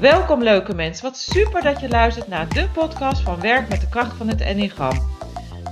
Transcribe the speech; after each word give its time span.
Welkom 0.00 0.42
leuke 0.42 0.74
mensen, 0.74 1.04
wat 1.04 1.18
super 1.18 1.62
dat 1.62 1.80
je 1.80 1.88
luistert 1.88 2.28
naar 2.28 2.48
de 2.48 2.68
podcast 2.72 3.22
van 3.22 3.40
Werk 3.40 3.68
met 3.68 3.80
de 3.80 3.88
kracht 3.88 4.16
van 4.16 4.28
het 4.28 4.40
Enneagram. 4.40 4.98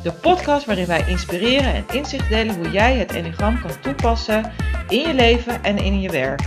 De 0.02 0.12
podcast 0.12 0.66
waarin 0.66 0.86
wij 0.86 1.04
inspireren 1.08 1.74
en 1.74 1.84
inzicht 1.92 2.28
delen 2.28 2.56
hoe 2.56 2.70
jij 2.70 2.96
het 2.96 3.12
Enneagram 3.12 3.60
kan 3.60 3.80
toepassen 3.80 4.52
in 4.88 5.00
je 5.00 5.14
leven 5.14 5.62
en 5.62 5.78
in 5.78 6.00
je 6.00 6.10
werk. 6.10 6.40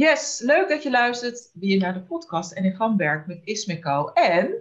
Yes, 0.00 0.40
leuk 0.44 0.68
dat 0.68 0.82
je 0.82 0.90
luistert 0.90 1.50
weer 1.54 1.78
naar 1.78 1.94
de 1.94 2.02
podcast 2.02 2.52
Enneagram 2.52 2.96
Werk 2.96 3.26
met 3.26 3.40
Ismeko 3.44 4.06
en 4.06 4.54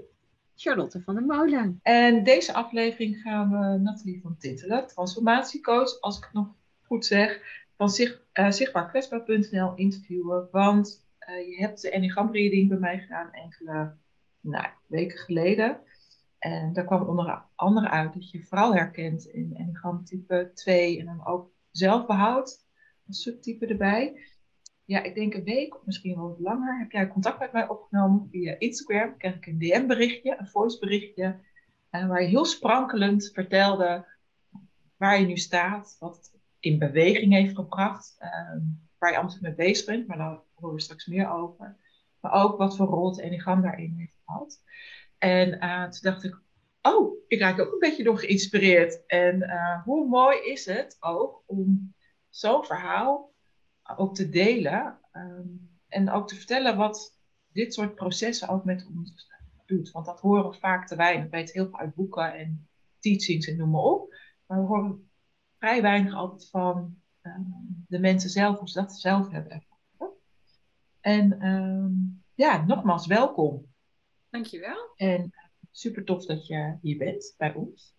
Charlotte 0.55 1.01
van 1.01 1.15
der 1.15 1.23
Molen. 1.23 1.79
En 1.83 2.23
deze 2.23 2.53
aflevering 2.53 3.21
gaan 3.21 3.49
we 3.49 3.77
Nathalie 3.77 4.21
van 4.21 4.37
Tittelen, 4.37 4.87
transformatiecoach, 4.87 6.01
als 6.01 6.17
ik 6.17 6.23
het 6.23 6.33
nog 6.33 6.47
goed 6.83 7.05
zeg, 7.05 7.41
van 7.75 7.89
zich, 7.89 8.21
uh, 8.33 8.51
zichtbaarkwetsbaar.nl 8.51 9.75
interviewen. 9.75 10.47
Want 10.51 11.07
uh, 11.29 11.47
je 11.47 11.55
hebt 11.59 11.81
de 11.81 11.89
Enneagram 11.89 12.31
reading 12.31 12.69
bij 12.69 12.77
mij 12.77 12.99
gedaan 12.99 13.31
enkele 13.31 13.95
nou, 14.41 14.67
weken 14.85 15.17
geleden. 15.17 15.79
En 16.39 16.73
daar 16.73 16.85
kwam 16.85 17.07
onder 17.07 17.43
andere 17.55 17.89
uit 17.89 18.13
dat 18.13 18.31
je 18.31 18.43
vooral 18.43 18.75
herkent 18.75 19.25
in 19.25 19.55
Enneagram 19.55 20.05
type 20.05 20.51
2 20.53 20.99
en 20.99 21.05
dan 21.05 21.25
ook 21.25 21.51
zelfbehoud 21.71 22.67
als 23.07 23.21
subtype 23.21 23.65
erbij 23.65 24.27
ja, 24.89 25.03
ik 25.03 25.15
denk 25.15 25.33
een 25.33 25.43
week 25.43 25.75
misschien 25.85 26.15
wel 26.15 26.37
langer, 26.39 26.79
heb 26.79 26.91
jij 26.91 27.07
contact 27.07 27.39
met 27.39 27.51
mij 27.51 27.67
opgenomen 27.67 28.27
via 28.31 28.55
Instagram. 28.59 29.17
Kreeg 29.17 29.35
ik 29.35 29.45
een 29.45 29.59
DM-berichtje, 29.59 30.35
een 30.39 30.47
voice-berichtje, 30.47 31.39
uh, 31.91 32.07
waar 32.07 32.21
je 32.21 32.27
heel 32.27 32.45
sprankelend 32.45 33.29
vertelde 33.33 34.05
waar 34.97 35.19
je 35.19 35.25
nu 35.25 35.37
staat, 35.37 35.95
wat 35.99 36.15
het 36.15 36.31
in 36.59 36.79
beweging 36.79 37.33
heeft 37.33 37.55
gebracht, 37.55 38.17
uh, 38.19 38.61
waar 38.97 39.11
je 39.11 39.17
allemaal 39.17 39.37
mee 39.41 39.53
bezig 39.53 39.85
bent, 39.85 40.07
maar 40.07 40.17
daar 40.17 40.39
horen 40.53 40.75
we 40.75 40.81
straks 40.81 41.05
meer 41.05 41.31
over. 41.31 41.77
Maar 42.19 42.31
ook 42.31 42.57
wat 42.57 42.75
voor 42.75 42.87
rol 42.87 43.09
het 43.09 43.19
Enneagram 43.19 43.61
daarin 43.61 43.93
heeft 43.97 44.17
gehad. 44.25 44.63
En 45.17 45.63
uh, 45.63 45.83
toen 45.83 46.11
dacht 46.11 46.23
ik, 46.23 46.41
oh, 46.81 47.13
ik 47.27 47.39
raak 47.39 47.59
ook 47.59 47.71
een 47.71 47.79
beetje 47.79 48.03
door 48.03 48.19
geïnspireerd. 48.19 49.05
En 49.05 49.35
uh, 49.41 49.83
hoe 49.83 50.07
mooi 50.07 50.37
is 50.37 50.65
het 50.65 50.97
ook 50.99 51.43
om 51.45 51.93
zo'n 52.29 52.65
verhaal 52.65 53.28
ook 53.97 54.15
te 54.15 54.29
delen. 54.29 54.99
Ehm, 55.11 55.47
en 55.87 56.11
ook 56.11 56.27
te 56.27 56.35
vertellen 56.35 56.77
wat 56.77 57.17
dit 57.51 57.73
soort 57.73 57.95
processen 57.95 58.47
ook 58.47 58.63
met 58.63 58.87
ons 58.95 59.27
doet. 59.65 59.91
Want 59.91 60.05
dat 60.05 60.19
horen 60.19 60.49
we 60.49 60.57
vaak 60.57 60.87
te 60.87 60.95
weinig. 60.95 61.23
We 61.23 61.29
weten 61.29 61.53
heel 61.53 61.69
veel 61.69 61.79
uit 61.79 61.95
boeken 61.95 62.33
en 62.33 62.67
teachings 62.99 63.47
en 63.47 63.57
noem 63.57 63.69
maar 63.69 63.81
op. 63.81 64.15
Maar 64.45 64.59
we 64.59 64.65
horen 64.65 65.11
vrij 65.57 65.81
weinig 65.81 66.13
altijd 66.13 66.49
van 66.49 67.01
ehm, 67.21 67.41
de 67.87 67.99
mensen 67.99 68.29
zelf, 68.29 68.57
hoe 68.59 68.69
ze 68.69 68.79
dat 68.79 68.93
zelf 68.93 69.29
hebben 69.29 69.51
ervaren. 69.51 70.17
En 71.01 71.41
ehm, 71.41 71.91
ja, 72.33 72.65
nogmaals, 72.65 73.07
welkom. 73.07 73.73
Dankjewel. 74.29 74.91
En 74.95 75.33
super 75.71 76.03
tof 76.03 76.25
dat 76.25 76.47
je 76.47 76.77
hier 76.81 76.97
bent 76.97 77.33
bij 77.37 77.53
ons. 77.53 77.95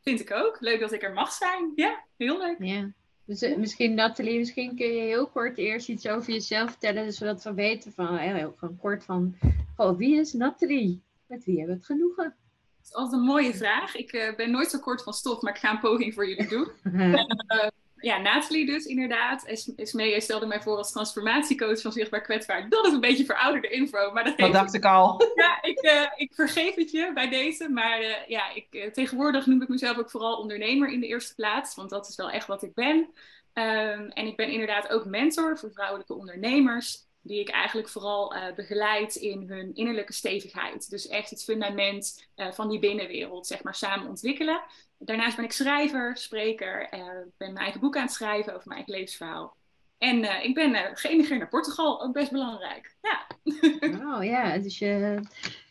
Vind 0.00 0.20
ik 0.20 0.32
ook. 0.32 0.60
Leuk 0.60 0.80
dat 0.80 0.92
ik 0.92 1.02
er 1.02 1.12
mag 1.12 1.32
zijn. 1.32 1.72
Ja, 1.74 2.04
heel 2.16 2.38
leuk. 2.38 2.62
Ja. 2.62 2.92
Dus 3.32 3.42
eh, 3.42 3.56
misschien 3.56 3.94
Nathalie, 3.94 4.38
misschien 4.38 4.76
kun 4.76 4.86
je 4.86 5.00
heel 5.00 5.26
kort 5.26 5.58
eerst 5.58 5.88
iets 5.88 6.08
over 6.08 6.32
jezelf 6.32 6.70
vertellen, 6.70 7.12
zodat 7.12 7.42
we 7.42 7.54
weten 7.54 7.92
van, 7.92 8.16
heel, 8.16 8.54
gewoon 8.56 8.76
kort 8.76 9.04
van, 9.04 9.34
oh, 9.76 9.96
wie 9.96 10.16
is 10.16 10.32
Nathalie? 10.32 11.02
Met 11.26 11.44
wie 11.44 11.58
hebben 11.58 11.74
we 11.74 11.80
het 11.80 11.90
genoegen? 11.90 12.34
Dat 12.78 12.86
is 12.86 12.94
altijd 12.94 13.20
een 13.20 13.26
mooie 13.26 13.54
vraag. 13.54 13.94
Ik 13.94 14.12
uh, 14.12 14.36
ben 14.36 14.50
nooit 14.50 14.70
zo 14.70 14.78
kort 14.78 15.02
van 15.02 15.12
stof, 15.12 15.40
maar 15.42 15.52
ik 15.52 15.60
ga 15.60 15.70
een 15.70 15.80
poging 15.80 16.14
voor 16.14 16.28
jullie 16.28 16.48
doen. 16.48 16.68
uh, 16.82 17.14
ja, 18.02 18.18
Nathalie 18.18 18.66
dus 18.66 18.84
inderdaad. 18.84 19.46
Is, 19.46 19.72
is 19.76 19.92
mee, 19.92 20.20
stelde 20.20 20.46
mij 20.46 20.60
voor 20.60 20.76
als 20.76 20.92
transformatiecoach 20.92 21.80
van 21.80 21.92
Zichtbaar 21.92 22.20
Kwetsbaar. 22.20 22.68
Dat 22.68 22.86
is 22.86 22.92
een 22.92 23.00
beetje 23.00 23.24
verouderde 23.24 23.68
info. 23.68 24.12
Maar 24.12 24.24
dat, 24.24 24.38
dat 24.38 24.52
dacht 24.52 24.74
ik 24.74 24.84
al. 24.84 25.20
Ja, 25.34 25.62
ik, 25.62 25.82
uh, 25.82 26.06
ik 26.16 26.34
vergeef 26.34 26.74
het 26.74 26.90
je 26.90 27.10
bij 27.14 27.28
deze. 27.28 27.68
Maar 27.68 28.00
uh, 28.00 28.26
ja, 28.26 28.54
ik, 28.54 28.66
uh, 28.70 28.90
tegenwoordig 28.90 29.46
noem 29.46 29.62
ik 29.62 29.68
mezelf 29.68 29.98
ook 29.98 30.10
vooral 30.10 30.36
ondernemer 30.36 30.92
in 30.92 31.00
de 31.00 31.06
eerste 31.06 31.34
plaats. 31.34 31.74
Want 31.74 31.90
dat 31.90 32.08
is 32.08 32.16
wel 32.16 32.30
echt 32.30 32.46
wat 32.46 32.62
ik 32.62 32.74
ben. 32.74 32.96
Um, 33.54 34.08
en 34.08 34.26
ik 34.26 34.36
ben 34.36 34.48
inderdaad 34.48 34.88
ook 34.88 35.04
mentor 35.04 35.58
voor 35.58 35.72
vrouwelijke 35.72 36.14
ondernemers. 36.14 37.06
Die 37.22 37.40
ik 37.40 37.48
eigenlijk 37.48 37.88
vooral 37.88 38.34
begeleid 38.56 39.14
in 39.14 39.48
hun 39.48 39.74
innerlijke 39.74 40.12
stevigheid. 40.12 40.90
Dus 40.90 41.08
echt 41.08 41.30
het 41.30 41.44
fundament 41.44 42.28
van 42.36 42.68
die 42.68 42.78
binnenwereld, 42.78 43.46
zeg 43.46 43.62
maar, 43.62 43.74
samen 43.74 44.08
ontwikkelen. 44.08 44.62
Daarnaast 45.04 45.36
ben 45.36 45.44
ik 45.44 45.52
schrijver, 45.52 46.16
spreker. 46.16 46.94
Uh, 46.94 47.04
ben 47.36 47.52
mijn 47.52 47.56
eigen 47.56 47.80
boek 47.80 47.96
aan 47.96 48.02
het 48.02 48.12
schrijven 48.12 48.54
over 48.54 48.68
mijn 48.68 48.76
eigen 48.76 48.92
levensverhaal. 48.94 49.56
En 49.98 50.18
uh, 50.18 50.44
ik 50.44 50.54
ben 50.54 50.70
uh, 50.70 50.80
geëmigreerd 50.92 51.40
naar 51.40 51.48
Portugal, 51.48 52.02
ook 52.02 52.12
best 52.12 52.30
belangrijk. 52.30 52.96
Ja. 53.02 53.26
Oh 54.14 54.24
ja, 54.24 54.58
dus 54.58 54.78
je, 54.78 55.20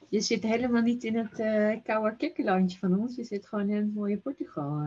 je 0.10 0.22
zit 0.22 0.44
helemaal 0.44 0.82
niet 0.82 1.04
in 1.04 1.16
het 1.16 1.40
uh, 1.40 1.84
koude 1.84 2.16
kikkerlandje 2.16 2.78
van 2.78 3.00
ons. 3.00 3.16
Je 3.16 3.24
zit 3.24 3.48
gewoon 3.48 3.70
in 3.70 3.76
het 3.76 3.94
mooie 3.94 4.18
Portugal. 4.18 4.82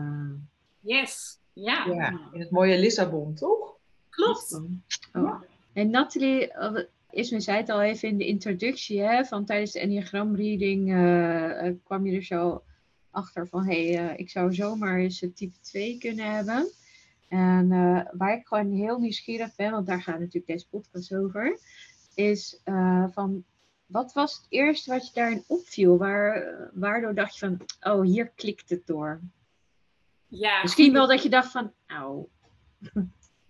Yes, 0.79 1.39
ja. 1.53 1.85
ja. 1.85 2.29
In 2.31 2.39
het 2.39 2.51
mooie 2.51 2.79
Lissabon, 2.79 3.33
toch? 3.35 3.77
Klopt. 4.09 4.53
Oh. 4.53 4.69
Ja. 5.13 5.43
En 5.75 5.89
Nathalie, 5.89 6.51
Isme 7.09 7.39
zei 7.39 7.57
het 7.57 7.69
al 7.69 7.81
even 7.81 8.09
in 8.09 8.17
de 8.17 8.25
introductie, 8.25 9.01
hè, 9.01 9.25
van 9.25 9.45
tijdens 9.45 9.71
de 9.71 9.79
Enneagram 9.79 10.35
reading 10.35 10.85
kwam 11.83 12.05
je 12.05 12.15
er 12.15 12.23
zo 12.23 12.63
achter 13.15 13.47
van 13.47 13.65
hé, 13.65 13.91
hey, 13.91 14.11
uh, 14.11 14.19
ik 14.19 14.29
zou 14.29 14.53
zomaar 14.53 14.99
eens 14.99 15.19
het 15.19 15.35
type 15.35 15.59
2 15.59 15.97
kunnen 15.97 16.31
hebben. 16.31 16.71
En 17.27 17.71
uh, 17.71 18.01
waar 18.11 18.37
ik 18.37 18.47
gewoon 18.47 18.71
heel 18.71 18.99
nieuwsgierig 18.99 19.55
ben, 19.55 19.71
want 19.71 19.87
daar 19.87 20.01
gaat 20.01 20.19
natuurlijk 20.19 20.47
deze 20.47 20.67
podcast 20.69 21.15
over, 21.15 21.59
is 22.13 22.61
uh, 22.65 23.05
van 23.11 23.43
wat 23.85 24.13
was 24.13 24.35
het 24.35 24.45
eerste 24.49 24.89
wat 24.89 25.07
je 25.07 25.13
daarin 25.13 25.43
opviel? 25.47 25.97
Waar, 25.97 26.57
waardoor 26.73 27.15
dacht 27.15 27.37
je 27.37 27.39
van, 27.39 27.61
oh, 27.93 28.01
hier 28.01 28.27
klikt 28.29 28.69
het 28.69 28.87
door? 28.87 29.21
Ja, 30.27 30.61
Misschien 30.61 30.93
wel 30.93 31.07
dat 31.07 31.23
je 31.23 31.29
dacht 31.29 31.51
van, 31.51 31.73
auw. 31.85 32.29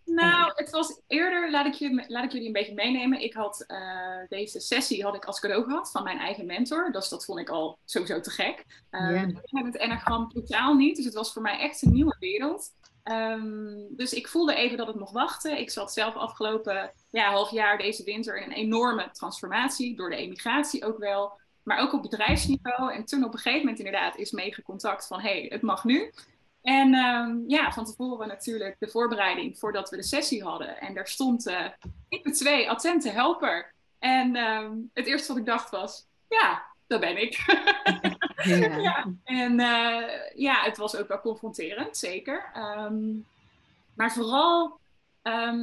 Nou, 0.06 0.52
het 0.56 0.70
was 0.70 1.02
eerder, 1.08 1.52
laat 1.52 1.66
ik, 1.66 1.74
je, 1.74 2.04
laat 2.08 2.24
ik 2.24 2.32
jullie 2.32 2.48
een 2.48 2.54
beetje 2.54 2.74
meenemen. 2.74 3.22
Ik 3.22 3.34
had 3.34 3.66
uh, 3.68 4.28
deze 4.28 4.60
sessie 4.60 5.04
had 5.04 5.16
ik 5.16 5.26
als 5.26 5.40
cadeau 5.40 5.64
gehad 5.64 5.92
van 5.92 6.04
mijn 6.04 6.20
eigen 6.20 6.46
mentor. 6.46 6.92
Dus 6.92 7.10
dat 7.10 7.26
vond 7.26 7.40
ik 7.40 7.50
al 7.50 7.80
sowieso 7.86 8.20
te 8.20 8.30
gek. 8.30 8.66
Yeah. 8.92 9.28
Ik 9.28 9.38
heb 9.44 9.66
het 9.66 9.78
enagram 9.78 10.30
totaal 10.30 10.74
niet, 10.74 10.96
dus 10.96 11.06
het 11.06 11.14
was 11.14 11.34
voor 11.34 11.42
mij 11.42 11.60
echt 11.60 11.82
een 11.82 11.92
nieuwe 11.92 12.16
wereld. 12.20 12.72
Um, 13.12 13.88
dus 13.90 14.14
ik 14.14 14.28
voelde 14.28 14.56
even 14.56 14.78
dat 14.78 14.88
het 14.88 14.96
mocht 14.96 15.14
wachten. 15.14 15.58
Ik 15.58 15.70
zat 15.70 15.94
zelf 15.94 16.16
afgelopen 16.16 16.92
ja, 17.10 17.32
half 17.32 17.52
jaar 17.52 17.78
deze 17.78 18.04
winter 18.04 18.38
in 18.38 18.44
een 18.44 18.58
enorme 18.58 19.10
transformatie, 19.12 19.96
door 19.96 20.10
de 20.10 20.16
emigratie 20.16 20.86
ook 20.86 20.98
wel. 20.98 21.40
Maar 21.64 21.80
ook 21.80 21.94
op 21.94 22.02
bedrijfsniveau. 22.02 22.94
En 22.94 23.06
toen 23.06 23.24
op 23.24 23.34
een 23.34 23.40
gegeven 23.40 23.60
moment 23.60 23.78
inderdaad 23.78 24.18
is 24.18 24.32
meegecontact 24.32 25.08
van, 25.08 25.22
hé, 25.22 25.40
hey, 25.40 25.46
het 25.50 25.62
mag 25.62 25.84
nu. 25.84 26.12
En 26.66 26.94
um, 26.96 27.44
ja, 27.48 27.72
van 27.72 27.86
tevoren 27.86 28.28
natuurlijk 28.28 28.76
de 28.80 28.88
voorbereiding 28.88 29.60
voordat 29.60 29.90
we 29.90 29.96
de 29.96 30.04
sessie 30.04 30.44
hadden. 30.44 30.80
En 30.80 30.94
daar 30.94 31.08
stond 31.08 31.48
uh, 31.48 31.66
type 32.10 32.32
2, 32.32 32.70
attente 32.70 33.10
helper. 33.10 33.74
En 34.00 34.36
um, 34.36 34.90
het 34.94 35.06
eerste 35.06 35.28
wat 35.28 35.38
ik 35.38 35.46
dacht 35.46 35.70
was, 35.70 36.06
ja, 36.28 36.66
dat 36.88 37.00
ben 37.00 37.22
ik. 37.22 37.34
ja. 38.44 38.78
ja. 38.78 39.14
En 39.24 39.60
uh, 39.60 40.04
ja, 40.36 40.64
het 40.64 40.78
was 40.78 40.96
ook 40.96 41.08
wel 41.08 41.20
confronterend, 41.20 41.98
zeker. 41.98 42.52
Um, 42.58 43.26
maar 43.96 44.12
vooral 44.12 44.80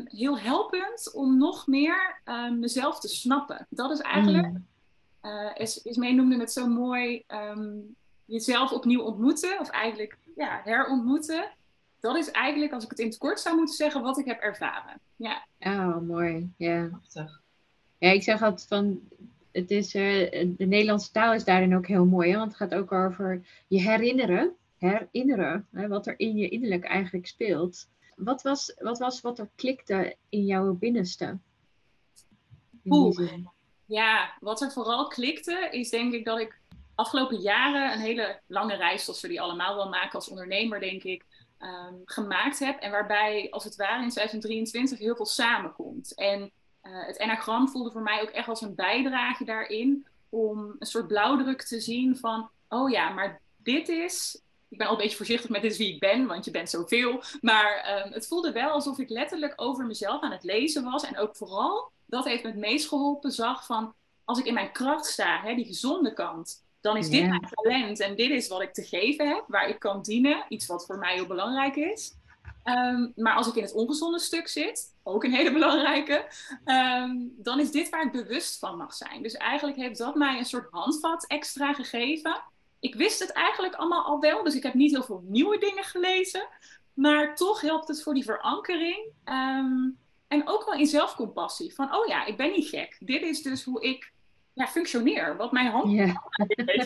heel 0.04 0.38
helpend 0.38 1.12
om 1.14 1.38
nog 1.38 1.66
meer 1.66 2.20
mezelf 2.58 3.00
te 3.00 3.08
snappen. 3.08 3.66
Dat 3.70 3.90
is 3.90 4.00
eigenlijk, 4.00 4.46
mm. 4.46 4.66
uh, 5.22 5.50
is, 5.54 5.82
Ismee 5.82 6.14
noemde 6.14 6.38
het 6.38 6.52
zo 6.52 6.66
mooi, 6.66 7.24
jezelf 8.24 8.72
opnieuw 8.72 9.00
ontmoeten. 9.00 9.58
Of 9.60 9.68
eigenlijk 9.68 10.18
ja, 10.36 10.60
herontmoeten. 10.64 11.50
Dat 12.00 12.16
is 12.16 12.30
eigenlijk, 12.30 12.72
als 12.72 12.84
ik 12.84 12.90
het 12.90 12.98
in 12.98 13.06
het 13.06 13.18
kort 13.18 13.40
zou 13.40 13.56
moeten 13.56 13.74
zeggen, 13.74 14.02
wat 14.02 14.18
ik 14.18 14.26
heb 14.26 14.40
ervaren. 14.40 15.00
Ja. 15.16 15.46
Oh, 15.58 16.00
mooi. 16.00 16.52
Ja. 16.56 16.90
Ja, 17.98 18.10
ik 18.10 18.22
zeg 18.22 18.42
altijd 18.42 18.68
van, 18.68 19.00
het 19.52 19.70
is, 19.70 19.94
uh, 19.94 20.30
de 20.56 20.66
Nederlandse 20.66 21.10
taal 21.10 21.34
is 21.34 21.44
daarin 21.44 21.76
ook 21.76 21.86
heel 21.86 22.04
mooi. 22.04 22.30
Hè? 22.30 22.36
Want 22.36 22.48
het 22.48 22.60
gaat 22.60 22.74
ook 22.74 22.92
over 22.92 23.46
je 23.66 23.80
herinneren. 23.80 24.56
Herinneren, 24.78 25.66
hè, 25.72 25.88
wat 25.88 26.06
er 26.06 26.14
in 26.18 26.36
je 26.36 26.48
innerlijk 26.48 26.84
eigenlijk 26.84 27.26
speelt. 27.26 27.88
Wat 28.16 28.42
was, 28.42 28.74
wat 28.78 28.98
was 28.98 29.20
wat 29.20 29.38
er 29.38 29.48
klikte 29.54 30.16
in 30.28 30.44
jouw 30.44 30.72
binnenste? 30.72 31.38
Oeh. 32.84 33.32
Ja, 33.86 34.32
wat 34.40 34.60
er 34.60 34.72
vooral 34.72 35.06
klikte, 35.06 35.68
is 35.70 35.90
denk 35.90 36.12
ik 36.12 36.24
dat 36.24 36.38
ik 36.38 36.60
afgelopen 36.94 37.36
jaren 37.36 37.92
een 37.92 38.00
hele 38.00 38.40
lange 38.46 38.74
reis, 38.74 39.04
zoals 39.04 39.20
we 39.20 39.28
die 39.28 39.40
allemaal 39.40 39.76
wel 39.76 39.88
maken 39.88 40.12
als 40.12 40.28
ondernemer, 40.28 40.80
denk 40.80 41.02
ik, 41.02 41.24
um, 41.58 42.02
gemaakt 42.04 42.58
heb. 42.58 42.80
En 42.80 42.90
waarbij, 42.90 43.46
als 43.50 43.64
het 43.64 43.76
ware, 43.76 44.02
in 44.02 44.08
2023 44.08 44.98
heel 44.98 45.16
veel 45.16 45.26
samenkomt. 45.26 46.14
En 46.14 46.52
Uh, 46.82 47.06
het 47.06 47.18
enagram 47.18 47.68
voelde 47.68 47.90
voor 47.90 48.02
mij 48.02 48.22
ook 48.22 48.28
echt 48.28 48.48
als 48.48 48.60
een 48.60 48.74
bijdrage 48.74 49.44
daarin 49.44 50.06
om 50.28 50.76
een 50.78 50.86
soort 50.86 51.06
blauwdruk 51.06 51.62
te 51.62 51.80
zien 51.80 52.16
van, 52.16 52.50
oh 52.68 52.90
ja, 52.90 53.08
maar 53.08 53.40
dit 53.56 53.88
is 53.88 54.42
ik 54.68 54.78
ben 54.78 54.86
al 54.86 54.92
een 54.92 54.98
beetje 54.98 55.16
voorzichtig 55.16 55.50
met 55.50 55.62
dit 55.62 55.76
wie 55.76 55.94
ik 55.94 56.00
ben, 56.00 56.26
want 56.26 56.44
je 56.44 56.50
bent 56.50 56.70
zoveel. 56.70 57.22
Maar 57.40 58.02
um, 58.06 58.12
het 58.12 58.26
voelde 58.26 58.52
wel 58.52 58.70
alsof 58.70 58.98
ik 58.98 59.08
letterlijk 59.08 59.52
over 59.56 59.86
mezelf 59.86 60.22
aan 60.22 60.32
het 60.32 60.44
lezen 60.44 60.84
was. 60.84 61.04
En 61.04 61.18
ook 61.18 61.36
vooral, 61.36 61.92
dat 62.06 62.24
heeft 62.24 62.42
me 62.42 62.48
het 62.48 62.58
meest 62.58 62.88
geholpen, 62.88 63.30
zag 63.32 63.66
van 63.66 63.94
als 64.24 64.38
ik 64.38 64.44
in 64.44 64.54
mijn 64.54 64.72
kracht 64.72 65.06
sta, 65.06 65.40
hè, 65.40 65.54
die 65.54 65.64
gezonde 65.64 66.12
kant, 66.12 66.64
dan 66.82 66.96
is 66.96 67.08
dit 67.08 67.28
mijn 67.28 67.48
talent 67.50 68.00
en 68.00 68.16
dit 68.16 68.30
is 68.30 68.48
wat 68.48 68.62
ik 68.62 68.72
te 68.72 68.82
geven 68.82 69.28
heb, 69.28 69.44
waar 69.48 69.68
ik 69.68 69.78
kan 69.78 70.02
dienen. 70.02 70.44
Iets 70.48 70.66
wat 70.66 70.86
voor 70.86 70.98
mij 70.98 71.14
heel 71.14 71.26
belangrijk 71.26 71.76
is. 71.76 72.14
Um, 72.64 73.12
maar 73.16 73.34
als 73.34 73.46
ik 73.46 73.54
in 73.54 73.62
het 73.62 73.74
ongezonde 73.74 74.18
stuk 74.18 74.48
zit, 74.48 74.94
ook 75.02 75.24
een 75.24 75.32
hele 75.32 75.52
belangrijke, 75.52 76.26
um, 76.64 77.34
dan 77.36 77.60
is 77.60 77.70
dit 77.70 77.88
waar 77.88 78.06
ik 78.06 78.12
bewust 78.12 78.58
van 78.58 78.76
mag 78.76 78.94
zijn. 78.94 79.22
Dus 79.22 79.34
eigenlijk 79.34 79.76
heeft 79.76 79.98
dat 79.98 80.14
mij 80.14 80.38
een 80.38 80.44
soort 80.44 80.70
handvat 80.70 81.26
extra 81.26 81.72
gegeven 81.72 82.42
ik 82.82 82.94
wist 82.94 83.18
het 83.18 83.32
eigenlijk 83.32 83.74
allemaal 83.74 84.04
al 84.04 84.20
wel, 84.20 84.42
dus 84.42 84.54
ik 84.54 84.62
heb 84.62 84.74
niet 84.74 84.90
heel 84.90 85.02
veel 85.02 85.22
nieuwe 85.26 85.58
dingen 85.58 85.84
gelezen. 85.84 86.48
Maar 86.94 87.36
toch 87.36 87.60
helpt 87.60 87.88
het 87.88 88.02
voor 88.02 88.14
die 88.14 88.24
verankering. 88.24 89.12
Ehm, 89.24 89.90
en 90.28 90.48
ook 90.48 90.64
wel 90.64 90.74
in 90.74 90.86
zelfcompassie. 90.86 91.74
Van, 91.74 91.94
oh 91.94 92.06
ja, 92.06 92.24
ik 92.24 92.36
ben 92.36 92.50
niet 92.50 92.68
gek. 92.68 92.96
Dit 93.00 93.22
is 93.22 93.42
dus 93.42 93.64
hoe 93.64 93.82
ik 93.82 94.11
ja, 94.52 94.66
functioneer. 94.66 95.36
Wat 95.36 95.52
mijn 95.52 95.70
hand 95.70 95.92
ja. 95.92 96.22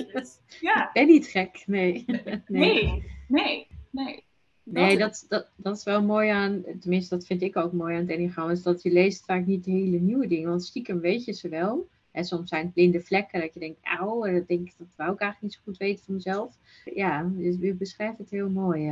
ja. 0.61 0.91
Ben 0.93 1.07
niet 1.07 1.27
gek, 1.27 1.63
nee. 1.67 2.05
nee. 2.07 2.43
Nee, 2.47 3.05
nee, 3.29 3.67
nee. 3.91 4.25
Nee, 4.63 4.99
dat, 4.99 5.25
dat, 5.29 5.51
dat 5.57 5.77
is 5.77 5.85
wel 5.85 6.03
mooi 6.03 6.29
aan, 6.29 6.65
tenminste 6.81 7.15
dat 7.15 7.27
vind 7.27 7.43
ik 7.43 7.57
ook 7.57 7.73
mooi 7.73 7.95
aan 7.95 8.01
het 8.01 8.11
Enneagram, 8.11 8.51
is 8.51 8.63
dat 8.63 8.83
je 8.83 8.93
leest 8.93 9.25
vaak 9.25 9.47
niet 9.47 9.65
hele 9.65 9.99
nieuwe 9.99 10.27
dingen, 10.27 10.49
want 10.49 10.65
stiekem 10.65 11.01
weet 11.01 11.25
je 11.25 11.33
ze 11.33 11.49
wel. 11.49 11.89
En 12.11 12.25
soms 12.25 12.49
zijn 12.49 12.65
het 12.65 12.75
blinde 12.75 13.01
vlekken 13.01 13.41
dat 13.41 13.55
je 13.55 13.61
denkt, 13.61 13.79
auw, 13.83 14.25
en 14.25 14.35
dat 14.35 14.49
denk 14.49 14.69
ik, 14.69 14.75
dat 14.79 14.95
wou 14.97 15.13
ik 15.13 15.21
eigenlijk 15.21 15.43
niet 15.43 15.53
zo 15.53 15.61
goed 15.65 15.77
weten 15.77 16.05
van 16.05 16.15
mezelf. 16.15 16.59
Ja, 16.95 17.31
dus 17.37 17.57
u 17.61 17.75
beschrijft 17.75 18.19
het 18.19 18.31
heel 18.31 18.51
mooi. 18.51 18.89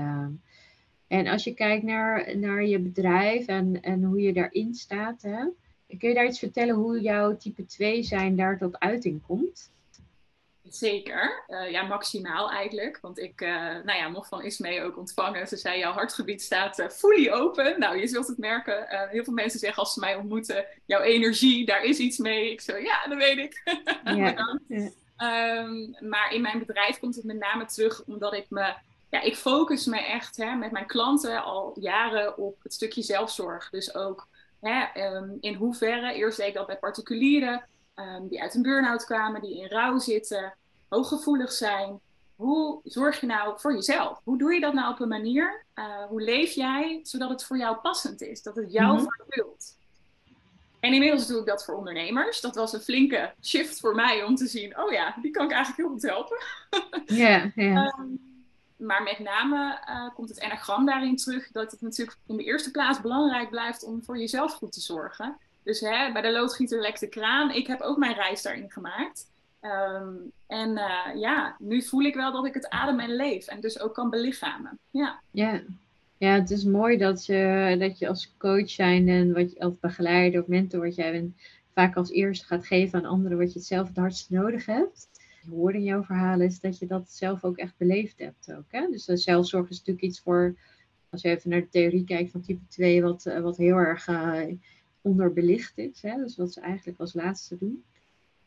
En 1.06 1.26
als 1.26 1.44
je 1.44 1.54
kijkt 1.54 1.84
naar, 1.84 2.38
naar 2.38 2.64
je 2.64 2.78
bedrijf 2.78 3.46
en, 3.46 3.82
en 3.82 4.02
hoe 4.02 4.20
je 4.20 4.32
daarin 4.32 4.74
staat, 4.74 5.22
hè, 5.22 5.44
kun 5.86 6.08
je 6.08 6.14
daar 6.14 6.26
iets 6.26 6.38
vertellen 6.38 6.74
hoe 6.74 7.00
jouw 7.00 7.36
type 7.36 7.66
2 7.66 8.02
zijn 8.02 8.36
daar 8.36 8.58
tot 8.58 8.78
uiting 8.78 9.22
komt? 9.26 9.72
Zeker, 10.68 11.44
uh, 11.48 11.70
ja, 11.70 11.82
maximaal 11.82 12.50
eigenlijk. 12.50 12.98
Want 13.00 13.18
ik, 13.18 13.40
uh, 13.40 13.48
nou 13.58 13.98
ja, 13.98 14.08
mocht 14.08 14.28
van 14.28 14.42
Ismee 14.42 14.82
ook 14.82 14.98
ontvangen. 14.98 15.48
Ze 15.48 15.56
zei, 15.56 15.78
jouw 15.78 15.92
hartgebied 15.92 16.42
staat 16.42 16.78
uh, 16.78 16.88
fully 16.88 17.30
open. 17.30 17.78
Nou, 17.78 17.98
je 17.98 18.06
zult 18.06 18.26
het 18.26 18.38
merken. 18.38 18.86
heel 19.10 19.24
veel 19.24 19.32
mensen 19.32 19.58
zeggen 19.58 19.82
als 19.82 19.92
ze 19.92 20.00
mij 20.00 20.16
ontmoeten, 20.16 20.66
jouw 20.84 21.00
energie, 21.00 21.66
daar 21.66 21.82
is 21.82 21.98
iets 21.98 22.18
mee. 22.18 22.50
Ik 22.50 22.60
zo, 22.60 22.76
ja, 22.76 23.06
dat 23.06 23.18
weet 23.18 23.38
ik. 23.38 23.62
Ja. 24.04 24.60
um, 25.58 25.96
maar 26.00 26.32
in 26.32 26.40
mijn 26.42 26.58
bedrijf 26.58 26.98
komt 26.98 27.14
het 27.14 27.24
met 27.24 27.38
name 27.38 27.64
terug 27.64 28.04
omdat 28.04 28.32
ik 28.32 28.46
me, 28.48 28.74
ja, 29.10 29.20
ik 29.20 29.36
focus 29.36 29.86
me 29.86 29.98
echt 29.98 30.36
hè, 30.36 30.54
met 30.54 30.70
mijn 30.70 30.86
klanten 30.86 31.44
al 31.44 31.76
jaren 31.80 32.36
op 32.36 32.62
het 32.62 32.74
stukje 32.74 33.02
zelfzorg. 33.02 33.70
Dus 33.70 33.94
ook 33.94 34.28
hè, 34.64 35.06
um, 35.16 35.36
in 35.40 35.54
hoeverre, 35.54 36.12
eerst 36.12 36.38
deed 36.38 36.48
ik 36.48 36.54
dat 36.54 36.66
bij 36.66 36.78
particulieren. 36.78 37.66
Um, 37.94 38.28
die 38.28 38.42
uit 38.42 38.54
een 38.54 38.62
burn-out 38.62 39.04
kwamen, 39.04 39.40
die 39.40 39.60
in 39.60 39.68
rouw 39.68 39.98
zitten, 39.98 40.54
hooggevoelig 40.88 41.52
zijn. 41.52 42.00
Hoe 42.36 42.80
zorg 42.84 43.20
je 43.20 43.26
nou 43.26 43.60
voor 43.60 43.74
jezelf? 43.74 44.20
Hoe 44.24 44.38
doe 44.38 44.54
je 44.54 44.60
dat 44.60 44.72
nou 44.72 44.92
op 44.92 45.00
een 45.00 45.08
manier? 45.08 45.64
Uh, 45.74 46.04
hoe 46.08 46.22
leef 46.22 46.52
jij 46.52 47.00
zodat 47.02 47.30
het 47.30 47.44
voor 47.44 47.58
jou 47.58 47.76
passend 47.76 48.20
is? 48.20 48.42
Dat 48.42 48.56
het 48.56 48.72
jou 48.72 49.00
mm 49.00 49.06
vervult? 49.08 49.76
En 50.80 50.92
inmiddels 50.92 51.26
doe 51.26 51.40
ik 51.40 51.46
dat 51.46 51.64
voor 51.64 51.74
ondernemers. 51.74 52.40
Dat 52.40 52.54
was 52.54 52.72
een 52.72 52.80
flinke 52.80 53.34
shift 53.42 53.80
voor 53.80 53.94
mij 53.94 54.22
om 54.22 54.34
te 54.34 54.46
zien: 54.46 54.78
oh 54.78 54.92
ja, 54.92 55.16
die 55.22 55.30
kan 55.30 55.44
ik 55.44 55.52
eigenlijk 55.52 55.82
heel 55.82 55.92
goed 55.92 56.02
helpen. 56.02 56.38
Ja, 57.16 57.52
ja. 57.54 57.74
Ehm, 57.98 58.06
maar 58.76 59.02
met 59.02 59.18
name 59.18 59.78
uh, 59.88 60.14
komt 60.14 60.28
het 60.28 60.40
enagram 60.40 60.86
daarin 60.86 61.16
terug 61.16 61.50
dat 61.52 61.70
het 61.70 61.80
natuurlijk 61.80 62.18
in 62.26 62.36
de 62.36 62.44
eerste 62.44 62.70
plaats 62.70 63.00
belangrijk 63.00 63.50
blijft 63.50 63.84
om 63.84 64.04
voor 64.04 64.18
jezelf 64.18 64.52
goed 64.52 64.72
te 64.72 64.80
zorgen. 64.80 65.36
Dus 65.62 65.80
hè, 65.80 66.12
bij 66.12 66.22
de 66.22 66.32
loodgieter 66.32 66.80
lekt 66.80 67.00
de 67.00 67.08
kraan. 67.08 67.50
Ik 67.50 67.66
heb 67.66 67.80
ook 67.80 67.96
mijn 67.96 68.14
reis 68.14 68.42
daarin 68.42 68.70
gemaakt. 68.70 69.32
Um, 69.62 70.32
en 70.46 70.70
uh, 70.70 71.20
ja, 71.20 71.56
nu 71.58 71.82
voel 71.82 72.02
ik 72.02 72.14
wel 72.14 72.32
dat 72.32 72.46
ik 72.46 72.54
het 72.54 72.68
adem 72.68 73.00
en 73.00 73.16
leef. 73.16 73.46
En 73.46 73.60
dus 73.60 73.80
ook 73.80 73.94
kan 73.94 74.10
belichamen. 74.10 74.78
Ja, 74.90 75.20
ja. 75.30 75.60
ja 76.18 76.32
het 76.32 76.50
is 76.50 76.64
mooi 76.64 76.96
dat 76.96 77.26
je, 77.26 77.76
dat 77.78 77.98
je 77.98 78.08
als 78.08 78.34
coach 78.38 78.70
zijn 78.70 79.08
en 79.08 79.32
wat 79.32 79.52
je, 79.52 79.60
als 79.60 79.74
begeleider 79.80 80.40
of 80.40 80.46
mentor 80.46 80.80
wat 80.80 80.94
jij 80.94 81.12
bent, 81.12 81.36
vaak 81.74 81.96
als 81.96 82.10
eerste 82.10 82.46
gaat 82.46 82.66
geven 82.66 82.98
aan 82.98 83.10
anderen 83.10 83.38
wat 83.38 83.52
je 83.52 83.58
het 83.58 83.68
zelf 83.68 83.88
het 83.88 83.96
hardst 83.96 84.30
nodig 84.30 84.66
hebt. 84.66 85.08
Je 85.44 85.50
hoorde 85.50 85.78
in 85.78 85.84
jouw 85.84 86.02
verhalen 86.02 86.46
is 86.46 86.60
dat 86.60 86.78
je 86.78 86.86
dat 86.86 87.10
zelf 87.10 87.44
ook 87.44 87.56
echt 87.56 87.76
beleefd 87.76 88.18
hebt. 88.18 88.52
Ook, 88.52 88.64
hè? 88.68 88.86
Dus 88.90 89.04
zelfzorg 89.04 89.68
is 89.68 89.78
natuurlijk 89.78 90.06
iets 90.06 90.20
voor, 90.20 90.56
als 91.10 91.22
je 91.22 91.28
even 91.28 91.50
naar 91.50 91.60
de 91.60 91.68
theorie 91.68 92.04
kijkt 92.04 92.30
van 92.30 92.40
type 92.40 92.66
2, 92.68 93.02
wat, 93.02 93.26
eh, 93.26 93.40
wat 93.40 93.56
heel 93.56 93.76
erg 93.76 94.08
uh, 94.08 94.42
onderbelicht 95.00 95.78
is. 95.78 96.02
Hè? 96.02 96.16
Dus 96.16 96.36
wat 96.36 96.52
ze 96.52 96.60
eigenlijk 96.60 97.00
als 97.00 97.14
laatste 97.14 97.58
doen. 97.58 97.84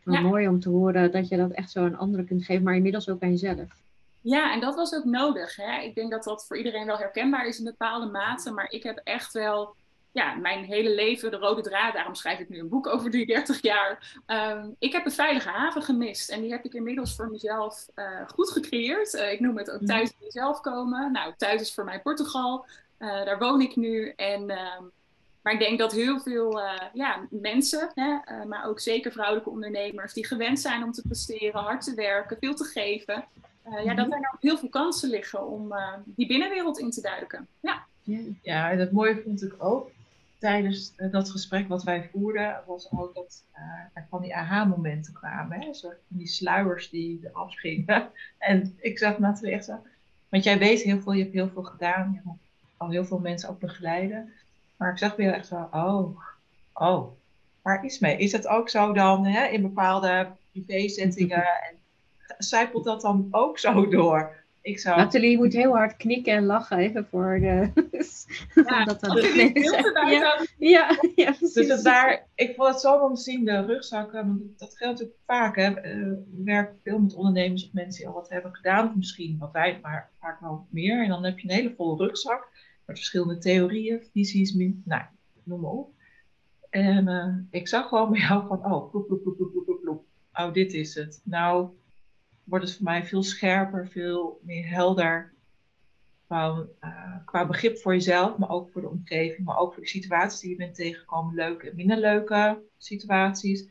Ja. 0.03 0.21
Mooi 0.21 0.47
om 0.47 0.59
te 0.59 0.69
horen 0.69 1.11
dat 1.11 1.27
je 1.27 1.37
dat 1.37 1.51
echt 1.51 1.71
zo 1.71 1.85
aan 1.85 1.97
anderen 1.97 2.25
kunt 2.25 2.45
geven, 2.45 2.63
maar 2.63 2.75
inmiddels 2.75 3.09
ook 3.09 3.21
aan 3.21 3.29
jezelf. 3.29 3.81
Ja, 4.21 4.53
en 4.53 4.59
dat 4.59 4.75
was 4.75 4.93
ook 4.93 5.03
nodig. 5.03 5.55
Hè? 5.55 5.81
Ik 5.81 5.95
denk 5.95 6.11
dat 6.11 6.23
dat 6.23 6.45
voor 6.47 6.57
iedereen 6.57 6.85
wel 6.85 6.97
herkenbaar 6.97 7.47
is 7.47 7.57
in 7.57 7.63
bepaalde 7.63 8.11
mate. 8.11 8.51
Maar 8.51 8.71
ik 8.71 8.83
heb 8.83 9.01
echt 9.03 9.33
wel 9.33 9.75
ja, 10.17 10.33
mijn 10.33 10.63
hele 10.63 10.95
leven 10.95 11.31
de 11.31 11.37
rode 11.37 11.61
draad. 11.61 11.93
Daarom 11.93 12.15
schrijf 12.15 12.39
ik 12.39 12.49
nu 12.49 12.59
een 12.59 12.69
boek 12.69 12.87
over 12.87 13.11
die 13.11 13.25
30 13.25 13.61
jaar. 13.61 14.19
Um, 14.27 14.75
ik 14.79 14.91
heb 14.91 15.05
een 15.05 15.11
veilige 15.11 15.49
haven 15.49 15.81
gemist. 15.81 16.29
En 16.29 16.41
die 16.41 16.51
heb 16.51 16.65
ik 16.65 16.73
inmiddels 16.73 17.15
voor 17.15 17.29
mezelf 17.29 17.87
uh, 17.95 18.05
goed 18.27 18.51
gecreëerd. 18.51 19.13
Uh, 19.13 19.31
ik 19.31 19.39
noem 19.39 19.57
het 19.57 19.71
ook 19.71 19.81
mhm. 19.81 19.89
thuis 19.89 20.09
bij 20.17 20.25
jezelf 20.25 20.61
komen. 20.61 21.11
Nou, 21.11 21.33
thuis 21.37 21.61
is 21.61 21.73
voor 21.73 21.83
mij 21.83 22.01
Portugal. 22.01 22.65
Uh, 22.99 23.25
daar 23.25 23.39
woon 23.39 23.61
ik 23.61 23.75
nu. 23.75 24.13
En 24.15 24.49
uh, 24.49 24.79
maar 25.41 25.53
ik 25.53 25.59
denk 25.59 25.79
dat 25.79 25.91
heel 25.91 26.19
veel 26.19 26.59
ja, 26.93 27.27
mensen, 27.29 27.91
hè, 27.93 28.45
maar 28.45 28.65
ook 28.65 28.79
zeker 28.79 29.11
vrouwelijke 29.11 29.49
ondernemers, 29.49 30.13
die 30.13 30.25
gewend 30.25 30.59
zijn 30.59 30.83
om 30.83 30.91
te 30.91 31.01
presteren, 31.01 31.61
hard 31.61 31.83
te 31.83 31.93
werken, 31.93 32.37
veel 32.39 32.55
te 32.55 32.63
geven, 32.63 33.25
ja, 33.83 33.93
dat 33.93 34.05
mhm. 34.05 34.15
er 34.15 34.19
nog 34.19 34.37
heel 34.39 34.57
veel 34.57 34.69
kansen 34.69 35.09
liggen 35.09 35.47
om 35.47 35.73
die 36.05 36.27
binnenwereld 36.27 36.79
in 36.79 36.91
te 36.91 37.01
duiken. 37.01 37.47
Ja. 37.59 37.85
ja, 38.41 38.71
en 38.71 38.79
het 38.79 38.91
mooie 38.91 39.21
vond 39.23 39.43
ik 39.43 39.53
ook 39.57 39.89
tijdens 40.39 40.95
dat 41.11 41.29
gesprek 41.29 41.67
wat 41.67 41.83
wij 41.83 42.09
voerden, 42.11 42.63
was 42.65 42.91
ook 42.91 43.15
dat 43.15 43.43
er 43.93 44.05
van 44.09 44.21
die 44.21 44.35
aha-momenten 44.35 45.13
kwamen. 45.13 45.61
Hè? 45.61 45.73
Zo, 45.73 45.93
die 46.07 46.27
sluiers 46.27 46.89
die 46.89 47.29
afgingen. 47.31 48.09
en 48.37 48.77
ik 48.79 48.97
zag 48.97 49.19
Nathalie 49.19 49.53
echt 49.53 49.65
zo, 49.65 49.79
want 50.29 50.43
jij 50.43 50.57
weet 50.57 50.81
heel 50.81 51.01
veel, 51.01 51.13
je 51.13 51.21
hebt 51.21 51.33
heel 51.33 51.49
veel 51.49 51.63
gedaan, 51.63 52.11
je 52.11 52.29
hebt 52.29 52.39
al 52.77 52.89
heel 52.89 53.05
veel 53.05 53.19
mensen 53.19 53.49
ook 53.49 53.59
begeleiden. 53.59 54.33
Maar 54.77 54.91
ik 54.91 54.97
zag 54.97 55.15
weer 55.15 55.33
echt 55.33 55.47
zo, 55.47 55.67
oh, 55.71 56.19
oh, 56.73 57.11
waar 57.61 57.85
is 57.85 57.99
mee? 57.99 58.17
Is 58.17 58.31
het 58.31 58.47
ook 58.47 58.69
zo 58.69 58.93
dan 58.93 59.25
hè, 59.25 59.45
in 59.45 59.61
bepaalde 59.61 60.27
privézettingen? 60.51 61.45
En 61.45 61.75
zijpelt 62.37 62.83
dat 62.83 63.01
dan 63.01 63.27
ook 63.31 63.59
zo 63.59 63.87
door? 63.89 64.35
Ik 64.67 64.79
zou... 64.79 64.97
Nathalie 64.97 65.37
moet 65.37 65.53
heel 65.53 65.75
hard 65.75 65.95
knikken 65.95 66.33
en 66.33 66.45
lachen 66.45 66.77
even 66.77 67.05
voor 67.05 67.39
de... 67.39 67.71
Ja, 68.65 68.85
dat 68.85 68.99
dat 68.99 69.23
ja, 69.23 70.09
ja, 70.09 70.47
ja, 70.57 70.99
ja, 71.15 71.31
precies. 71.31 71.53
Dus 71.53 71.67
dat 71.67 71.83
daar, 71.83 72.27
ik 72.35 72.55
vond 72.55 72.69
het 72.69 72.79
zo 72.79 72.95
om 72.95 73.13
te 73.13 73.21
zien, 73.21 73.45
de 73.45 73.65
rugzakken, 73.65 74.53
dat 74.57 74.77
geldt 74.77 74.99
natuurlijk 74.99 75.19
vaak. 75.25 75.55
Hè. 75.55 75.69
Uh, 75.69 76.13
we 76.31 76.43
werken 76.43 76.79
veel 76.83 76.99
met 76.99 77.15
ondernemers 77.15 77.65
of 77.65 77.73
mensen 77.73 77.99
die 77.99 78.07
al 78.07 78.13
wat 78.13 78.29
hebben 78.29 78.55
gedaan, 78.55 78.93
misschien 78.95 79.37
wat 79.37 79.51
wij, 79.51 79.79
maar 79.81 80.09
vaak 80.19 80.39
wel 80.39 80.67
meer. 80.69 81.03
En 81.03 81.09
dan 81.09 81.23
heb 81.23 81.39
je 81.39 81.49
een 81.49 81.55
hele 81.55 81.73
volle 81.75 82.05
rugzak 82.05 82.49
met 82.85 82.97
verschillende 82.97 83.37
theorieën, 83.37 84.03
visies, 84.13 84.53
nou, 84.83 85.03
noem 85.43 85.59
maar 85.59 85.71
op. 85.71 85.91
En 86.69 87.07
uh, 87.07 87.59
ik 87.61 87.67
zag 87.67 87.87
gewoon 87.87 88.11
bij 88.11 88.19
jou 88.19 88.47
van, 88.47 88.65
oh, 88.65 88.89
ploep, 88.89 89.07
ploep, 89.07 89.23
ploep, 89.23 89.37
ploep, 89.37 89.65
ploep, 89.65 89.81
ploep. 89.81 90.05
Oh, 90.33 90.53
dit 90.53 90.73
is 90.73 90.95
het. 90.95 91.21
Nou 91.23 91.69
wordt 92.47 92.65
het 92.65 92.75
voor 92.75 92.83
mij 92.83 93.05
veel 93.05 93.23
scherper, 93.23 93.87
veel 93.87 94.39
meer 94.43 94.69
helder. 94.69 95.35
Van, 96.27 96.69
uh, 96.81 97.15
qua 97.25 97.47
begrip 97.47 97.77
voor 97.77 97.93
jezelf, 97.93 98.37
maar 98.37 98.49
ook 98.49 98.69
voor 98.69 98.81
de 98.81 98.89
omgeving, 98.89 99.45
maar 99.45 99.57
ook 99.57 99.73
voor 99.73 99.81
de 99.83 99.89
situaties 99.89 100.39
die 100.39 100.49
je 100.49 100.55
bent 100.55 100.75
tegengekomen. 100.75 101.35
Leuke 101.35 101.69
en 101.69 101.75
minder 101.75 101.97
leuke 101.97 102.61
situaties. 102.77 103.67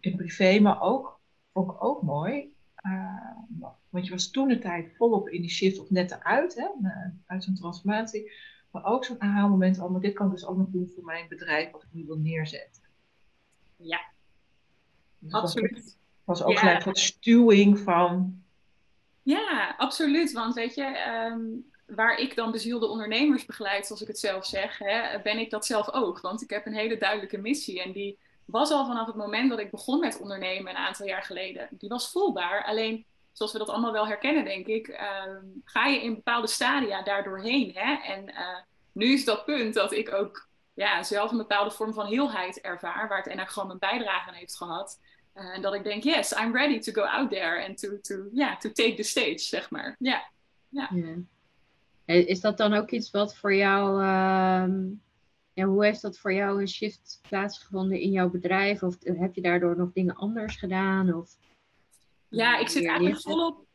In 0.00 0.16
privé, 0.16 0.60
maar 0.60 0.80
ook, 0.80 1.20
vond 1.52 1.70
ik 1.70 1.84
ook 1.84 2.02
mooi. 2.02 2.54
Uh, 2.82 3.70
want 3.88 4.04
je 4.04 4.10
was 4.10 4.30
toen 4.30 4.48
de 4.48 4.58
tijd 4.58 4.96
volop 4.96 5.28
in 5.28 5.40
die 5.40 5.50
shift 5.50 5.78
of 5.78 5.90
net 5.90 6.10
eruit, 6.10 6.54
hè, 6.54 6.88
uit 7.26 7.44
zo'n 7.44 7.54
transformatie. 7.54 8.32
Maar 8.70 8.84
ook 8.84 9.04
zo'n 9.04 9.20
aha-moment, 9.20 9.80
oh, 9.80 9.90
maar 9.90 10.00
dit 10.00 10.14
kan 10.14 10.26
ik 10.26 10.32
dus 10.32 10.46
ook 10.46 10.56
nog 10.56 10.68
doen 10.68 10.90
voor 10.94 11.04
mijn 11.04 11.28
bedrijf 11.28 11.70
wat 11.70 11.82
ik 11.82 11.88
nu 11.92 12.04
wil 12.06 12.18
neerzetten. 12.18 12.82
Ja, 13.76 14.00
dus 15.18 15.32
absoluut. 15.32 15.98
Was 16.26 16.42
ook 16.42 16.58
gelijk 16.58 16.84
wat 16.84 16.98
stuwing 16.98 17.78
van... 17.78 18.42
Ja, 19.22 19.74
absoluut. 19.78 20.32
Want 20.32 20.54
weet 20.54 20.74
je, 20.74 21.14
um, 21.30 21.70
waar 21.86 22.18
ik 22.18 22.36
dan 22.36 22.50
bezielde 22.50 22.86
ondernemers 22.86 23.44
begeleid, 23.44 23.86
zoals 23.86 24.02
ik 24.02 24.08
het 24.08 24.18
zelf 24.18 24.46
zeg, 24.46 24.78
hè, 24.78 25.20
ben 25.22 25.38
ik 25.38 25.50
dat 25.50 25.66
zelf 25.66 25.92
ook. 25.92 26.20
Want 26.20 26.42
ik 26.42 26.50
heb 26.50 26.66
een 26.66 26.74
hele 26.74 26.96
duidelijke 26.96 27.38
missie 27.38 27.82
en 27.82 27.92
die 27.92 28.18
was 28.44 28.70
al 28.70 28.86
vanaf 28.86 29.06
het 29.06 29.16
moment 29.16 29.50
dat 29.50 29.58
ik 29.58 29.70
begon 29.70 30.00
met 30.00 30.20
ondernemen 30.20 30.70
een 30.70 30.76
aantal 30.76 31.06
jaar 31.06 31.22
geleden. 31.22 31.68
Die 31.70 31.88
was 31.88 32.10
voelbaar, 32.10 32.64
alleen 32.64 33.04
zoals 33.32 33.52
we 33.52 33.58
dat 33.58 33.68
allemaal 33.68 33.92
wel 33.92 34.06
herkennen, 34.06 34.44
denk 34.44 34.66
ik, 34.66 34.88
ehm, 34.88 35.42
ga 35.64 35.86
je 35.86 36.02
in 36.02 36.14
bepaalde 36.14 36.46
stadia 36.46 37.02
daardoorheen. 37.02 37.70
Hè? 37.74 37.94
En 38.14 38.28
uh, 38.28 38.58
nu 38.92 39.12
is 39.12 39.24
dat 39.24 39.44
punt 39.44 39.74
dat 39.74 39.92
ik 39.92 40.12
ook 40.12 40.48
ja, 40.74 41.02
zelf 41.02 41.30
een 41.30 41.36
bepaalde 41.36 41.70
vorm 41.70 41.94
van 41.94 42.06
heelheid 42.06 42.60
ervaar, 42.60 43.08
waar 43.08 43.18
het 43.18 43.26
enagram 43.26 43.70
een 43.70 43.78
bijdrage 43.78 44.28
aan 44.28 44.34
heeft 44.34 44.56
gehad. 44.56 45.00
Uh, 45.36 45.54
en 45.54 45.62
dat 45.62 45.74
ik 45.74 45.84
denk, 45.84 46.02
yes, 46.02 46.32
I'm 46.32 46.52
ready 46.52 46.78
to 46.78 46.92
go 46.92 47.02
out 47.02 47.30
there 47.30 47.66
and 47.66 47.78
to, 47.78 48.00
to, 48.00 48.28
yeah, 48.32 48.56
to 48.56 48.72
take 48.72 48.94
the 48.94 49.02
stage, 49.02 49.38
zeg 49.38 49.70
maar. 49.70 49.96
Ja. 49.98 50.30
ja. 50.68 50.90
Is 52.04 52.40
dat 52.40 52.56
dan 52.56 52.72
ook 52.72 52.90
iets 52.90 53.10
wat 53.10 53.36
voor 53.36 53.54
jou, 53.54 54.02
ja, 55.52 55.64
hoe 55.64 55.84
heeft 55.84 56.02
dat 56.02 56.18
voor 56.18 56.32
jou 56.32 56.60
een 56.60 56.68
shift 56.68 57.20
plaatsgevonden 57.28 58.00
in 58.00 58.10
jouw 58.10 58.30
bedrijf? 58.30 58.82
Of 58.82 58.96
heb 59.00 59.34
je 59.34 59.40
daardoor 59.40 59.76
nog 59.76 59.92
dingen 59.92 60.14
anders 60.14 60.56
gedaan? 60.56 61.14
Of, 61.14 61.36
ja, 62.28 62.58
ik 62.58 62.68
zit 62.68 62.86
eigenlijk 62.86 63.20
volop 63.20 63.66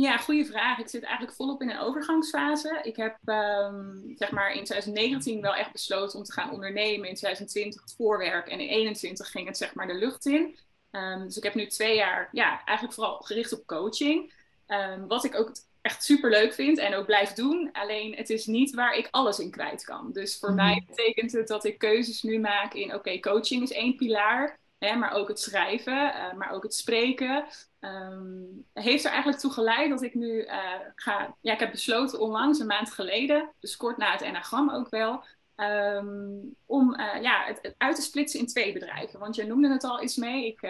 ja, 0.00 0.16
goede 0.16 0.44
vraag. 0.44 0.78
Ik 0.78 0.88
zit 0.88 1.02
eigenlijk 1.02 1.36
volop 1.36 1.62
in 1.62 1.70
een 1.70 1.78
overgangsfase. 1.78 2.80
Ik 2.82 2.96
heb 2.96 3.18
um, 3.24 4.12
zeg 4.14 4.30
maar 4.30 4.52
in 4.52 4.64
2019 4.64 5.40
wel 5.40 5.54
echt 5.54 5.72
besloten 5.72 6.18
om 6.18 6.24
te 6.24 6.32
gaan 6.32 6.50
ondernemen. 6.50 7.08
In 7.08 7.14
2020 7.14 7.80
het 7.80 7.94
voorwerk 7.96 8.46
en 8.46 8.60
in 8.60 8.66
2021 8.66 9.30
ging 9.30 9.46
het 9.46 9.56
zeg 9.56 9.74
maar 9.74 9.86
de 9.86 9.94
lucht 9.94 10.26
in. 10.26 10.56
Um, 10.90 11.24
dus 11.24 11.36
ik 11.36 11.42
heb 11.42 11.54
nu 11.54 11.66
twee 11.66 11.96
jaar 11.96 12.28
ja, 12.32 12.64
eigenlijk 12.64 12.94
vooral 12.96 13.18
gericht 13.20 13.52
op 13.52 13.66
coaching. 13.66 14.32
Um, 14.66 15.06
wat 15.06 15.24
ik 15.24 15.34
ook 15.34 15.52
echt 15.80 16.04
super 16.04 16.30
leuk 16.30 16.54
vind 16.54 16.78
en 16.78 16.94
ook 16.94 17.06
blijf 17.06 17.32
doen. 17.32 17.70
Alleen 17.72 18.14
het 18.14 18.30
is 18.30 18.46
niet 18.46 18.74
waar 18.74 18.94
ik 18.96 19.08
alles 19.10 19.38
in 19.38 19.50
kwijt 19.50 19.84
kan. 19.84 20.12
Dus 20.12 20.38
voor 20.38 20.48
mhm. 20.48 20.58
mij 20.58 20.84
betekent 20.88 21.32
het 21.32 21.48
dat 21.48 21.64
ik 21.64 21.78
keuzes 21.78 22.22
nu 22.22 22.38
maak 22.38 22.74
in 22.74 22.94
oké, 22.94 23.20
coaching 23.20 23.62
is 23.62 23.72
één 23.72 23.96
pilaar. 23.96 24.58
Hè, 24.78 24.96
maar 24.96 25.12
ook 25.12 25.28
het 25.28 25.40
schrijven, 25.40 26.12
uh, 26.14 26.32
maar 26.32 26.50
ook 26.50 26.62
het 26.62 26.74
spreken. 26.74 27.44
Um, 27.80 28.64
heeft 28.72 29.04
er 29.04 29.10
eigenlijk 29.10 29.40
toe 29.40 29.52
geleid 29.52 29.90
dat 29.90 30.02
ik 30.02 30.14
nu 30.14 30.44
uh, 30.44 30.54
ga. 30.94 31.36
Ja, 31.40 31.52
ik 31.52 31.60
heb 31.60 31.70
besloten 31.70 32.20
onlangs, 32.20 32.58
een 32.58 32.66
maand 32.66 32.92
geleden, 32.92 33.52
dus 33.60 33.76
kort 33.76 33.96
na 33.96 34.12
het 34.12 34.20
enagram 34.20 34.70
ook 34.70 34.88
wel. 34.88 35.24
Um, 35.60 36.54
om 36.66 37.00
uh, 37.00 37.22
ja, 37.22 37.44
het, 37.44 37.74
uit 37.78 37.96
te 37.96 38.02
splitsen 38.02 38.40
in 38.40 38.46
twee 38.46 38.72
bedrijven. 38.72 39.18
Want 39.18 39.36
jij 39.36 39.46
noemde 39.46 39.68
het 39.68 39.84
al 39.84 40.02
iets 40.02 40.16
mee. 40.16 40.46
Ik 40.46 40.60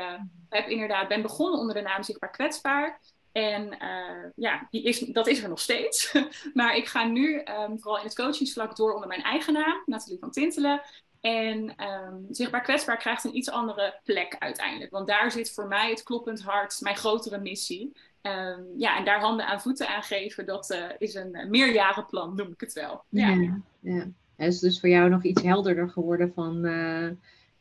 heb 0.49 0.68
inderdaad, 0.68 1.09
ben 1.09 1.23
begonnen 1.23 1.61
onder 1.61 1.75
de 1.75 1.80
naam 1.80 2.02
Zichtbaar 2.02 2.30
Kwetsbaar. 2.30 3.00
En 3.33 3.76
ja, 4.37 4.66
die 4.71 4.83
is, 4.83 4.99
dat 4.99 5.26
is 5.26 5.42
er 5.42 5.49
nog 5.49 5.61
steeds. 5.61 6.14
maar 6.54 6.76
ik 6.76 6.87
ga 6.87 7.04
nu 7.04 7.35
um, 7.38 7.80
vooral 7.80 7.99
in 7.99 8.04
het 8.04 8.14
coachingsvlak 8.14 8.76
door 8.76 8.92
onder 8.92 9.09
mijn 9.09 9.23
eigen 9.23 9.52
naam, 9.52 9.83
Nathalie 9.87 10.18
van 10.18 10.30
Tintelen. 10.30 10.83
En 11.21 11.75
um, 11.85 12.26
zichtbaar 12.30 12.62
kwetsbaar 12.62 12.97
krijgt 12.97 13.25
een 13.25 13.37
iets 13.37 13.50
andere 13.50 14.00
plek 14.04 14.37
uiteindelijk. 14.38 14.90
Want 14.90 15.07
daar 15.07 15.30
zit 15.30 15.52
voor 15.52 15.66
mij 15.66 15.90
het 15.90 16.02
kloppend 16.02 16.42
hart, 16.42 16.80
mijn 16.80 16.97
grotere 16.97 17.38
missie. 17.38 17.92
Ja, 18.76 18.97
en 18.97 19.04
daar 19.04 19.21
handen 19.21 19.47
aan 19.47 19.61
voeten 19.61 19.88
aan 19.88 20.02
geven, 20.02 20.47
dat 20.47 20.71
uh, 20.71 20.85
is 20.99 21.14
een 21.14 21.37
uh, 21.37 21.47
meerjarenplan, 21.47 22.35
noem 22.35 22.49
ik 22.52 22.61
het 22.61 22.73
wel. 22.73 23.04
Ja. 23.09 23.59
ja. 23.80 24.07
Het 24.38 24.52
is 24.52 24.59
dus 24.59 24.80
voor 24.80 24.88
jou 24.88 25.09
nog 25.09 25.25
iets 25.25 25.42
helderder 25.42 25.88
geworden 25.88 26.33
van 26.35 26.66
uh, 26.66 27.11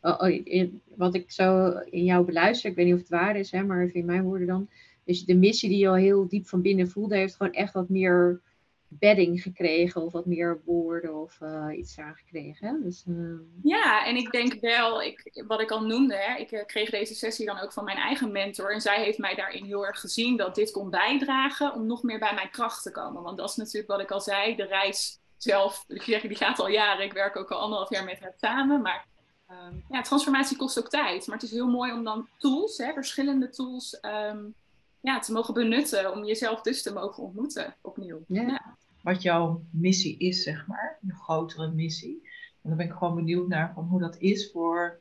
oh, 0.01 0.21
oh, 0.21 0.71
wat 0.95 1.15
ik 1.15 1.31
zo 1.31 1.69
in 1.69 2.03
jou 2.03 2.25
beluister. 2.25 2.69
Ik 2.69 2.75
weet 2.75 2.85
niet 2.85 2.93
of 2.93 2.99
het 2.99 3.09
waar 3.09 3.35
is, 3.35 3.51
hè, 3.51 3.63
maar 3.63 3.83
even 3.83 3.99
in 3.99 4.05
mijn 4.05 4.23
woorden 4.23 4.47
dan. 4.47 4.69
Dus 5.03 5.25
de 5.25 5.35
missie 5.35 5.69
die 5.69 5.77
je 5.77 5.87
al 5.87 5.95
heel 5.95 6.27
diep 6.27 6.47
van 6.47 6.61
binnen 6.61 6.89
voelde, 6.89 7.15
heeft 7.15 7.35
gewoon 7.35 7.53
echt 7.53 7.73
wat 7.73 7.89
meer 7.89 8.41
bedding 8.87 9.41
gekregen 9.41 10.01
of 10.01 10.11
wat 10.11 10.25
meer 10.25 10.61
woorden 10.65 11.21
of 11.21 11.39
uh, 11.43 11.67
iets 11.77 11.95
daar 11.95 12.15
gekregen. 12.15 12.83
Dus, 12.83 13.05
uh... 13.07 13.39
Ja, 13.63 14.05
en 14.05 14.15
ik 14.15 14.31
denk 14.31 14.59
wel, 14.61 15.01
ik, 15.01 15.43
wat 15.47 15.61
ik 15.61 15.71
al 15.71 15.85
noemde, 15.85 16.15
hè, 16.15 16.37
ik 16.37 16.63
kreeg 16.67 16.89
deze 16.89 17.15
sessie 17.15 17.45
dan 17.45 17.59
ook 17.59 17.73
van 17.73 17.83
mijn 17.83 17.97
eigen 17.97 18.31
mentor. 18.31 18.73
En 18.73 18.81
zij 18.81 19.03
heeft 19.03 19.17
mij 19.17 19.35
daarin 19.35 19.65
heel 19.65 19.85
erg 19.85 19.99
gezien 19.99 20.37
dat 20.37 20.55
dit 20.55 20.71
kon 20.71 20.89
bijdragen 20.89 21.73
om 21.73 21.85
nog 21.85 22.03
meer 22.03 22.19
bij 22.19 22.33
mijn 22.33 22.49
kracht 22.49 22.83
te 22.83 22.91
komen. 22.91 23.23
Want 23.23 23.37
dat 23.37 23.49
is 23.49 23.55
natuurlijk 23.55 23.91
wat 23.91 24.01
ik 24.01 24.11
al 24.11 24.21
zei, 24.21 24.55
de 24.55 24.65
reis 24.65 25.19
zelf, 25.37 25.85
die 25.87 26.35
gaat 26.35 26.59
al 26.59 26.69
jaren. 26.69 27.05
Ik 27.05 27.13
werk 27.13 27.35
ook 27.35 27.51
al 27.51 27.59
anderhalf 27.59 27.89
jaar 27.89 28.03
met 28.03 28.19
haar 28.19 28.33
samen. 28.37 28.81
Maar 28.81 29.05
ehm, 29.47 29.73
ja, 29.89 30.01
transformatie 30.01 30.57
kost 30.57 30.79
ook 30.79 30.89
tijd. 30.89 31.27
Maar 31.27 31.35
het 31.35 31.45
is 31.45 31.51
heel 31.51 31.67
mooi 31.67 31.93
om 31.93 32.03
dan 32.03 32.27
tools, 32.37 32.77
hè, 32.77 32.93
verschillende 32.93 33.49
tools. 33.49 33.97
Um, 34.01 34.55
ja, 35.01 35.19
te 35.19 35.31
mogen 35.31 35.53
benutten 35.53 36.13
om 36.13 36.25
jezelf 36.25 36.61
dus 36.61 36.81
te 36.81 36.93
mogen 36.93 37.23
ontmoeten 37.23 37.75
opnieuw. 37.81 38.23
Ja. 38.27 38.77
Wat 39.01 39.21
jouw 39.21 39.63
missie 39.71 40.17
is, 40.17 40.43
zeg 40.43 40.67
maar, 40.67 40.97
een 41.01 41.15
grotere 41.15 41.71
missie. 41.71 42.21
En 42.61 42.69
dan 42.69 42.77
ben 42.77 42.85
ik 42.85 42.93
gewoon 42.93 43.15
benieuwd 43.15 43.47
naar 43.47 43.73
van 43.73 43.83
hoe 43.83 43.99
dat 43.99 44.17
is 44.17 44.51
voor 44.51 44.99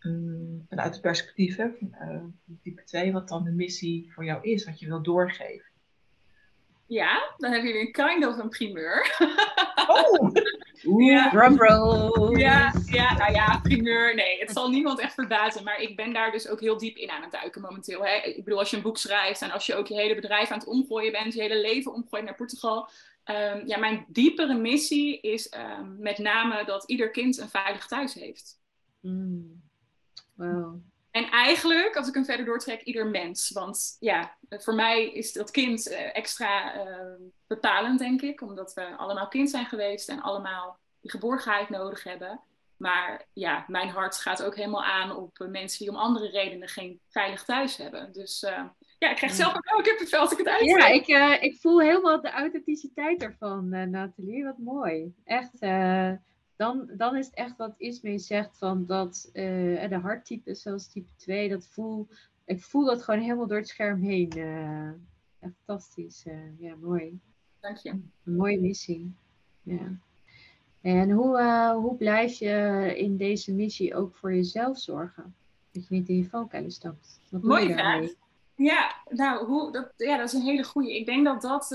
um, 0.00 0.66
vanuit 0.68 0.92
het 0.92 1.00
perspectief 1.00 1.56
hè, 1.56 1.70
van 1.78 1.94
uh, 2.00 2.22
type 2.62 2.84
2, 2.84 3.12
wat 3.12 3.28
dan 3.28 3.44
de 3.44 3.50
missie 3.50 4.12
voor 4.12 4.24
jou 4.24 4.42
is, 4.42 4.64
wat 4.64 4.80
je 4.80 4.86
wil 4.86 5.02
doorgeven. 5.02 5.71
Ja, 6.92 7.34
dan 7.36 7.50
hebben 7.50 7.70
jullie 7.70 7.86
een 7.86 7.92
kind 7.92 8.26
of 8.26 8.38
een 8.38 8.48
primeur. 8.48 9.16
Oh! 9.86 10.32
ja. 11.10 11.30
drumroll. 11.30 12.38
Ja, 12.38 12.74
ja, 12.86 13.16
nou 13.16 13.32
ja, 13.32 13.60
primeur. 13.62 14.14
Nee, 14.14 14.38
het 14.38 14.50
zal 14.50 14.70
niemand 14.70 14.98
echt 15.00 15.14
verbazen. 15.14 15.64
Maar 15.64 15.80
ik 15.80 15.96
ben 15.96 16.12
daar 16.12 16.30
dus 16.30 16.48
ook 16.48 16.60
heel 16.60 16.78
diep 16.78 16.96
in 16.96 17.10
aan 17.10 17.22
het 17.22 17.32
duiken 17.32 17.60
momenteel. 17.60 18.04
Hè. 18.04 18.14
Ik 18.16 18.44
bedoel, 18.44 18.58
als 18.58 18.70
je 18.70 18.76
een 18.76 18.82
boek 18.82 18.98
schrijft 18.98 19.42
en 19.42 19.50
als 19.50 19.66
je 19.66 19.74
ook 19.74 19.86
je 19.86 19.94
hele 19.94 20.14
bedrijf 20.14 20.50
aan 20.50 20.58
het 20.58 20.68
omgooien 20.68 21.12
bent, 21.12 21.34
je 21.34 21.40
hele 21.40 21.60
leven 21.60 21.92
omgooien 21.92 22.24
naar 22.24 22.34
Portugal. 22.34 22.88
Um, 23.24 23.66
ja, 23.66 23.78
mijn 23.78 24.04
diepere 24.08 24.54
missie 24.54 25.20
is 25.20 25.54
um, 25.56 25.96
met 25.98 26.18
name 26.18 26.64
dat 26.64 26.84
ieder 26.84 27.10
kind 27.10 27.38
een 27.38 27.48
veilig 27.48 27.86
thuis 27.86 28.14
heeft. 28.14 28.60
Mm. 29.00 29.62
Wow. 30.34 30.80
En 31.12 31.30
eigenlijk, 31.30 31.96
als 31.96 32.08
ik 32.08 32.14
hem 32.14 32.24
verder 32.24 32.46
doortrek, 32.46 32.82
ieder 32.82 33.06
mens. 33.06 33.50
Want 33.50 33.96
ja, 34.00 34.36
voor 34.48 34.74
mij 34.74 35.12
is 35.12 35.32
dat 35.32 35.50
kind 35.50 35.90
uh, 35.90 36.16
extra 36.16 36.76
uh, 36.76 37.14
bepalend, 37.46 37.98
denk 37.98 38.22
ik. 38.22 38.40
Omdat 38.40 38.74
we 38.74 38.96
allemaal 38.96 39.28
kind 39.28 39.50
zijn 39.50 39.66
geweest 39.66 40.08
en 40.08 40.20
allemaal 40.20 40.78
die 41.00 41.10
geborgenheid 41.10 41.68
nodig 41.68 42.04
hebben. 42.04 42.40
Maar 42.76 43.26
ja, 43.32 43.64
mijn 43.68 43.88
hart 43.88 44.16
gaat 44.16 44.42
ook 44.42 44.56
helemaal 44.56 44.84
aan 44.84 45.16
op 45.16 45.38
uh, 45.38 45.48
mensen 45.48 45.78
die 45.78 45.88
om 45.88 46.00
andere 46.00 46.28
redenen 46.28 46.68
geen 46.68 47.00
veilig 47.08 47.44
thuis 47.44 47.76
hebben. 47.76 48.12
Dus 48.12 48.42
uh, 48.42 48.64
ja, 48.98 49.10
ik 49.10 49.16
krijg 49.16 49.32
zelf 49.32 49.54
ook 49.54 49.76
een 49.76 49.82
kippenvel 49.82 50.20
als 50.20 50.32
ik 50.32 50.38
het 50.38 50.48
uitspreek. 50.48 51.06
Ja, 51.06 51.26
ik, 51.26 51.38
uh, 51.38 51.42
ik 51.42 51.60
voel 51.60 51.80
helemaal 51.80 52.20
de 52.20 52.30
authenticiteit 52.30 53.22
ervan, 53.22 53.68
Nathalie. 53.68 54.44
Wat 54.44 54.58
mooi. 54.58 55.14
Echt 55.24 55.58
dan, 56.56 56.90
dan 56.96 57.16
is 57.16 57.26
het 57.26 57.34
echt 57.34 57.56
wat 57.56 57.74
Ismee 57.76 58.18
zegt 58.18 58.58
van 58.58 58.86
dat 58.86 59.30
uh, 59.32 59.88
de 59.88 59.98
harttype, 60.02 60.54
zoals 60.54 60.86
type 60.86 61.10
2, 61.16 61.48
dat 61.48 61.66
voel, 61.66 62.08
ik 62.44 62.62
voel 62.62 62.84
dat 62.84 63.02
gewoon 63.02 63.20
helemaal 63.20 63.46
door 63.46 63.58
het 63.58 63.68
scherm 63.68 64.02
heen. 64.02 64.38
Uh, 64.38 64.90
fantastisch. 65.40 66.24
Uh, 66.26 66.58
ja, 66.58 66.74
mooi. 66.74 67.20
Dank 67.60 67.76
je. 67.76 67.90
Een 67.90 68.36
mooie 68.36 68.60
missie. 68.60 69.14
Ja. 69.62 69.98
En 70.80 71.10
hoe, 71.10 71.42
hoe 71.80 71.96
blijf 71.96 72.38
je 72.38 72.92
in 72.96 73.16
deze 73.16 73.52
missie 73.52 73.94
ook 73.94 74.14
voor 74.14 74.34
jezelf 74.34 74.78
zorgen? 74.78 75.34
Dat 75.70 75.88
je 75.88 75.94
niet 75.94 76.08
in 76.08 76.16
je 76.16 76.28
valkuilen 76.28 76.70
stapt. 76.70 77.20
Wat 77.30 77.42
Mooie 77.42 77.72
vraag. 77.72 78.08
Ja, 78.54 78.94
nou, 79.08 79.46
hoe, 79.46 79.72
dat, 79.72 79.92
ja, 79.96 80.16
dat 80.16 80.26
is 80.26 80.32
een 80.32 80.42
hele 80.42 80.64
goede. 80.64 80.96
Ik 80.98 81.06
denk 81.06 81.24
dat 81.24 81.42
dat 81.42 81.70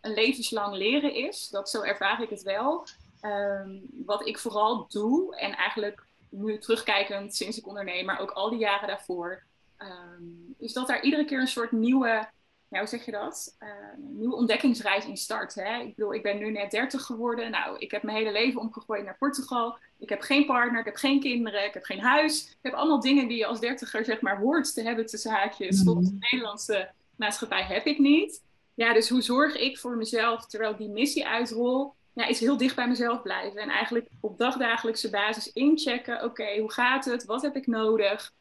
een 0.00 0.12
levenslang 0.12 0.76
leren 0.76 1.14
is. 1.14 1.48
Dat 1.48 1.70
zo 1.70 1.82
ervaar 1.82 2.22
ik 2.22 2.30
het 2.30 2.42
wel. 2.42 2.86
Um, 3.24 3.82
wat 4.04 4.26
ik 4.26 4.38
vooral 4.38 4.86
doe, 4.88 5.36
en 5.36 5.56
eigenlijk 5.56 6.06
nu 6.28 6.58
terugkijkend 6.58 7.34
sinds 7.34 7.58
ik 7.58 7.66
onderneem, 7.66 8.04
maar 8.04 8.20
ook 8.20 8.30
al 8.30 8.50
die 8.50 8.58
jaren 8.58 8.88
daarvoor, 8.88 9.42
um, 9.78 10.54
is 10.58 10.72
dat 10.72 10.86
daar 10.86 11.02
iedere 11.02 11.24
keer 11.24 11.40
een 11.40 11.46
soort 11.46 11.72
nieuwe, 11.72 12.28
nou, 12.68 12.82
hoe 12.82 12.86
zeg 12.86 13.04
je 13.04 13.10
dat? 13.10 13.56
Uh, 13.60 13.68
nieuwe 13.96 14.34
ontdekkingsreis 14.34 15.06
in 15.06 15.16
start. 15.16 15.54
Hè? 15.54 15.78
Ik 15.78 15.94
bedoel, 15.94 16.14
ik 16.14 16.22
ben 16.22 16.38
nu 16.38 16.50
net 16.50 16.70
30 16.70 17.02
geworden. 17.02 17.50
Nou, 17.50 17.78
ik 17.78 17.90
heb 17.90 18.02
mijn 18.02 18.16
hele 18.16 18.32
leven 18.32 18.60
omgegooid 18.60 19.04
naar 19.04 19.16
Portugal. 19.18 19.78
Ik 19.98 20.08
heb 20.08 20.20
geen 20.20 20.46
partner, 20.46 20.80
ik 20.80 20.86
heb 20.86 20.96
geen 20.96 21.20
kinderen, 21.20 21.64
ik 21.64 21.74
heb 21.74 21.84
geen 21.84 22.00
huis. 22.00 22.48
Ik 22.48 22.58
heb 22.62 22.72
allemaal 22.72 23.00
dingen 23.00 23.28
die 23.28 23.38
je 23.38 23.46
als 23.46 23.60
dertiger 23.60 24.04
zeg 24.04 24.20
maar 24.20 24.38
hoort 24.38 24.74
te 24.74 24.82
hebben 24.82 25.06
tussen 25.06 25.30
haakjes. 25.30 25.78
Mm. 25.78 25.84
Volgens 25.84 26.10
de 26.10 26.16
Nederlandse 26.30 26.90
maatschappij 27.16 27.62
heb 27.62 27.86
ik 27.86 27.98
niet. 27.98 28.42
Ja, 28.74 28.92
dus 28.92 29.08
hoe 29.08 29.22
zorg 29.22 29.56
ik 29.56 29.78
voor 29.78 29.96
mezelf 29.96 30.46
terwijl 30.46 30.72
ik 30.72 30.78
die 30.78 30.88
missie 30.88 31.26
uitrol? 31.26 31.94
Ja, 32.14 32.26
is 32.26 32.40
heel 32.40 32.56
dicht 32.56 32.76
bij 32.76 32.88
mezelf 32.88 33.22
blijven. 33.22 33.60
En 33.60 33.68
eigenlijk 33.68 34.08
op 34.20 34.38
dagdagelijkse 34.38 35.10
basis 35.10 35.52
inchecken. 35.52 36.24
Oké, 36.24 36.58
hoe 36.58 36.72
gaat 36.72 37.04
het? 37.04 37.24
Wat 37.24 37.42
heb 37.42 37.56
ik 37.56 37.66
nodig? 37.66 38.32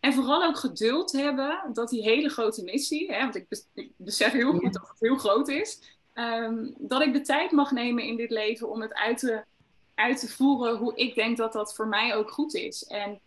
En 0.00 0.12
vooral 0.12 0.44
ook 0.44 0.56
geduld 0.56 1.12
hebben 1.12 1.60
dat 1.72 1.88
die 1.88 2.02
hele 2.02 2.28
grote 2.28 2.62
missie, 2.62 3.12
hè, 3.12 3.20
want 3.20 3.34
ik, 3.34 3.46
besef 3.96 4.32
heel 4.32 4.52
goed 4.52 4.72
dat 4.72 4.88
het 4.88 5.00
heel 5.00 5.16
groot 5.16 5.48
is, 5.48 5.98
ehm, 6.12 6.66
dat 6.78 7.02
ik 7.02 7.12
de 7.12 7.20
tijd 7.20 7.50
mag 7.50 7.70
nemen 7.70 8.04
in 8.04 8.16
dit 8.16 8.30
leven 8.30 8.70
om 8.70 8.80
het 8.80 8.94
uit 8.94 9.18
te, 9.18 9.44
uit 9.94 10.20
te 10.20 10.28
voeren 10.28 10.76
hoe 10.76 10.96
ik 10.96 11.14
denk 11.14 11.36
dat 11.36 11.52
dat 11.52 11.74
voor 11.74 11.88
mij 11.88 12.14
ook 12.14 12.30
goed 12.30 12.54
is. 12.54 12.84
En 12.84 13.20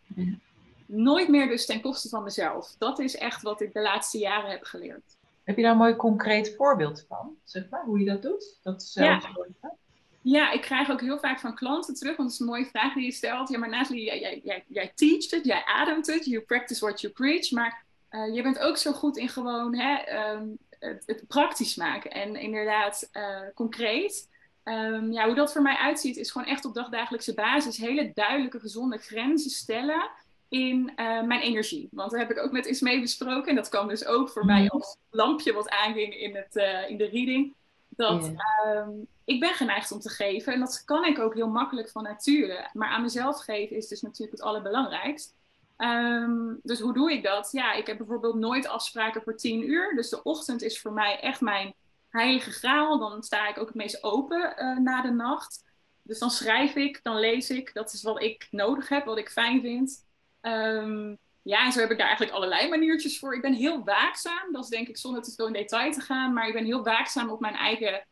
nooit 0.86 1.28
meer 1.28 1.48
dus 1.48 1.66
ten 1.66 1.82
koste 1.82 2.10
van 2.10 2.24
mezelf. 2.24 2.76
Dat 2.78 3.00
is 3.00 3.16
echt 3.16 3.42
wat 3.42 3.62
ik 3.62 3.74
de 3.74 3.82
laatste 3.82 4.18
jaren 4.18 4.50
heb 4.50 4.64
geleerd. 4.64 5.18
Heb 5.44 5.56
je 5.56 5.62
daar 5.62 5.72
een 5.72 5.78
mooi 5.78 5.96
concreet 5.96 6.56
voorbeeld 6.58 7.06
van? 7.08 7.36
Zeg 7.44 7.70
maar, 7.70 7.84
hoe 7.86 8.00
je 8.00 8.06
dat 8.06 8.22
doet? 8.22 8.60
Dat 8.64 8.84
zelf 8.84 9.24
ja. 9.62 9.76
Ja, 10.24 10.52
ik 10.52 10.62
krijg 10.62 10.90
ook 10.90 11.02
heel 11.02 11.20
vaak 11.20 11.40
van 11.40 11.56
klanten 11.56 11.94
terug, 11.94 12.18
want 12.18 12.30
het 12.30 12.40
is 12.40 12.46
een 12.46 12.54
mooie 12.54 12.66
vraag 12.66 12.94
die 12.94 13.06
je 13.06 13.12
stelt. 13.12 13.50
Ja, 13.50 13.58
maar 13.58 13.70
Nathalie, 13.70 14.06
jij, 14.06 14.20
jij, 14.20 14.42
jij, 14.44 14.64
jij 14.68 14.92
teacht 14.96 15.32
het, 15.32 15.46
jij 15.46 15.64
ademt 15.66 16.08
het, 16.08 16.26
you 16.26 16.42
practice 16.42 16.86
what 16.86 17.02
you 17.02 17.14
preach. 17.14 17.52
Maar 17.52 17.86
uh, 18.12 18.36
je 18.36 18.42
bent 18.42 18.60
ook 18.60 18.78
zo 18.78 18.92
goed 18.92 19.18
in 19.18 19.30
gewoon 19.30 19.76
hè, 19.76 19.96
ehm, 19.96 20.48
het, 20.80 21.04
het, 21.06 21.28
praktisch 21.28 21.76
maken 21.76 22.12
en 22.12 22.36
inderdaad 22.36 23.10
uh, 23.14 23.40
concreet. 23.56 24.32
Um, 24.64 25.12
ja, 25.12 25.26
hoe 25.26 25.36
dat 25.36 25.52
voor 25.52 25.62
mij 25.62 25.76
uitziet, 25.76 26.18
is 26.18 26.32
gewoon 26.32 26.48
echt 26.48 26.66
op 26.66 26.74
dagdagelijkse 26.74 27.34
basis 27.34 27.78
hele 27.78 28.12
duidelijke, 28.14 28.60
gezonde 28.60 28.98
grenzen 28.98 29.52
stellen 29.52 30.10
in 30.50 30.92
uh, 30.96 31.24
mijn 31.24 31.42
energie. 31.42 31.88
Want 31.92 32.12
dat 32.12 32.20
heb 32.20 32.32
ik 32.32 32.40
ook 32.40 32.52
met 32.52 32.66
Ismee 32.66 33.02
besproken. 33.02 33.50
En 33.50 33.56
dat 33.56 33.70
kwam 33.70 33.88
dus 33.88 34.06
ook 34.06 34.30
voor 34.30 34.46
mij 34.46 34.64
mhm. 34.64 34.76
als 34.76 34.98
lampje 35.10 35.54
wat 35.54 35.70
aanging 35.70 36.20
in, 36.20 36.36
het, 36.36 36.56
in 36.88 36.98
de 36.98 37.10
reading. 37.10 37.54
Dat 37.90 38.32
um, 38.66 39.08
ik 39.26 39.40
ben 39.40 39.54
geneigd 39.54 39.92
om 39.92 40.00
te 40.00 40.10
geven. 40.10 40.54
En 40.54 40.60
dat 40.60 40.84
kan 40.86 41.06
ik 41.06 41.20
ook 41.20 41.34
heel 41.34 41.48
makkelijk 41.48 41.90
van 41.90 42.04
nature. 42.04 42.70
Maar 42.74 42.90
aan 42.90 43.02
mezelf 43.02 43.44
geven 43.44 43.76
is 43.76 43.88
dus 43.88 44.02
natuurlijk 44.02 44.32
het 44.32 44.48
allerbelangrijkst. 44.48 45.36
Um, 45.78 46.60
dus 46.64 46.80
hoe 46.80 46.94
doe 46.94 47.12
ik 47.12 47.24
dat? 47.24 47.50
Ja, 47.52 47.74
ik 47.74 47.88
heb 47.88 47.98
bijvoorbeeld 47.98 48.36
nooit 48.36 48.68
afspraken 48.68 49.22
voor 49.22 49.36
tien 49.36 49.70
uur. 49.70 49.96
Dus 49.96 50.10
de 50.10 50.24
ochtend 50.24 50.62
is 50.62 50.82
voor 50.82 50.94
mij 50.94 51.20
echt 51.20 51.42
mijn 51.42 51.74
heilige 52.10 52.52
graal. 52.52 53.00
Dan 53.00 53.24
sta 53.24 53.48
ik 53.48 53.58
ook 53.58 53.68
het 53.68 53.76
meest 53.76 54.04
open 54.04 54.54
uh, 54.58 54.78
na 54.78 55.02
de 55.02 55.12
nacht. 55.12 55.64
Dus 56.02 56.20
dan 56.20 56.30
schrijf 56.30 56.76
ik, 56.76 57.00
dan 57.04 57.20
lees 57.20 57.50
ik. 57.50 57.74
Dat 57.74 57.94
is 57.94 58.04
wat 58.04 58.22
ik 58.22 58.48
nodig 58.52 58.90
heb, 58.90 59.06
wat 59.06 59.18
ik 59.18 59.30
fijn 59.30 59.62
vind. 59.62 60.06
Um, 60.42 61.18
ja, 61.42 61.66
en 61.66 61.72
zo 61.72 61.80
heb 61.80 61.92
ik 61.92 61.98
daar 61.98 62.08
eigenlijk 62.08 62.36
allerlei 62.36 62.70
maniertjes 62.70 63.20
voor. 63.20 63.36
Ik 63.36 63.42
ben 63.42 63.54
heel 63.54 63.84
waakzaam. 63.84 64.52
Dat 64.52 64.64
is 64.64 64.70
denk 64.70 64.88
ik 64.88 64.98
zonder 64.98 65.22
te 65.22 65.32
veel 65.32 65.48
in 65.48 65.54
detail 65.54 65.92
te 65.92 66.02
gaan. 66.02 66.34
Maar 66.34 66.48
ik 66.48 66.54
ben 66.54 66.66
heel 66.66 66.84
waakzaam 66.84 67.30
op 67.30 67.40
mijn 67.40 67.56
eigen 67.56 68.06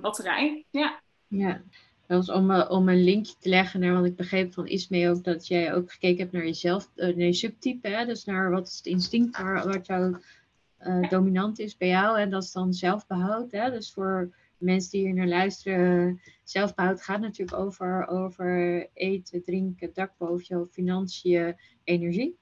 batterij. 0.00 0.64
Ja. 0.70 1.00
Ja. 1.28 1.62
Dat 2.08 2.26
was 2.26 2.36
om, 2.36 2.50
uh, 2.50 2.66
om 2.70 2.88
een 2.88 3.04
linkje 3.04 3.34
te 3.38 3.48
leggen 3.48 3.80
naar 3.80 3.94
wat 3.94 4.04
ik 4.04 4.16
begreep 4.16 4.52
van 4.52 4.66
Ismee 4.66 5.08
ook, 5.10 5.24
dat 5.24 5.46
jij 5.46 5.74
ook 5.74 5.92
gekeken 5.92 6.18
hebt 6.18 6.32
naar 6.32 6.44
jezelf, 6.44 6.90
uh, 6.96 7.16
naar 7.16 7.26
je 7.26 7.32
subtype, 7.32 7.88
hè? 7.88 8.04
dus 8.04 8.24
naar 8.24 8.50
wat 8.50 8.68
is 8.68 8.76
het 8.76 8.86
instinct 8.86 9.38
waar, 9.38 9.66
wat 9.66 9.86
jou 9.86 10.16
uh, 10.80 11.08
dominant 11.08 11.58
is 11.58 11.76
bij 11.76 11.88
jou. 11.88 12.18
En 12.18 12.30
dat 12.30 12.42
is 12.42 12.52
dan 12.52 12.72
zelfbehoud. 12.72 13.52
Hè? 13.52 13.70
Dus 13.70 13.92
voor 13.92 14.34
mensen 14.58 14.90
die 14.90 15.00
hier 15.00 15.14
naar 15.14 15.26
luisteren, 15.26 16.20
zelfbehoud 16.44 17.02
gaat 17.02 17.20
natuurlijk 17.20 17.58
over, 17.58 18.06
over 18.06 18.86
eten, 18.92 19.42
drinken, 19.42 19.90
dak 19.92 20.12
boven 20.18 20.44
je 20.48 20.66
financiën, 20.70 21.56
energie. 21.84 22.38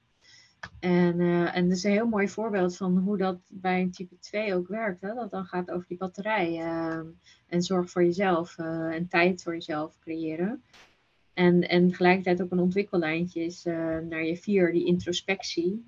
En, 0.79 1.19
uh, 1.19 1.55
en 1.55 1.67
dat 1.67 1.77
is 1.77 1.83
een 1.83 1.91
heel 1.91 2.07
mooi 2.07 2.29
voorbeeld 2.29 2.77
van 2.77 2.97
hoe 2.97 3.17
dat 3.17 3.37
bij 3.47 3.81
een 3.81 3.91
type 3.91 4.19
2 4.19 4.55
ook 4.55 4.67
werkt. 4.67 5.01
Hè? 5.01 5.13
Dat 5.13 5.31
dan 5.31 5.45
gaat 5.45 5.71
over 5.71 5.87
die 5.87 5.97
batterij 5.97 6.51
uh, 6.51 6.99
en 7.47 7.61
zorg 7.61 7.89
voor 7.89 8.03
jezelf 8.03 8.57
uh, 8.57 8.95
en 8.95 9.07
tijd 9.07 9.43
voor 9.43 9.53
jezelf 9.53 9.99
creëren. 9.99 10.63
En, 11.33 11.67
en 11.67 11.89
tegelijkertijd 11.89 12.41
ook 12.41 12.51
een 12.51 12.59
ontwikkellijntje 12.59 13.43
is 13.43 13.63
naar 14.09 14.23
je 14.23 14.37
vier, 14.37 14.71
die 14.71 14.85
introspectie 14.85 15.85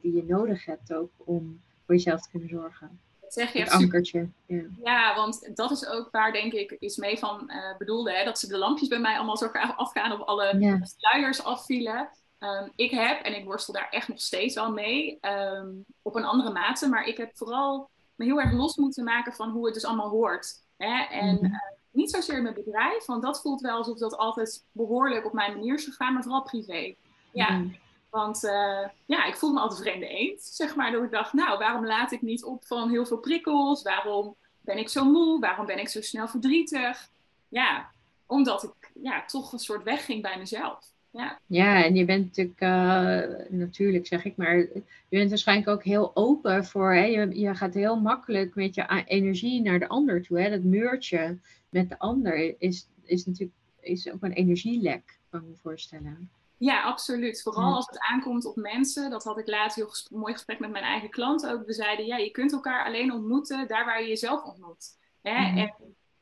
die 0.00 0.14
je 0.14 0.24
nodig 0.26 0.64
hebt 0.64 0.94
ook 0.94 1.10
om 1.16 1.60
voor 1.84 1.94
jezelf 1.94 2.22
te 2.22 2.30
kunnen 2.30 2.48
zorgen. 2.48 3.00
Dat 3.20 3.32
zeg 3.32 3.52
je 3.52 3.58
het 3.58 3.70
ankertje. 3.70 4.28
Ja. 4.46 4.62
ja. 4.82 5.14
want 5.14 5.50
dat 5.56 5.70
is 5.70 5.86
ook 5.86 6.08
waar 6.10 6.32
denk 6.32 6.52
ik 6.52 6.76
iets 6.78 6.96
mee 6.96 7.18
van 7.18 7.50
bedoelde. 7.78 8.12
Hè? 8.12 8.24
Dat 8.24 8.38
ze 8.38 8.48
de 8.48 8.58
lampjes 8.58 8.88
bij 8.88 9.00
mij 9.00 9.16
allemaal 9.16 9.36
zo 9.36 9.46
afgaan 9.76 10.12
of 10.12 10.26
alle 10.26 10.58
ja. 10.58 10.80
sluiers 10.84 11.44
afvielen. 11.44 12.08
Um, 12.42 12.72
ik 12.76 12.90
heb, 12.90 13.22
en 13.22 13.36
ik 13.36 13.44
worstel 13.44 13.74
daar 13.74 13.88
echt 13.90 14.08
nog 14.08 14.20
steeds 14.20 14.54
wel 14.54 14.72
mee, 14.72 15.18
um, 15.20 15.84
op 16.02 16.14
een 16.14 16.24
andere 16.24 16.52
mate, 16.52 16.88
maar 16.88 17.04
ik 17.04 17.16
heb 17.16 17.36
vooral 17.36 17.90
me 18.14 18.24
heel 18.24 18.40
erg 18.40 18.52
los 18.52 18.76
moeten 18.76 19.04
maken 19.04 19.32
van 19.32 19.50
hoe 19.50 19.64
het 19.64 19.74
dus 19.74 19.84
allemaal 19.84 20.08
hoort. 20.08 20.64
Hè? 20.76 21.02
En 21.02 21.34
mm-hmm. 21.34 21.44
uh, 21.44 21.60
niet 21.90 22.10
zozeer 22.10 22.36
in 22.36 22.42
mijn 22.42 22.54
bedrijf, 22.54 23.06
want 23.06 23.22
dat 23.22 23.40
voelt 23.40 23.60
wel 23.60 23.76
alsof 23.76 23.98
dat 23.98 24.16
altijd 24.16 24.64
behoorlijk 24.72 25.26
op 25.26 25.32
mijn 25.32 25.52
manier 25.52 25.74
is 25.74 25.84
gegaan, 25.84 26.12
maar 26.12 26.22
vooral 26.22 26.42
privé. 26.42 26.94
Ja, 27.32 27.50
mm-hmm. 27.50 27.76
want 28.10 28.44
uh, 28.44 28.88
ja, 29.06 29.24
ik 29.24 29.36
voel 29.36 29.52
me 29.52 29.60
altijd 29.60 29.80
vreemde 29.80 30.08
eend, 30.08 30.42
zeg 30.42 30.76
maar. 30.76 30.90
Dat 30.90 31.02
ik 31.02 31.10
dacht, 31.10 31.32
nou, 31.32 31.58
waarom 31.58 31.86
laat 31.86 32.12
ik 32.12 32.22
niet 32.22 32.44
op 32.44 32.64
van 32.64 32.90
heel 32.90 33.06
veel 33.06 33.18
prikkels? 33.18 33.82
Waarom 33.82 34.36
ben 34.60 34.78
ik 34.78 34.88
zo 34.88 35.04
moe? 35.04 35.40
Waarom 35.40 35.66
ben 35.66 35.78
ik 35.78 35.88
zo 35.88 36.00
snel 36.00 36.28
verdrietig? 36.28 37.08
Ja, 37.48 37.90
omdat 38.26 38.62
ik 38.62 38.90
ja, 39.02 39.24
toch 39.24 39.52
een 39.52 39.58
soort 39.58 39.82
wegging 39.82 40.22
bij 40.22 40.38
mezelf. 40.38 40.91
Ja. 41.12 41.40
ja, 41.46 41.84
en 41.84 41.94
je 41.94 42.04
bent 42.04 42.24
natuurlijk, 42.24 42.60
uh, 42.60 43.58
natuurlijk 43.58 44.06
zeg 44.06 44.24
ik 44.24 44.36
maar, 44.36 44.56
je 44.56 44.82
bent 45.08 45.28
waarschijnlijk 45.28 45.68
ook 45.68 45.84
heel 45.84 46.16
open 46.16 46.64
voor, 46.64 46.94
hè? 46.94 47.04
Je, 47.04 47.38
je 47.38 47.54
gaat 47.54 47.74
heel 47.74 48.00
makkelijk 48.00 48.54
met 48.54 48.74
je 48.74 49.04
energie 49.06 49.62
naar 49.62 49.78
de 49.78 49.88
ander 49.88 50.22
toe. 50.22 50.40
Hè? 50.40 50.50
Dat 50.50 50.62
muurtje 50.62 51.38
met 51.68 51.88
de 51.88 51.98
ander 51.98 52.54
is, 52.58 52.88
is 53.02 53.26
natuurlijk 53.26 53.56
is 53.80 54.12
ook 54.12 54.22
een 54.22 54.32
energielek, 54.32 55.18
kan 55.30 55.40
ik 55.40 55.46
me 55.46 55.56
voorstellen. 55.56 56.30
Ja, 56.56 56.82
absoluut. 56.82 57.42
Vooral 57.42 57.74
als 57.74 57.86
het 57.86 57.98
aankomt 57.98 58.44
op 58.44 58.56
mensen. 58.56 59.10
Dat 59.10 59.24
had 59.24 59.38
ik 59.38 59.48
laatst 59.48 59.76
heel 59.76 59.88
ges 59.88 60.08
mooi 60.10 60.32
gesprek 60.32 60.58
met 60.58 60.70
mijn 60.70 60.84
eigen 60.84 61.10
klant 61.10 61.46
ook. 61.46 61.66
We 61.66 61.72
zeiden, 61.72 62.06
ja, 62.06 62.16
je 62.16 62.30
kunt 62.30 62.52
elkaar 62.52 62.84
alleen 62.84 63.12
ontmoeten 63.12 63.68
daar 63.68 63.84
waar 63.84 64.02
je 64.02 64.08
jezelf 64.08 64.44
ontmoet. 64.44 64.98
Hè? 65.22 65.38
Mm 65.38 65.46
-hmm. 65.46 65.58
En 65.58 65.74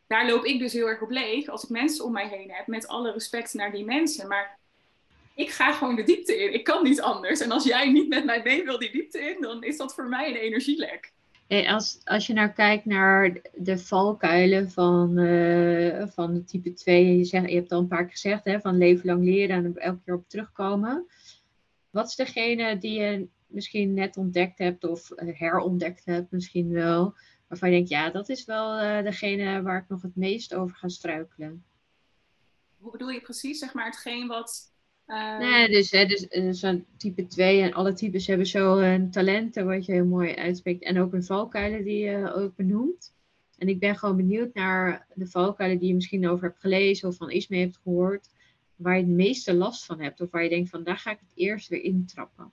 daar 0.07 0.27
loop 0.27 0.45
ik 0.45 0.59
dus 0.59 0.73
heel 0.73 0.89
erg 0.89 1.03
op 1.03 1.11
leeg 1.11 1.49
als 1.49 1.65
ik 1.65 1.71
mensen 1.71 2.05
om 2.05 2.13
mij 2.13 2.29
heen 2.29 2.51
heb. 2.51 2.67
Met 2.67 2.89
alle 2.89 3.13
respect 3.13 3.55
naar 3.55 3.73
die 3.73 3.85
mensen. 3.85 4.29
Maar 4.29 4.59
ik 5.41 5.51
ga 5.51 5.73
gewoon 5.73 5.97
de 5.97 6.03
diepte 6.03 6.43
in. 6.43 6.55
Ik 6.55 6.65
kan 6.65 6.83
niet 6.83 7.01
anders. 7.01 7.41
En 7.41 7.51
als 7.51 7.65
jij 7.65 7.93
niet 7.93 8.09
met 8.09 8.25
mij 8.25 8.43
mee 8.45 8.65
wil 8.65 8.79
die 8.79 8.93
diepte 8.93 9.19
in, 9.19 9.41
dan 9.41 9.63
is 9.63 9.77
dat 9.77 9.95
voor 9.95 10.09
mij 10.09 10.29
een 10.29 10.37
energielek. 10.37 11.13
En 11.47 11.67
als, 11.67 12.01
als 12.05 12.27
je 12.27 12.33
nou 12.33 12.49
kijkt 12.49 12.85
naar 12.85 13.41
de 13.55 13.79
valkuilen 13.79 14.71
van, 14.71 15.19
uh, 15.19 16.07
van 16.07 16.35
de 16.35 16.45
type 16.45 16.73
2, 16.73 17.17
je, 17.17 17.25
zegt, 17.25 17.49
je 17.49 17.55
hebt 17.55 17.73
al 17.73 17.81
een 17.81 17.89
paar 17.89 18.03
keer 18.03 18.11
gezegd, 18.11 18.45
hè, 18.45 18.61
van 18.61 18.79
leven 18.79 19.07
lang 19.07 19.25
leren 19.25 19.57
en 19.57 19.77
elke 19.77 20.01
keer 20.05 20.15
op 20.15 20.29
terugkomen. 20.29 21.07
Wat 21.91 22.09
is 22.09 22.15
degene 22.15 22.79
die 22.79 23.01
je 23.01 23.29
misschien 23.47 23.95
net 23.95 24.17
ontdekt 24.17 24.59
hebt 24.59 24.85
of 24.85 25.09
herontdekt 25.17 26.05
hebt 26.05 26.31
misschien 26.31 26.73
wel, 26.73 27.15
waarvan 27.49 27.69
je 27.69 27.75
denkt, 27.75 27.91
ja, 27.91 28.11
dat 28.11 28.29
is 28.29 28.45
wel 28.45 28.83
uh, 28.83 29.03
degene 29.03 29.63
waar 29.63 29.79
ik 29.79 29.89
nog 29.89 30.03
het 30.03 30.17
meest 30.17 30.55
over 30.55 30.77
ga 30.77 30.89
struikelen? 30.89 31.65
Hoe 32.79 32.91
bedoel 32.91 33.11
je 33.11 33.21
precies, 33.21 33.59
zeg 33.59 33.75
maar, 33.75 33.85
hetgeen 33.85 34.27
wat 34.27 34.70
nee, 35.11 35.65
ehm, 35.65 35.73
dus, 35.73 35.91
hè, 35.91 36.07
dus, 36.07 36.29
dus 36.29 36.61
zo'n 36.61 36.87
type 36.97 37.27
2 37.27 37.61
en 37.61 37.73
alle 37.73 37.93
types 37.93 38.27
hebben 38.27 38.47
zo 38.47 38.79
een 38.79 39.11
talenten 39.11 39.67
wat 39.67 39.85
je 39.85 39.93
heel 39.93 40.05
mooi 40.05 40.35
uitspreekt. 40.35 40.83
En 40.83 41.01
ook 41.01 41.13
een 41.13 41.25
valkuilen 41.25 41.85
die 41.85 42.05
je 42.05 42.33
ook 42.35 42.57
benoemt. 42.57 43.13
En 43.59 43.69
ik 43.69 43.79
ben 43.79 43.97
gewoon 43.97 44.17
benieuwd 44.17 44.55
naar 44.55 45.07
de 45.15 45.27
valkuilen 45.27 45.79
die 45.79 45.89
je 45.89 45.95
misschien 45.95 46.29
over 46.29 46.45
hebt 46.45 46.61
gelezen 46.61 47.09
of 47.09 47.17
van 47.17 47.31
iets 47.31 47.49
mee 47.49 47.61
hebt 47.61 47.79
gehoord. 47.83 48.29
Waar 48.77 48.97
je 48.97 49.03
het 49.03 49.13
meeste 49.13 49.55
last 49.55 49.85
van 49.85 50.01
hebt. 50.01 50.21
Of 50.21 50.31
waar 50.31 50.43
je 50.43 50.49
denkt 50.49 50.71
van 50.71 50.85
daar 50.85 50.99
ga 50.99 51.11
ik 51.11 51.19
het 51.21 51.33
eerst 51.35 51.69
weer 51.69 51.83
intrappen. 51.83 52.53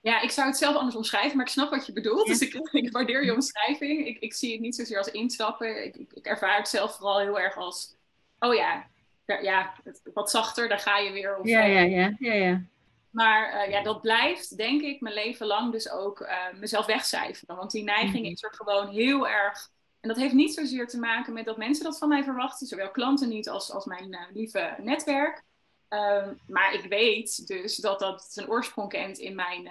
Ja, 0.00 0.20
ik 0.20 0.30
zou 0.30 0.46
het 0.46 0.56
zelf 0.56 0.76
anders 0.76 0.96
omschrijven, 0.96 1.36
maar 1.36 1.46
ik 1.46 1.52
snap 1.52 1.70
wat 1.70 1.86
je 1.86 1.92
bedoelt. 1.92 2.26
Dus 2.26 2.40
ik, 2.40 2.54
ik, 2.72 2.92
waardeer 2.92 3.24
je 3.24 3.34
omschrijving. 3.34 4.06
Ik, 4.06 4.18
ik 4.18 4.34
zie 4.34 4.52
het 4.52 4.60
niet 4.60 4.74
zozeer 4.74 4.98
als 4.98 5.10
intrappen. 5.10 5.84
Ik, 5.84 5.96
ik 5.96 6.26
ervaar 6.26 6.56
het 6.56 6.68
zelf 6.68 6.96
vooral 6.96 7.20
heel 7.20 7.40
erg 7.40 7.56
als, 7.56 7.96
oh 8.38 8.54
ja, 8.54 8.86
ja, 9.26 9.72
wat 10.14 10.30
zachter, 10.30 10.68
daar 10.68 10.78
ga 10.78 10.98
je 10.98 11.12
weer. 11.12 11.38
Of, 11.38 11.46
ja, 11.46 11.64
ja, 11.64 11.80
ja, 11.80 12.14
ja, 12.18 12.32
ja. 12.32 12.62
Maar 13.10 13.54
uh, 13.54 13.70
ja, 13.70 13.82
dat 13.82 14.00
blijft, 14.00 14.56
denk 14.56 14.82
ik, 14.82 15.00
mijn 15.00 15.14
leven 15.14 15.46
lang 15.46 15.72
dus 15.72 15.90
ook 15.90 16.20
uh, 16.20 16.52
mezelf 16.54 16.86
wegcijferen. 16.86 17.56
Want 17.56 17.70
die 17.70 17.84
neiging 17.84 18.24
mm. 18.24 18.32
is 18.32 18.42
er 18.42 18.54
gewoon 18.54 18.88
heel 18.88 19.28
erg. 19.28 19.68
En 20.00 20.08
dat 20.08 20.18
heeft 20.18 20.34
niet 20.34 20.54
zozeer 20.54 20.88
te 20.88 20.98
maken 20.98 21.32
met 21.32 21.44
dat 21.44 21.56
mensen 21.56 21.84
dat 21.84 21.98
van 21.98 22.08
mij 22.08 22.24
verwachten, 22.24 22.66
zowel 22.66 22.90
klanten 22.90 23.28
niet 23.28 23.48
als, 23.48 23.72
als 23.72 23.84
mijn 23.84 24.12
uh, 24.12 24.20
lieve 24.32 24.74
netwerk. 24.78 25.42
Uh, 25.90 26.28
maar 26.46 26.74
ik 26.74 26.84
weet 26.88 27.46
dus 27.46 27.76
dat 27.76 27.98
dat 27.98 28.26
zijn 28.30 28.48
oorsprong 28.48 28.88
kent 28.88 29.18
in 29.18 29.34
mijn, 29.34 29.70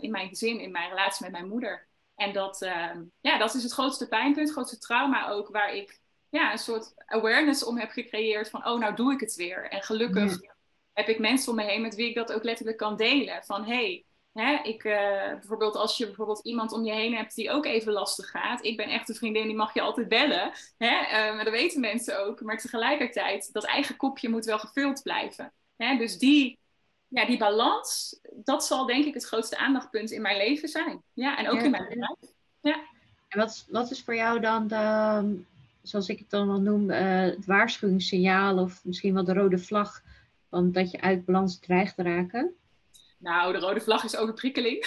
in 0.00 0.10
mijn 0.10 0.28
gezin, 0.28 0.60
in 0.60 0.70
mijn 0.70 0.88
relatie 0.88 1.24
met 1.24 1.32
mijn 1.32 1.48
moeder. 1.48 1.86
En 2.14 2.32
dat, 2.32 2.62
ehm, 2.62 3.02
ja, 3.20 3.38
dat 3.38 3.54
is 3.54 3.62
het 3.62 3.72
grootste 3.72 4.08
pijnpunt, 4.08 4.46
het 4.46 4.56
grootste 4.56 4.78
trauma 4.78 5.28
ook, 5.28 5.48
waar 5.48 5.74
ik 5.74 6.00
ja, 6.32 6.52
een 6.52 6.58
soort 6.58 6.92
awareness 7.06 7.64
om 7.64 7.78
heb 7.78 7.90
gecreëerd 7.90 8.50
van, 8.50 8.66
oh, 8.66 8.78
nou 8.78 8.94
doe 8.94 9.12
ik 9.12 9.20
het 9.20 9.34
weer. 9.34 9.70
En 9.70 9.82
gelukkig 9.82 10.38
heb 10.92 11.08
ik 11.08 11.18
mensen 11.18 11.50
om 11.50 11.56
me 11.56 11.62
heen 11.62 11.82
met 11.82 11.94
wie 11.94 12.08
ik 12.08 12.14
dat 12.14 12.32
ook 12.32 12.44
letterlijk 12.44 12.76
kan 12.76 12.96
delen. 12.96 13.44
Van, 13.44 13.64
hey, 13.64 14.04
hè, 14.32 14.58
ik, 14.62 14.84
uh, 14.84 14.92
bijvoorbeeld 15.28 15.76
als 15.76 15.96
je 15.96 16.06
bijvoorbeeld 16.06 16.44
iemand 16.44 16.72
om 16.72 16.84
je 16.84 16.92
heen 16.92 17.14
hebt 17.14 17.34
die 17.34 17.50
ook 17.50 17.64
even 17.64 17.92
lastig 17.92 18.30
gaat. 18.30 18.64
Ik 18.64 18.76
ben 18.76 18.88
echt 18.88 19.08
een 19.08 19.14
vriendin, 19.14 19.46
die 19.46 19.56
mag 19.56 19.74
je 19.74 19.80
altijd 19.80 20.08
bellen. 20.08 20.52
Hè? 20.78 21.00
Uh, 21.00 21.34
maar 21.34 21.44
dat 21.44 21.52
weten 21.52 21.80
mensen 21.80 22.26
ook. 22.26 22.40
Maar 22.40 22.58
tegelijkertijd, 22.58 23.52
dat 23.52 23.64
eigen 23.64 23.96
kopje 23.96 24.28
moet 24.28 24.44
wel 24.44 24.58
gevuld 24.58 25.02
blijven. 25.02 25.52
Hè? 25.76 25.96
Dus 25.96 26.18
die, 26.18 26.58
ja, 27.08 27.26
die 27.26 27.38
balans, 27.38 28.20
dat 28.32 28.64
zal 28.64 28.86
denk 28.86 29.04
ik 29.04 29.14
het 29.14 29.24
grootste 29.24 29.56
aandachtpunt 29.56 30.10
in 30.10 30.22
mijn 30.22 30.36
leven 30.36 30.68
zijn. 30.68 31.02
Ja, 31.12 31.38
en 31.38 31.48
ook 31.48 31.60
in 31.60 31.70
mijn 31.70 31.88
bedrijf. 31.88 32.18
Ja. 32.60 32.80
En 33.28 33.38
wat, 33.38 33.66
wat 33.68 33.90
is 33.90 34.02
voor 34.02 34.14
jou 34.14 34.40
dan 34.40 34.66
de, 34.66 35.44
zoals 35.82 36.08
ik 36.08 36.18
het 36.18 36.30
dan 36.30 36.46
wel 36.46 36.60
noem, 36.60 36.90
uh, 36.90 37.20
het 37.20 37.46
waarschuwingssignaal 37.46 38.58
of 38.58 38.84
misschien 38.84 39.14
wel 39.14 39.24
de 39.24 39.32
rode 39.32 39.58
vlag 39.58 40.02
van 40.50 40.72
dat 40.72 40.90
je 40.90 41.00
uit 41.00 41.24
balans 41.24 41.58
dreigt 41.58 41.96
te 41.96 42.02
raken? 42.02 42.54
Nou, 43.18 43.52
de 43.52 43.58
rode 43.58 43.80
vlag 43.80 44.04
is 44.04 44.16
overprikkeling. 44.16 44.86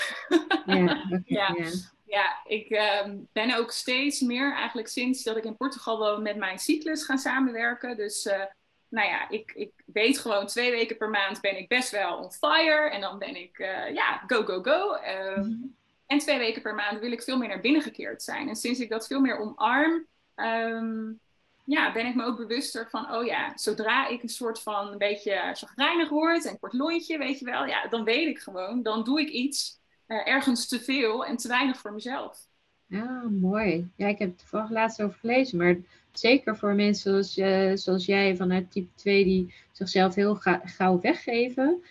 Ja, 0.66 0.82
okay, 1.06 1.22
ja. 1.26 1.56
ja. 1.58 1.70
Ja, 2.06 2.42
ik 2.46 2.70
ehm, 2.70 3.18
ben 3.32 3.58
ook 3.58 3.72
steeds 3.72 4.22
meer, 4.22 4.54
eigenlijk 4.54 4.88
sinds 4.88 5.24
dat 5.24 5.38
ik 5.38 5.44
in 5.44 5.58
Portugal 5.58 5.98
woon, 5.98 6.22
met 6.22 6.38
mijn 6.38 6.60
cyclus 6.60 7.04
gaan 7.04 7.18
samenwerken. 7.18 7.98
Dus 7.98 8.26
uh, 8.26 8.44
nou 8.90 9.08
ja, 9.08 9.30
ik, 9.30 9.52
ik 9.56 9.72
weet 9.86 10.18
gewoon 10.18 10.48
twee 10.48 10.72
weken 10.72 10.98
per 10.98 11.10
maand 11.10 11.42
ben 11.42 11.58
ik 11.58 11.68
best 11.68 11.92
wel 11.92 12.18
on 12.18 12.32
fire. 12.32 12.90
En 12.90 13.02
dan 13.02 13.20
ben 13.20 13.36
ik, 13.36 13.60
uh, 13.60 13.94
ja, 13.94 14.24
go, 14.28 14.44
go, 14.44 14.62
go. 14.62 14.96
Uh, 14.96 15.38
mm. 15.38 15.76
En 16.06 16.18
twee 16.18 16.38
weken 16.38 16.62
per 16.62 16.76
maand 16.76 17.00
wil 17.00 17.12
ik 17.12 17.24
veel 17.24 17.38
meer 17.38 17.48
naar 17.48 17.62
binnen 17.62 17.82
gekeerd 17.82 18.24
zijn. 18.24 18.50
En 18.50 18.56
sinds 18.56 18.80
ik 18.80 18.90
dat 18.90 19.08
veel 19.08 19.20
meer 19.20 19.38
omarm, 19.38 20.06
um, 20.36 21.20
ja, 21.66 21.92
ben 21.92 22.06
ik 22.06 22.16
me 22.16 22.24
ook 22.24 22.38
bewuster 22.38 22.90
van, 22.90 23.12
oh 23.12 23.26
ja, 23.26 23.58
zodra 23.58 24.08
ik 24.08 24.24
een 24.24 24.30
soort 24.30 24.62
van 24.62 24.92
een 24.92 24.98
beetje 24.98 25.52
chagrijnig 25.54 26.10
word 26.10 26.46
en 26.46 26.60
kort 26.60 26.74
lontje, 26.74 27.18
weet 27.18 27.40
je 27.40 27.46
wel, 27.46 27.66
ja, 27.66 27.88
dan 27.88 28.04
weet 28.04 28.28
ik 28.28 28.40
gewoon, 28.40 28.84
dan 28.84 29.04
doe 29.04 29.22
ik 29.22 29.30
iets 29.30 29.80
uh, 30.08 30.28
ergens 30.28 30.68
te 30.68 30.80
veel 30.80 31.26
en 31.26 31.38
te 31.38 31.48
weinig 31.48 31.78
voor 31.78 31.94
mezelf. 31.94 32.48
Ja, 32.88 33.24
mooi. 33.30 33.92
Ja, 33.96 34.08
ik 34.08 34.20
heb 34.20 34.30
het 34.30 34.38
toevallig 34.38 34.70
laatst 34.70 35.02
over 35.02 35.18
gelezen, 35.20 35.58
maar 35.58 35.78
zeker 36.12 36.58
voor 36.58 36.76
mensen 36.76 37.12
zoals, 37.12 37.38
uh, 37.38 37.76
zoals 37.76 38.06
jij 38.06 38.36
vanuit 38.36 38.72
type 38.72 38.96
2 38.96 39.24
die 39.24 39.54
zichzelf 39.72 40.16
heel 40.16 40.36
ga 40.36 40.62
gauw 40.64 41.00
weggeven. 41.00 41.84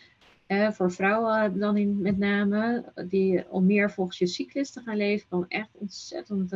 Uh, 0.49 0.71
voor 0.71 0.93
vrouwen 0.93 1.59
dan 1.59 1.77
in, 1.77 2.01
met 2.01 2.19
name, 2.19 2.85
die 3.09 3.51
om 3.51 3.67
meer 3.67 3.91
volgens 3.91 4.19
je 4.19 4.27
cyclus 4.27 4.71
te 4.71 4.81
gaan 4.81 4.97
leven, 4.97 5.29
kan 5.29 5.45
echt 5.49 5.71
ontzettend 5.73 6.53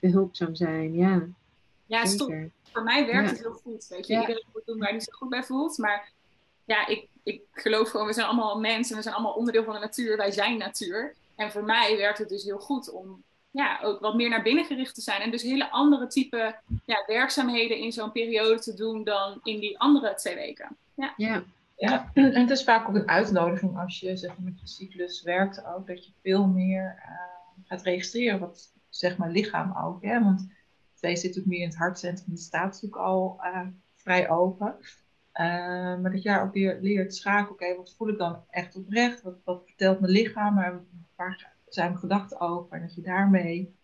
behulpzaam 0.00 0.54
zijn. 0.54 0.94
Ja, 0.94 1.26
ja 1.86 2.04
stop. 2.04 2.34
voor 2.62 2.82
mij 2.82 3.06
werkt 3.06 3.30
het 3.30 3.38
heel 3.38 3.52
goed. 3.52 3.86
Weet 3.88 4.06
je, 4.06 4.12
ja. 4.12 4.20
iedereen 4.20 4.46
moet 4.52 4.66
doen 4.66 4.78
waar 4.78 4.90
hij 4.90 5.00
zich 5.00 5.14
goed 5.14 5.28
bij 5.28 5.42
voelt. 5.42 5.78
Maar 5.78 6.12
ja, 6.64 6.86
ik, 6.86 7.06
ik 7.22 7.42
geloof 7.52 7.90
gewoon, 7.90 8.06
we 8.06 8.12
zijn 8.12 8.26
allemaal 8.26 8.60
mensen, 8.60 8.96
we 8.96 9.02
zijn 9.02 9.14
allemaal 9.14 9.34
onderdeel 9.34 9.64
van 9.64 9.74
de 9.74 9.80
natuur, 9.80 10.16
wij 10.16 10.30
zijn 10.30 10.58
natuur. 10.58 11.14
En 11.36 11.50
voor 11.50 11.64
mij 11.64 11.96
werkt 11.96 12.18
het 12.18 12.28
dus 12.28 12.44
heel 12.44 12.58
goed 12.58 12.90
om 12.90 13.22
ja, 13.50 13.80
ook 13.82 14.00
wat 14.00 14.14
meer 14.14 14.28
naar 14.28 14.42
binnen 14.42 14.64
gericht 14.64 14.94
te 14.94 15.00
zijn. 15.00 15.20
En 15.20 15.30
dus 15.30 15.42
hele 15.42 15.70
andere 15.70 16.06
type 16.06 16.56
ja, 16.84 17.04
werkzaamheden 17.06 17.78
in 17.78 17.92
zo'n 17.92 18.12
periode 18.12 18.60
te 18.60 18.74
doen 18.74 19.04
dan 19.04 19.40
in 19.42 19.60
die 19.60 19.78
andere 19.78 20.14
twee 20.14 20.34
weken. 20.34 20.76
Ja. 20.94 21.14
ja. 21.16 21.44
Ja, 21.76 22.10
en 22.14 22.34
het 22.34 22.50
is 22.50 22.64
vaak 22.64 22.88
ook 22.88 22.94
een 22.94 23.08
uitnodiging 23.08 23.78
als 23.78 24.00
je 24.00 24.16
zeg 24.16 24.30
maar, 24.30 24.44
met 24.44 24.60
je 24.60 24.66
cyclus 24.66 25.22
werkt 25.22 25.64
ook, 25.64 25.86
dat 25.86 26.06
je 26.06 26.12
veel 26.22 26.46
meer 26.46 26.96
uh, 26.98 27.66
gaat 27.68 27.82
registreren 27.82 28.38
wat 28.38 28.72
zeg 28.98 29.16
maar 29.16 29.30
lichaam 29.30 29.76
ook. 29.76 30.02
Hè? 30.02 30.22
Want 30.22 30.48
twee 30.94 31.16
zit 31.16 31.38
ook 31.38 31.44
meer 31.44 31.60
in 31.60 31.68
het 31.68 31.76
hartcentrum, 31.76 32.34
die 32.34 32.42
staat 32.42 32.72
natuurlijk 32.72 33.02
al 33.02 33.40
uh, 33.42 33.66
vrij 33.94 34.30
open. 34.30 34.76
Uh, 35.40 36.00
maar 36.00 36.10
dat 36.12 36.22
jij 36.22 36.40
ook 36.40 36.52
weer 36.52 36.78
leert 36.80 37.14
schakelen, 37.14 37.52
oké, 37.52 37.76
wat 37.76 37.94
voel 37.96 38.08
ik 38.08 38.18
dan 38.18 38.44
echt 38.50 38.76
oprecht? 38.76 39.22
Wat, 39.22 39.36
wat 39.44 39.62
vertelt 39.66 40.00
mijn 40.00 40.12
lichaam? 40.12 40.54
Maar 40.54 40.80
waar 41.16 41.52
zijn 41.68 41.88
mijn 41.88 42.00
gedachten 42.00 42.40
over? 42.40 42.76
En 42.76 42.80
dat 42.80 42.94
je 42.94 43.00
daarmee 43.00 43.74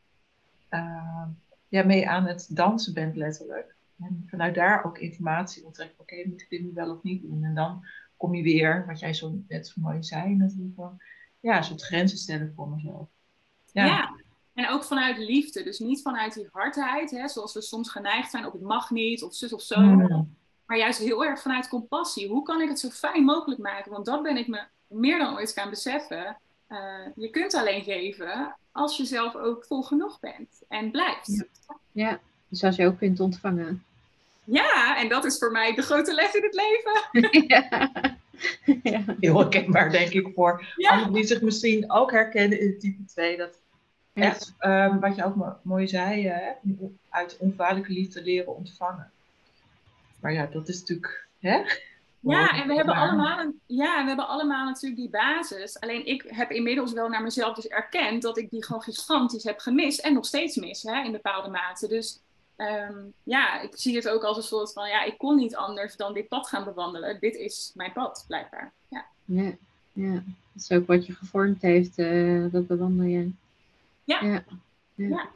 uh, 0.70 1.26
ja, 1.68 1.84
mee 1.84 2.08
aan 2.08 2.26
het 2.26 2.46
dansen 2.50 2.94
bent, 2.94 3.16
letterlijk. 3.16 3.74
En 3.98 4.24
vanuit 4.26 4.54
daar 4.54 4.84
ook 4.84 4.98
informatie 4.98 5.64
onttrekken. 5.64 6.00
Oké, 6.00 6.28
moet 6.28 6.40
ik 6.40 6.50
dit 6.50 6.62
nu 6.62 6.70
wel 6.74 6.96
of 6.96 7.02
niet 7.02 7.22
doen? 7.22 7.44
En 7.44 7.54
dan 7.54 7.84
kom 8.16 8.34
je 8.34 8.42
weer, 8.42 8.86
wat 8.86 9.00
jij 9.00 9.14
zo 9.14 9.42
net 9.48 9.66
zo 9.66 9.80
mooi 9.80 10.02
zei, 10.02 10.36
natuurlijk 10.36 10.78
ja, 11.40 11.56
een 11.56 11.64
soort 11.64 11.82
grenzen 11.82 12.18
stellen 12.18 12.52
voor 12.54 12.68
mezelf. 12.68 13.08
Ja. 13.72 13.84
ja. 13.84 14.20
En 14.54 14.68
ook 14.68 14.84
vanuit 14.84 15.18
liefde, 15.18 15.62
dus 15.62 15.78
niet 15.78 16.02
vanuit 16.02 16.34
die 16.34 16.48
hardheid, 16.52 17.10
hè, 17.10 17.28
zoals 17.28 17.54
we 17.54 17.60
soms 17.60 17.90
geneigd 17.90 18.30
zijn 18.30 18.46
op 18.46 18.52
het 18.52 18.62
mag 18.62 18.90
niet 18.90 19.22
of 19.22 19.34
zus 19.34 19.52
of 19.52 19.62
zo. 19.62 19.80
Mm. 19.80 20.36
Maar 20.66 20.78
juist 20.78 20.98
heel 20.98 21.24
erg 21.24 21.42
vanuit 21.42 21.68
compassie. 21.68 22.28
Hoe 22.28 22.42
kan 22.42 22.60
ik 22.60 22.68
het 22.68 22.80
zo 22.80 22.88
fijn 22.88 23.24
mogelijk 23.24 23.60
maken? 23.60 23.92
Want 23.92 24.06
dat 24.06 24.22
ben 24.22 24.36
ik 24.36 24.48
me 24.48 24.62
meer 24.86 25.18
dan 25.18 25.34
ooit 25.34 25.52
gaan 25.52 25.70
beseffen. 25.70 26.36
Uh, 26.68 26.78
je 27.16 27.30
kunt 27.30 27.54
alleen 27.54 27.82
geven 27.82 28.56
als 28.72 28.96
je 28.96 29.04
zelf 29.04 29.36
ook 29.36 29.64
vol 29.64 29.82
genoeg 29.82 30.20
bent 30.20 30.62
en 30.68 30.90
blijft. 30.90 31.26
Ja. 31.26 31.76
ja, 31.92 32.20
dus 32.48 32.64
als 32.64 32.76
je 32.76 32.86
ook 32.86 32.98
kunt 32.98 33.20
ontvangen. 33.20 33.84
Ja, 34.44 34.96
en 34.96 35.08
dat 35.08 35.24
is 35.24 35.38
voor 35.38 35.50
mij 35.50 35.74
de 35.74 35.82
grote 35.82 36.14
les 36.14 36.34
in 36.34 36.42
het 36.42 36.54
leven. 36.54 37.28
ja. 37.48 37.90
ja. 38.82 39.04
Heel 39.20 39.38
herkenbaar, 39.38 39.90
denk 39.90 40.12
ik, 40.12 40.30
voor 40.34 40.72
ja. 40.76 40.90
anderen 40.90 41.12
die 41.12 41.26
zich 41.26 41.40
misschien 41.40 41.92
ook 41.92 42.10
herkennen 42.10 42.60
in 42.60 42.78
type 42.78 43.04
2. 43.04 43.36
Dat 43.36 43.61
echt, 44.12 44.54
um, 44.60 45.00
wat 45.00 45.16
je 45.16 45.24
ook 45.24 45.58
mooi 45.62 45.88
zei, 45.88 46.28
uh, 46.28 46.76
uit 47.08 47.36
onvaarlijke 47.38 47.92
liefde 47.92 48.22
leren 48.22 48.56
ontvangen. 48.56 49.10
Maar 50.20 50.32
ja, 50.32 50.46
dat 50.46 50.68
is 50.68 50.80
natuurlijk. 50.80 51.26
Hè? 51.40 51.62
Ja, 52.20 52.62
en 52.62 52.68
we 52.68 52.74
hebben, 52.74 52.94
allemaal, 52.94 53.52
ja, 53.66 54.02
we 54.02 54.06
hebben 54.06 54.28
allemaal 54.28 54.64
natuurlijk 54.64 55.00
die 55.00 55.10
basis. 55.10 55.80
Alleen 55.80 56.06
ik 56.06 56.24
heb 56.26 56.50
inmiddels 56.50 56.92
wel 56.92 57.08
naar 57.08 57.22
mezelf 57.22 57.54
dus 57.54 57.66
erkend 57.66 58.22
dat 58.22 58.38
ik 58.38 58.50
die 58.50 58.64
gewoon 58.64 58.82
gigantisch 58.82 59.44
heb 59.44 59.58
gemist. 59.58 60.00
En 60.00 60.14
nog 60.14 60.26
steeds 60.26 60.56
mis, 60.56 60.82
hè, 60.82 61.02
in 61.02 61.12
bepaalde 61.12 61.50
mate. 61.50 61.88
Dus 61.88 62.20
um, 62.56 63.12
ja, 63.22 63.60
ik 63.60 63.70
zie 63.74 63.96
het 63.96 64.08
ook 64.08 64.22
als 64.22 64.36
een 64.36 64.42
soort 64.42 64.72
van, 64.72 64.88
ja, 64.88 65.02
ik 65.02 65.18
kon 65.18 65.36
niet 65.36 65.56
anders 65.56 65.96
dan 65.96 66.14
dit 66.14 66.28
pad 66.28 66.48
gaan 66.48 66.64
bewandelen. 66.64 67.20
Dit 67.20 67.34
is 67.34 67.72
mijn 67.74 67.92
pad, 67.92 68.24
blijkbaar. 68.28 68.72
Ja, 68.88 69.04
ja, 69.24 69.52
ja. 69.92 70.12
dat 70.12 70.22
is 70.62 70.70
ook 70.70 70.86
wat 70.86 71.06
je 71.06 71.14
gevormd 71.14 71.62
heeft, 71.62 71.98
uh, 71.98 72.52
dat 72.52 72.66
bewandel 72.66 73.06
je. 73.06 73.30
Ja. 74.04 74.44
ja. 74.94 75.28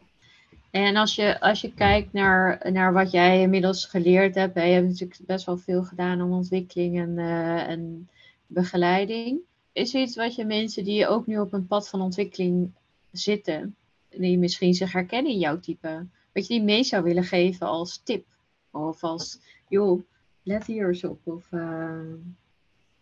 En 0.71 0.97
als 0.97 1.15
je, 1.15 1.41
als 1.41 1.61
je 1.61 1.75
kijkt 1.75 2.13
naar, 2.13 2.73
naar 2.73 2.93
wat 2.93 3.11
jij 3.11 3.41
inmiddels 3.41 3.85
geleerd 3.85 4.35
hebt, 4.35 4.55
hè, 4.55 4.63
je 4.63 4.75
hebt 4.75 4.89
natuurlijk 4.89 5.21
best 5.27 5.47
wel 5.47 5.57
veel 5.57 5.83
gedaan 5.83 6.23
om 6.23 6.33
ontwikkeling 6.33 6.99
en, 6.99 7.19
uh, 7.19 7.69
en 7.69 8.09
begeleiding. 8.47 9.39
Is 9.73 9.95
er 9.95 10.01
iets 10.01 10.17
wat 10.17 10.35
je 10.35 10.45
mensen 10.45 10.85
die 10.85 11.07
ook 11.07 11.27
nu 11.27 11.39
op 11.39 11.53
een 11.53 11.67
pad 11.67 11.89
van 11.89 12.01
ontwikkeling 12.01 12.73
zitten, 13.11 13.77
die 14.09 14.39
misschien 14.39 14.75
zich 14.75 14.93
herkennen 14.93 15.33
in 15.33 15.39
jouw 15.39 15.61
type, 15.61 16.07
wat 16.33 16.47
je 16.47 16.55
die 16.55 16.63
mee 16.63 16.85
zou 16.85 17.03
willen 17.03 17.25
geven 17.25 17.67
als 17.67 18.01
tip? 18.05 18.27
Of 18.71 19.03
als, 19.03 19.39
joh, 19.69 20.03
let 20.43 20.67
hier 20.67 20.89
eens 20.89 21.05
op. 21.05 21.21
Of, 21.25 21.53
uh... 21.53 22.01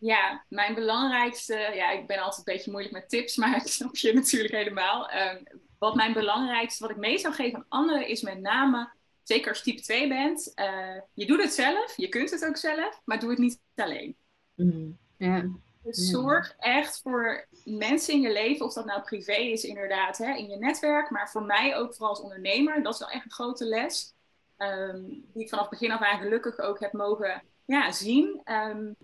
Ja, 0.04 0.44
mijn 0.48 0.74
belangrijkste, 0.74 1.54
ja, 1.54 1.90
ik 1.90 2.06
ben 2.06 2.18
altijd 2.18 2.46
een 2.46 2.54
beetje 2.54 2.70
moeilijk 2.70 2.94
met 2.94 3.08
tips, 3.08 3.36
maar 3.36 3.56
ik 3.62 3.66
snap 3.66 3.96
je 3.96 4.12
natuurlijk 4.12 4.54
helemaal. 4.54 5.10
Uh, 5.10 5.32
wat 5.78 5.94
mijn 5.94 6.12
belangrijkste, 6.12 6.82
wat 6.82 6.90
ik 6.90 7.00
mee 7.00 7.18
zou 7.18 7.34
geven 7.34 7.58
aan 7.58 7.66
anderen, 7.68 8.08
is 8.08 8.22
met 8.22 8.40
name, 8.40 8.92
zeker 9.22 9.48
als 9.48 9.62
type 9.62 9.82
2 9.82 10.08
bent, 10.08 10.52
uh, 10.54 11.00
je 11.14 11.26
doet 11.26 11.42
het 11.42 11.52
zelf, 11.52 11.96
je 11.96 12.08
kunt 12.08 12.30
het 12.30 12.44
ook 12.44 12.56
zelf, 12.56 13.00
maar 13.04 13.20
doe 13.20 13.30
het 13.30 13.38
niet 13.38 13.60
alleen. 13.74 14.16
Mm, 14.54 14.98
yeah. 15.16 15.44
Dus 15.82 16.10
zorg 16.10 16.54
echt 16.58 17.00
voor 17.00 17.48
mensen 17.64 18.14
in 18.14 18.20
je 18.20 18.32
leven, 18.32 18.66
of 18.66 18.72
dat 18.72 18.84
nou 18.84 19.02
privé 19.02 19.36
is 19.36 19.64
inderdaad, 19.64 20.18
hè, 20.18 20.34
in 20.34 20.48
je 20.48 20.56
netwerk, 20.56 21.10
maar 21.10 21.30
voor 21.30 21.44
mij 21.44 21.76
ook 21.76 21.94
vooral 21.94 22.14
als 22.14 22.20
ondernemer, 22.20 22.82
dat 22.82 22.92
is 22.92 22.98
wel 22.98 23.10
echt 23.10 23.24
een 23.24 23.30
grote 23.30 23.64
les, 23.64 24.14
um, 24.58 25.24
die 25.32 25.42
ik 25.42 25.48
vanaf 25.48 25.68
begin 25.68 25.90
af 25.90 26.00
aan 26.00 26.20
gelukkig 26.20 26.58
ook 26.58 26.80
heb 26.80 26.92
mogen 26.92 27.42
ja, 27.64 27.92
zien. 27.92 28.40
Um, 28.44 28.96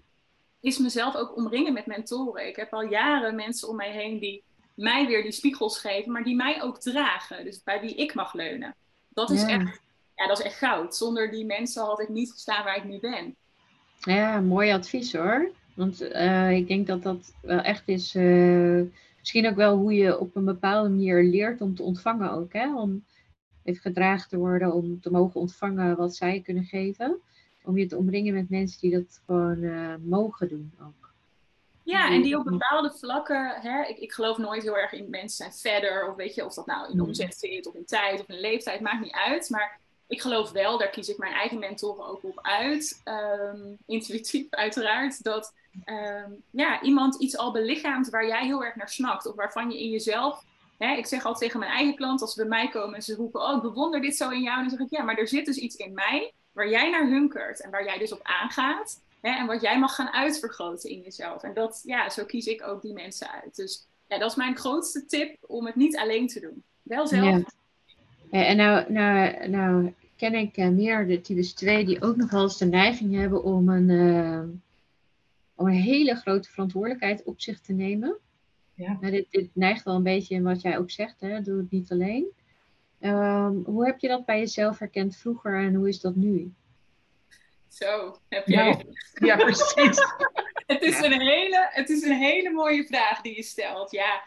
is 0.61 0.79
mezelf 0.79 1.17
ook 1.17 1.37
omringen 1.37 1.73
met 1.73 1.87
mentoren. 1.87 2.47
Ik 2.47 2.57
heb 2.57 2.73
al 2.73 2.83
jaren 2.83 3.35
mensen 3.35 3.69
om 3.69 3.77
mij 3.77 3.93
heen 3.93 4.19
die 4.19 4.43
mij 4.75 5.07
weer 5.07 5.23
die 5.23 5.33
spiegels 5.33 5.79
geven, 5.79 6.13
maar 6.13 6.25
die 6.25 6.37
mij 6.37 6.63
ook 6.63 6.81
dragen. 6.81 7.45
Dus 7.45 7.63
bij 7.63 7.81
wie 7.81 7.95
ik 7.95 8.15
mag 8.15 8.35
leunen. 8.35 8.75
Dat 9.09 9.31
is, 9.31 9.43
echt, 9.43 9.81
ja, 10.17 10.27
dat 10.27 10.39
is 10.39 10.45
echt 10.45 10.59
goud. 10.59 10.97
Zonder 10.97 11.31
die 11.31 11.45
mensen 11.45 11.85
had 11.85 12.01
ik 12.01 12.09
niet 12.09 12.33
gestaan 12.33 12.65
waar 12.65 12.77
ik 12.77 12.85
nu 12.85 13.01
ben. 13.01 13.37
Ja, 14.01 14.41
mooi 14.41 14.73
advies 14.73 15.13
hoor. 15.13 15.51
Want 15.75 16.03
uh, 16.03 16.51
ik 16.51 16.69
denk 16.69 16.87
dat 16.87 17.03
dat 17.03 17.35
wel 17.43 17.61
echt 17.61 17.89
is. 17.89 18.15
Uh, 18.15 18.83
misschien 19.19 19.49
ook 19.49 19.57
wel 19.57 19.77
hoe 19.77 19.95
je 19.95 20.19
op 20.19 20.37
een 20.37 20.45
bepaalde 20.45 20.89
manier 20.89 21.23
leert 21.23 21.61
om 21.61 21.75
te 21.75 21.83
ontvangen 21.83 22.31
ook. 22.31 22.53
Hè? 22.53 22.77
Om 22.77 23.05
even 23.65 23.81
gedragen 23.81 24.29
te 24.29 24.37
worden, 24.37 24.73
om 24.73 25.01
te 25.01 25.11
mogen 25.11 25.41
ontvangen 25.41 25.97
wat 25.97 26.17
zij 26.17 26.41
kunnen 26.41 26.65
geven. 26.65 27.21
Om 27.71 27.79
je 27.79 27.87
te 27.87 27.97
omringen 27.97 28.35
met 28.35 28.51
mensen 28.51 28.81
die 28.81 28.91
dat 28.91 29.21
gewoon 29.27 29.63
uh, 29.63 29.95
mogen 30.03 30.49
doen 30.49 30.73
ook. 30.81 31.13
Ja, 31.83 32.11
en 32.11 32.23
die 32.23 32.39
op 32.39 32.45
bepaalde 32.45 32.91
vlakken, 32.91 33.61
hè, 33.61 33.85
ik, 33.85 33.99
ik 33.99 34.13
geloof 34.13 34.39
nooit 34.39 34.63
heel 34.63 34.79
erg 34.79 34.93
in 34.93 35.11
mensen 35.11 35.37
zijn 35.37 35.53
verder, 35.53 36.09
of 36.09 36.17
weet 36.17 36.35
je, 36.35 36.45
of 36.45 36.55
dat 36.55 36.67
nou 36.67 36.91
in 36.91 36.97
mm. 36.97 37.03
omzet 37.03 37.37
zit, 37.39 37.67
of 37.67 37.75
in 37.75 37.85
tijd, 37.85 38.21
of 38.21 38.29
in 38.29 38.41
leeftijd, 38.41 38.81
maakt 38.81 39.03
niet 39.03 39.13
uit. 39.13 39.51
Maar 39.51 39.81
ik 40.07 40.21
geloof 40.21 40.51
wel, 40.51 40.79
daar 40.79 40.91
kies 40.91 41.09
ik 41.09 41.19
mijn 41.19 41.33
eigen 41.33 41.59
mentoren 41.59 42.07
ook 42.07 42.25
op 42.25 42.39
uit, 42.43 43.03
um, 43.05 43.77
intuïtief 43.97 44.47
uiteraard, 44.51 45.23
dat 45.23 45.55
um, 45.85 46.43
ja, 46.51 46.83
iemand 46.83 47.21
iets 47.21 47.37
al 47.37 47.53
belichaamt 47.53 48.11
waar 48.11 48.27
jij 48.27 48.45
heel 48.45 48.65
erg 48.65 48.77
naar 48.77 48.89
snakt, 48.89 49.27
of 49.27 49.35
waarvan 49.35 49.71
je 49.71 49.81
in 49.81 49.91
jezelf, 49.91 50.45
ik 50.79 51.07
zeg 51.07 51.25
altijd 51.25 51.39
tegen 51.39 51.59
mijn 51.59 51.73
eigen 51.73 51.97
klant, 51.97 52.21
als 52.21 52.33
ze 52.33 52.41
bij 52.41 52.49
mij 52.49 52.69
komen 52.69 52.95
en 52.95 53.03
ze 53.03 53.15
roepen, 53.15 53.41
oh, 53.41 53.57
ik 53.57 53.63
bewonder 53.63 54.01
dit 54.01 54.17
zo 54.17 54.29
in 54.29 54.43
jou, 54.43 54.61
dan 54.61 54.71
zeg 54.71 54.79
ik, 54.79 54.91
ja, 54.91 55.03
maar 55.03 55.17
er 55.17 55.29
zit 55.29 55.47
dus 55.47 55.57
iets 55.57 55.77
in 55.77 55.95
mij 55.95 56.33
waar 56.61 56.71
jij 56.71 56.91
naar 56.91 57.09
hunkert 57.09 57.61
en 57.61 57.71
waar 57.71 57.85
jij 57.85 57.99
dus 57.99 58.13
op 58.13 58.21
aangaat. 58.23 59.01
Hè, 59.21 59.31
en 59.31 59.47
wat 59.47 59.61
jij 59.61 59.79
mag 59.79 59.95
gaan 59.95 60.13
uitvergroten 60.13 60.91
in 60.91 61.01
jezelf. 61.01 61.43
En 61.43 61.55
dat, 61.55 61.83
ja, 61.85 62.11
zo 62.11 62.25
kies 62.25 62.47
ik 62.47 62.67
ook 62.67 62.83
die 62.83 62.93
mensen 62.93 63.31
uit. 63.31 63.57
Dus 63.57 63.87
ja, 64.09 64.19
dat 64.19 64.31
is 64.31 64.37
mijn 64.37 64.57
grootste 64.57 65.07
tip 65.07 65.37
om 65.41 65.67
het 65.67 65.75
niet 65.75 65.97
alleen 65.97 66.27
te 66.27 66.41
doen. 66.41 66.63
Wel 66.83 67.07
zelf. 67.07 67.25
Ja. 68.31 68.45
En 68.45 68.57
nou, 68.57 68.93
nou, 68.93 69.49
nou 69.49 69.95
ken 70.17 70.35
ik 70.35 70.57
uh, 70.57 70.69
meer 70.69 71.07
de 71.07 71.21
types 71.21 71.53
2 71.53 71.85
die 71.85 72.03
ook 72.03 72.17
nog 72.17 72.31
wel 72.31 72.43
eens 72.43 72.59
de 72.59 72.67
neiging 72.67 73.15
hebben 73.15 73.43
om 73.43 73.69
een, 73.69 73.89
uh, 73.89 74.43
om 75.55 75.67
een 75.67 75.73
hele 75.73 76.15
grote 76.15 76.51
verantwoordelijkheid 76.51 77.23
op 77.25 77.41
zich 77.41 77.61
te 77.61 77.73
nemen. 77.73 78.17
Ja. 78.75 78.99
Maar 79.01 79.11
dit, 79.11 79.27
dit, 79.31 79.49
neigt 79.53 79.85
wel 79.85 79.95
een 79.95 80.03
beetje 80.03 80.35
in 80.35 80.43
wat 80.43 80.63
jij 80.63 80.79
ook 80.79 80.91
zegt, 80.91 81.21
hè? 81.21 81.43
doe 81.43 81.57
het 81.57 81.71
niet 81.71 81.91
alleen. 81.91 82.27
Ehm, 83.01 83.55
hoe 83.65 83.87
heb 83.87 83.99
je 83.99 84.09
dat 84.09 84.25
bij 84.25 84.39
jezelf 84.39 84.79
herkend 84.79 85.17
vroeger 85.17 85.55
en 85.55 85.75
hoe 85.75 85.89
is 85.89 86.01
dat 86.01 86.15
nu? 86.15 86.53
Zo, 87.69 88.17
heb 88.29 88.47
jij. 88.47 88.65
Nou, 88.65 88.85
ja, 89.15 89.37
precies. 89.37 89.99
het, 90.67 90.83
is 90.83 91.01
een 91.01 91.21
hele, 91.21 91.69
het 91.71 91.89
is 91.89 92.03
een 92.03 92.19
hele 92.19 92.51
mooie 92.51 92.87
vraag 92.87 93.21
die 93.21 93.37
je 93.37 93.43
stelt. 93.43 93.91
Ja, 93.91 94.23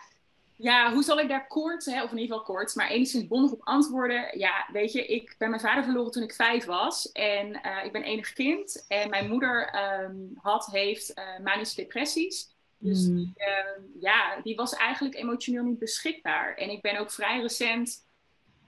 ja, 0.55 0.93
hoe 0.93 1.03
zal 1.03 1.19
ik 1.19 1.27
daar 1.27 1.47
kort, 1.47 1.85
hè, 1.85 2.03
of 2.03 2.11
in 2.11 2.17
ieder 2.17 2.37
geval 2.37 2.55
kort, 2.55 2.75
maar 2.75 2.89
enigszins 2.89 3.27
bondig 3.27 3.51
op 3.51 3.61
antwoorden? 3.63 4.37
Ja, 4.37 4.67
weet 4.71 4.91
je, 4.91 5.05
ik 5.05 5.35
ben 5.37 5.49
mijn 5.49 5.61
vader 5.61 5.83
verloren 5.83 6.11
toen 6.11 6.23
ik 6.23 6.33
vijf 6.33 6.65
was. 6.65 7.11
En 7.11 7.47
uh, 7.65 7.85
ik 7.85 7.91
ben 7.91 8.03
enig 8.03 8.33
kind. 8.33 8.85
En 8.87 9.09
mijn 9.09 9.29
moeder 9.29 9.75
um, 10.03 10.31
had, 10.35 10.65
heeft 10.65 11.17
uh, 11.17 11.43
manische 11.43 11.75
depressies. 11.75 12.51
Dus 12.77 13.07
mm. 13.07 13.15
die, 13.15 13.33
uh, 13.37 14.01
ja, 14.01 14.41
die 14.43 14.55
was 14.55 14.73
eigenlijk 14.73 15.15
emotioneel 15.15 15.63
niet 15.63 15.79
beschikbaar. 15.79 16.55
En 16.55 16.69
ik 16.69 16.81
ben 16.81 16.97
ook 16.97 17.11
vrij 17.11 17.41
recent. 17.41 18.05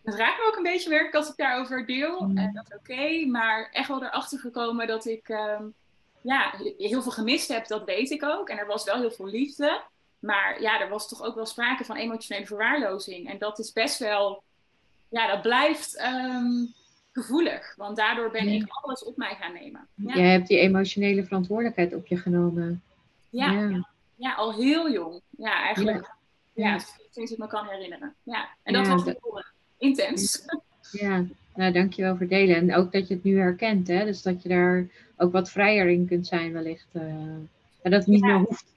Het 0.05 0.15
raakt 0.15 0.37
me 0.37 0.47
ook 0.47 0.55
een 0.55 0.63
beetje 0.63 0.89
werk 0.89 1.15
als 1.15 1.29
ik 1.29 1.35
daarover 1.35 1.85
deel. 1.85 2.21
Mm. 2.21 2.37
En 2.37 2.53
dat 2.53 2.65
is 2.69 2.77
oké. 2.77 3.25
maar 3.25 3.69
echt 3.71 3.87
wel 3.87 4.03
erachter 4.03 4.39
gekomen 4.39 4.87
dat 4.87 5.05
ik 5.05 5.29
um, 5.29 5.73
ja, 6.21 6.53
heel 6.77 7.01
veel 7.01 7.11
gemist 7.11 7.47
heb. 7.47 7.67
Dat 7.67 7.85
weet 7.85 8.11
ik 8.11 8.23
ook. 8.23 8.49
En 8.49 8.57
er 8.57 8.67
was 8.67 8.83
wel 8.83 8.99
heel 8.99 9.11
veel 9.11 9.27
liefde. 9.27 9.81
Maar 10.19 10.61
ja, 10.61 10.81
er 10.81 10.89
was 10.89 11.07
toch 11.07 11.23
ook 11.23 11.35
wel 11.35 11.45
sprake 11.45 11.83
van 11.83 11.95
emotionele 11.95 12.45
verwaarlozing. 12.45 13.29
En 13.29 13.37
dat 13.37 13.59
is 13.59 13.73
best 13.73 13.99
wel, 13.99 14.43
ja, 15.09 15.27
dat 15.27 15.41
blijft 15.41 16.01
um, 16.01 16.73
gevoelig. 17.11 17.75
Want 17.75 17.97
daardoor 17.97 18.31
ben 18.31 18.47
ik 18.47 18.65
alles 18.69 19.03
op 19.03 19.17
mij 19.17 19.35
gaan 19.35 19.53
nemen. 19.53 19.87
Ja. 19.95 20.15
Jij 20.15 20.31
hebt 20.31 20.47
die 20.47 20.59
emotionele 20.59 21.23
verantwoordelijkheid 21.23 21.93
op 21.93 22.07
je 22.07 22.17
genomen. 22.17 22.83
Ja, 23.29 23.51
ja. 23.51 23.89
ja 24.15 24.33
al 24.33 24.53
heel 24.53 24.91
jong. 24.91 25.21
Ja, 25.29 25.61
eigenlijk. 25.63 26.13
Ja, 26.53 26.79
sinds 27.11 27.31
ik 27.31 27.37
me 27.37 27.47
kan 27.47 27.67
herinneren. 27.67 28.15
Ja, 28.23 28.49
en 28.63 28.73
dat 28.73 28.87
was 28.87 29.03
heel 29.03 29.43
intens. 29.77 30.45
Ja, 30.91 31.25
nou, 31.55 31.71
dankjewel 31.71 32.17
voor 32.17 32.27
delen. 32.27 32.55
En 32.55 32.75
ook 32.75 32.91
dat 32.91 33.07
je 33.07 33.13
het 33.13 33.23
nu 33.23 33.37
herkent, 33.37 33.87
hè? 33.87 34.05
Dus 34.05 34.21
dat 34.21 34.43
je 34.43 34.49
daar 34.49 34.87
ook 35.17 35.31
wat 35.31 35.51
vrijer 35.51 35.87
in 35.87 36.07
kunt 36.07 36.27
zijn 36.27 36.53
wellicht. 36.53 36.87
Uh, 36.93 37.01
en 37.01 37.91
dat 37.91 37.93
het 37.93 38.07
niet 38.07 38.21
meer 38.21 38.37
hoeft 38.37 38.75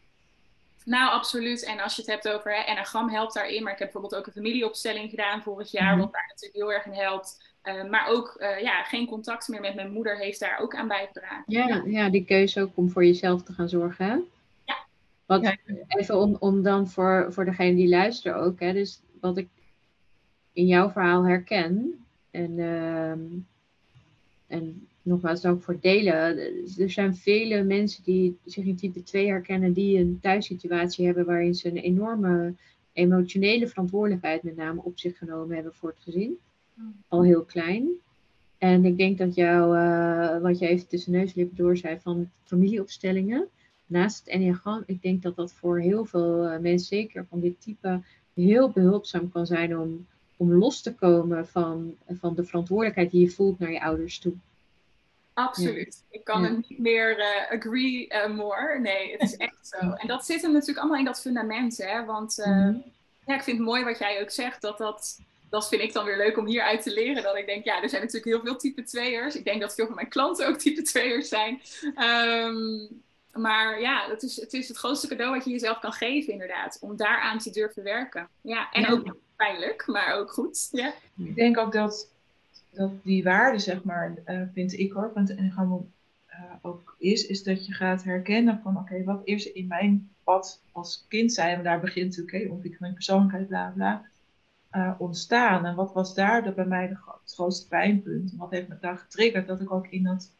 nou, 0.88 1.10
absoluut. 1.10 1.64
En 1.64 1.80
als 1.80 1.96
je 1.96 2.02
het 2.02 2.10
hebt 2.10 2.28
over 2.28 2.54
hè, 2.54 2.62
enagram 2.62 3.10
helpt 3.10 3.34
daarin. 3.34 3.62
Maar 3.62 3.72
ik 3.72 3.78
heb 3.78 3.92
bijvoorbeeld 3.92 4.20
ook 4.20 4.26
een 4.26 4.42
familieopstelling 4.42 5.10
gedaan 5.10 5.42
vorig 5.42 5.70
jaar, 5.70 5.92
mhm. 5.92 5.98
wat 5.98 6.12
daar 6.12 6.26
natuurlijk 6.28 6.60
heel 6.60 6.72
erg 6.72 6.86
in 6.86 7.02
helpt. 7.02 7.56
Uh, 7.64 7.90
maar 7.90 8.08
ook 8.08 8.36
uh, 8.38 8.60
ja, 8.60 8.82
geen 8.82 9.06
contact 9.06 9.48
meer 9.48 9.60
met 9.60 9.74
mijn 9.74 9.92
moeder 9.92 10.18
heeft 10.18 10.40
daar 10.40 10.58
ook 10.58 10.74
aan 10.74 10.88
bijgedragen. 10.88 11.44
Ja, 11.46 11.82
ja 11.86 12.10
die 12.10 12.24
keuze 12.24 12.60
ook 12.60 12.70
om 12.74 12.90
voor 12.90 13.04
jezelf 13.04 13.42
te 13.42 13.52
gaan 13.52 13.68
zorgen. 13.68 14.06
Hè? 14.06 14.16
Ja. 14.64 14.76
Wat, 15.26 15.56
Even 15.88 16.18
om, 16.18 16.36
om 16.38 16.62
dan 16.62 16.88
voor, 16.88 17.26
voor 17.30 17.44
degene 17.44 17.76
die 17.76 17.88
luisteren 17.88 18.36
ook. 18.36 18.60
Hè, 18.60 18.72
dus 18.72 19.00
wat 19.20 19.36
ik 19.36 19.48
in 20.58 20.66
jouw 20.66 20.90
verhaal 20.90 21.26
herken. 21.26 21.94
En, 22.30 22.50
uh, 22.50 23.10
en 24.46 24.86
nogmaals 25.02 25.46
ook 25.46 25.62
voor 25.62 25.80
delen. 25.80 26.12
Er 26.78 26.90
zijn 26.90 27.16
vele 27.16 27.62
mensen 27.62 28.04
die 28.04 28.38
zich 28.44 28.64
in 28.64 28.76
type 28.76 29.02
2 29.02 29.26
herkennen, 29.26 29.72
die 29.72 29.98
een 29.98 30.18
thuissituatie 30.20 31.06
hebben 31.06 31.24
waarin 31.24 31.54
ze 31.54 31.68
een 31.68 31.76
enorme 31.76 32.54
emotionele 32.92 33.68
verantwoordelijkheid 33.68 34.42
met 34.42 34.56
name 34.56 34.80
op 34.84 34.98
zich 34.98 35.18
genomen 35.18 35.54
hebben 35.54 35.74
voor 35.74 35.88
het 35.88 36.00
gezin. 36.02 36.38
Hmm. 36.74 36.94
Al 37.08 37.22
heel 37.22 37.44
klein. 37.44 37.88
En 38.58 38.84
ik 38.84 38.96
denk 38.96 39.18
dat 39.18 39.34
jou, 39.34 39.76
uh, 39.76 40.40
wat 40.40 40.58
je 40.58 40.66
even 40.66 40.88
tussen 40.88 41.12
neuslippen 41.12 41.56
door 41.56 41.76
zei 41.76 41.98
van 42.00 42.30
familieopstellingen, 42.44 43.48
naast 43.86 44.18
het 44.18 44.28
enneagram, 44.28 44.82
ik 44.86 45.02
denk 45.02 45.22
dat 45.22 45.36
dat 45.36 45.52
voor 45.52 45.80
heel 45.80 46.04
veel 46.04 46.52
uh, 46.52 46.58
mensen, 46.58 46.86
zeker 46.86 47.26
van 47.26 47.40
dit 47.40 47.60
type, 47.60 48.00
heel 48.34 48.70
behulpzaam 48.70 49.30
kan 49.30 49.46
zijn 49.46 49.78
om, 49.78 50.06
om 50.38 50.52
los 50.52 50.82
te 50.82 50.94
komen 50.94 51.48
van, 51.48 51.96
van 52.08 52.34
de 52.34 52.44
verantwoordelijkheid 52.44 53.10
die 53.10 53.20
je 53.20 53.30
voelt 53.30 53.58
naar 53.58 53.72
je 53.72 53.80
ouders 53.80 54.18
toe. 54.18 54.34
Absoluut. 55.34 56.04
Ik 56.10 56.24
kan 56.24 56.44
het 56.44 56.68
niet 56.68 56.78
meer 56.78 57.18
uh, 57.18 57.58
agree 57.58 58.08
uh, 58.08 58.36
more. 58.36 58.78
Nee, 58.78 59.12
het 59.12 59.22
is 59.22 59.36
echt 59.36 59.68
zo. 59.68 59.90
En 59.90 60.06
dat 60.06 60.26
zit 60.26 60.42
hem 60.42 60.52
natuurlijk 60.52 60.78
allemaal 60.78 60.98
in 60.98 61.04
dat 61.04 61.20
fundament. 61.20 61.76
Hè? 61.76 62.04
Want 62.04 62.38
uh, 62.38 62.74
ja, 63.26 63.34
ik 63.34 63.42
vind 63.42 63.58
het 63.58 63.66
mooi 63.66 63.84
wat 63.84 63.98
jij 63.98 64.20
ook 64.20 64.30
zegt. 64.30 64.60
Dat, 64.60 64.78
dat, 64.78 65.18
dat 65.50 65.68
vind 65.68 65.82
ik 65.82 65.92
dan 65.92 66.04
weer 66.04 66.16
leuk 66.16 66.38
om 66.38 66.46
hieruit 66.46 66.82
te 66.82 66.92
leren. 66.92 67.22
Dat 67.22 67.36
ik 67.36 67.46
denk, 67.46 67.64
ja, 67.64 67.82
er 67.82 67.88
zijn 67.88 68.02
natuurlijk 68.02 68.32
heel 68.32 68.44
veel 68.44 68.56
type 68.56 68.82
2'ers. 68.82 69.36
Ik 69.36 69.44
denk 69.44 69.60
dat 69.60 69.74
veel 69.74 69.86
van 69.86 69.94
mijn 69.94 70.08
klanten 70.08 70.48
ook 70.48 70.58
type 70.58 70.80
2'ers 70.80 71.28
zijn. 71.28 71.60
Um, 71.96 73.02
maar 73.38 73.80
ja, 73.80 74.08
het 74.10 74.22
is, 74.22 74.40
het 74.40 74.52
is 74.52 74.68
het 74.68 74.76
grootste 74.76 75.08
cadeau 75.08 75.34
wat 75.34 75.44
je 75.44 75.50
jezelf 75.50 75.78
kan 75.78 75.92
geven, 75.92 76.32
inderdaad. 76.32 76.78
Om 76.80 76.96
daaraan 76.96 77.38
te 77.38 77.50
durven 77.50 77.82
werken. 77.82 78.28
Ja, 78.40 78.70
en 78.70 78.88
ook 78.88 79.16
pijnlijk, 79.36 79.86
maar 79.86 80.14
ook 80.14 80.30
goed. 80.30 80.68
Ja. 80.70 80.94
Ik 81.16 81.34
denk 81.34 81.58
ook 81.58 81.72
dat 81.72 82.10
dat 82.70 82.90
die 83.02 83.22
waarde, 83.22 83.58
zeg 83.58 83.82
maar, 83.84 84.14
uh, 84.26 84.42
vind 84.52 84.72
ik 84.72 84.92
hoor, 84.92 85.10
want 85.14 85.28
het 85.28 85.38
enneagram 85.38 85.92
uh, 86.30 86.52
ook 86.62 86.96
is, 86.98 87.26
is 87.26 87.42
dat 87.42 87.66
je 87.66 87.72
gaat 87.72 88.04
herkennen 88.04 88.60
van, 88.62 88.76
oké, 88.76 89.04
wat 89.04 89.20
is 89.24 89.52
in 89.52 89.66
mijn 89.66 90.10
pad 90.24 90.62
als 90.72 91.04
kind 91.08 91.32
zijn, 91.32 91.56
en 91.56 91.62
daar 91.62 91.80
begint 91.80 92.06
natuurlijk, 92.06 92.36
okay, 92.36 92.48
ontwikkeling 92.48 92.94
persoonlijkheid, 92.94 93.48
bla 93.48 93.72
bla, 93.74 94.04
uh, 94.72 94.94
ontstaan. 94.98 95.64
En 95.66 95.74
wat 95.74 95.92
was 95.92 96.14
daar 96.14 96.42
de, 96.42 96.52
bij 96.52 96.66
mij 96.66 96.88
de, 96.88 96.96
het 97.22 97.34
grootste 97.34 97.68
pijnpunt? 97.68 98.30
En 98.30 98.38
wat 98.38 98.50
heeft 98.50 98.68
me 98.68 98.76
daar 98.80 98.98
getriggerd 98.98 99.46
dat 99.46 99.60
ik 99.60 99.72
ook 99.72 99.86
in 99.86 100.02
dat 100.02 100.32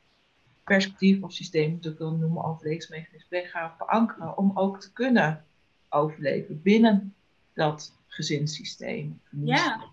perspectief 0.68 1.22
of 1.22 1.33
systeem, 1.33 1.70
moet 1.70 1.87
ik 1.87 1.98
dan 1.98 2.18
noemen, 2.18 2.44
overlevingsmechanisme, 2.44 3.44
gaan 3.44 3.72
verankeren, 3.78 4.37
om 4.37 4.50
ook 4.54 4.81
te 4.81 4.92
kunnen 4.92 5.44
overleven 5.88 6.62
binnen 6.62 7.14
dat 7.54 7.92
gezinssysteem. 8.07 9.20
Ja. 9.31 9.85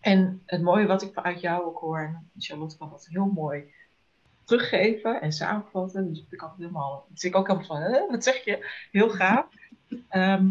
En 0.00 0.42
het 0.46 0.62
mooie 0.62 0.86
wat 0.86 1.02
ik 1.02 1.12
vanuit 1.12 1.40
jou 1.40 1.64
ook 1.64 1.78
hoor, 1.78 1.98
en 1.98 2.30
Charlotte 2.38 2.76
kan 2.76 2.90
dat 2.90 3.06
heel 3.10 3.26
mooi 3.26 3.64
teruggeven 4.44 5.20
en 5.20 5.32
samenvatten. 5.32 6.08
Dus 6.08 6.24
ik 6.30 6.42
altijd 6.42 6.60
helemaal, 6.60 7.06
dus 7.08 7.24
ik 7.24 7.36
ook 7.36 7.46
helemaal 7.46 7.66
van, 7.66 8.06
wat 8.10 8.24
zeg 8.24 8.44
je? 8.44 8.70
Heel 8.90 9.10
gaaf. 9.10 9.46
Ehm, 10.08 10.44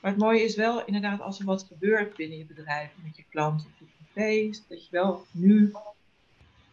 maar 0.00 0.10
het 0.10 0.20
mooie 0.20 0.42
is 0.42 0.56
wel 0.56 0.84
inderdaad 0.84 1.20
als 1.20 1.38
er 1.38 1.44
wat 1.44 1.62
gebeurt 1.62 2.16
binnen 2.16 2.38
je 2.38 2.44
bedrijf, 2.44 2.90
met 3.02 3.16
je 3.16 3.24
klant 3.28 3.66
of 3.66 3.78
je 3.78 4.04
feest, 4.12 4.68
dat 4.68 4.84
je 4.84 4.90
wel 4.90 5.26
nu 5.30 5.72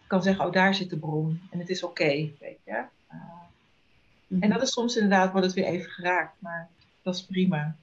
kan 0.08 0.24
zeggen, 0.24 0.46
oh 0.46 0.52
daar 0.52 0.76
zit 0.76 0.90
de 0.90 0.98
bron 0.98 1.42
en 1.52 1.60
het 1.60 1.70
is 1.70 1.84
oké, 1.84 2.32
weet 2.40 2.60
je. 2.64 2.72
Uh, 2.72 2.86
En 4.30 4.38
mhm. 4.38 4.50
dat 4.50 4.62
is 4.62 4.72
soms 4.72 4.96
inderdaad, 4.96 5.32
wordt 5.32 5.46
het 5.46 5.56
weer 5.56 5.66
even 5.66 5.92
geraakt, 5.92 6.36
maar 6.40 6.70
dat 7.02 7.16
is 7.16 7.26
prima. 7.26 7.76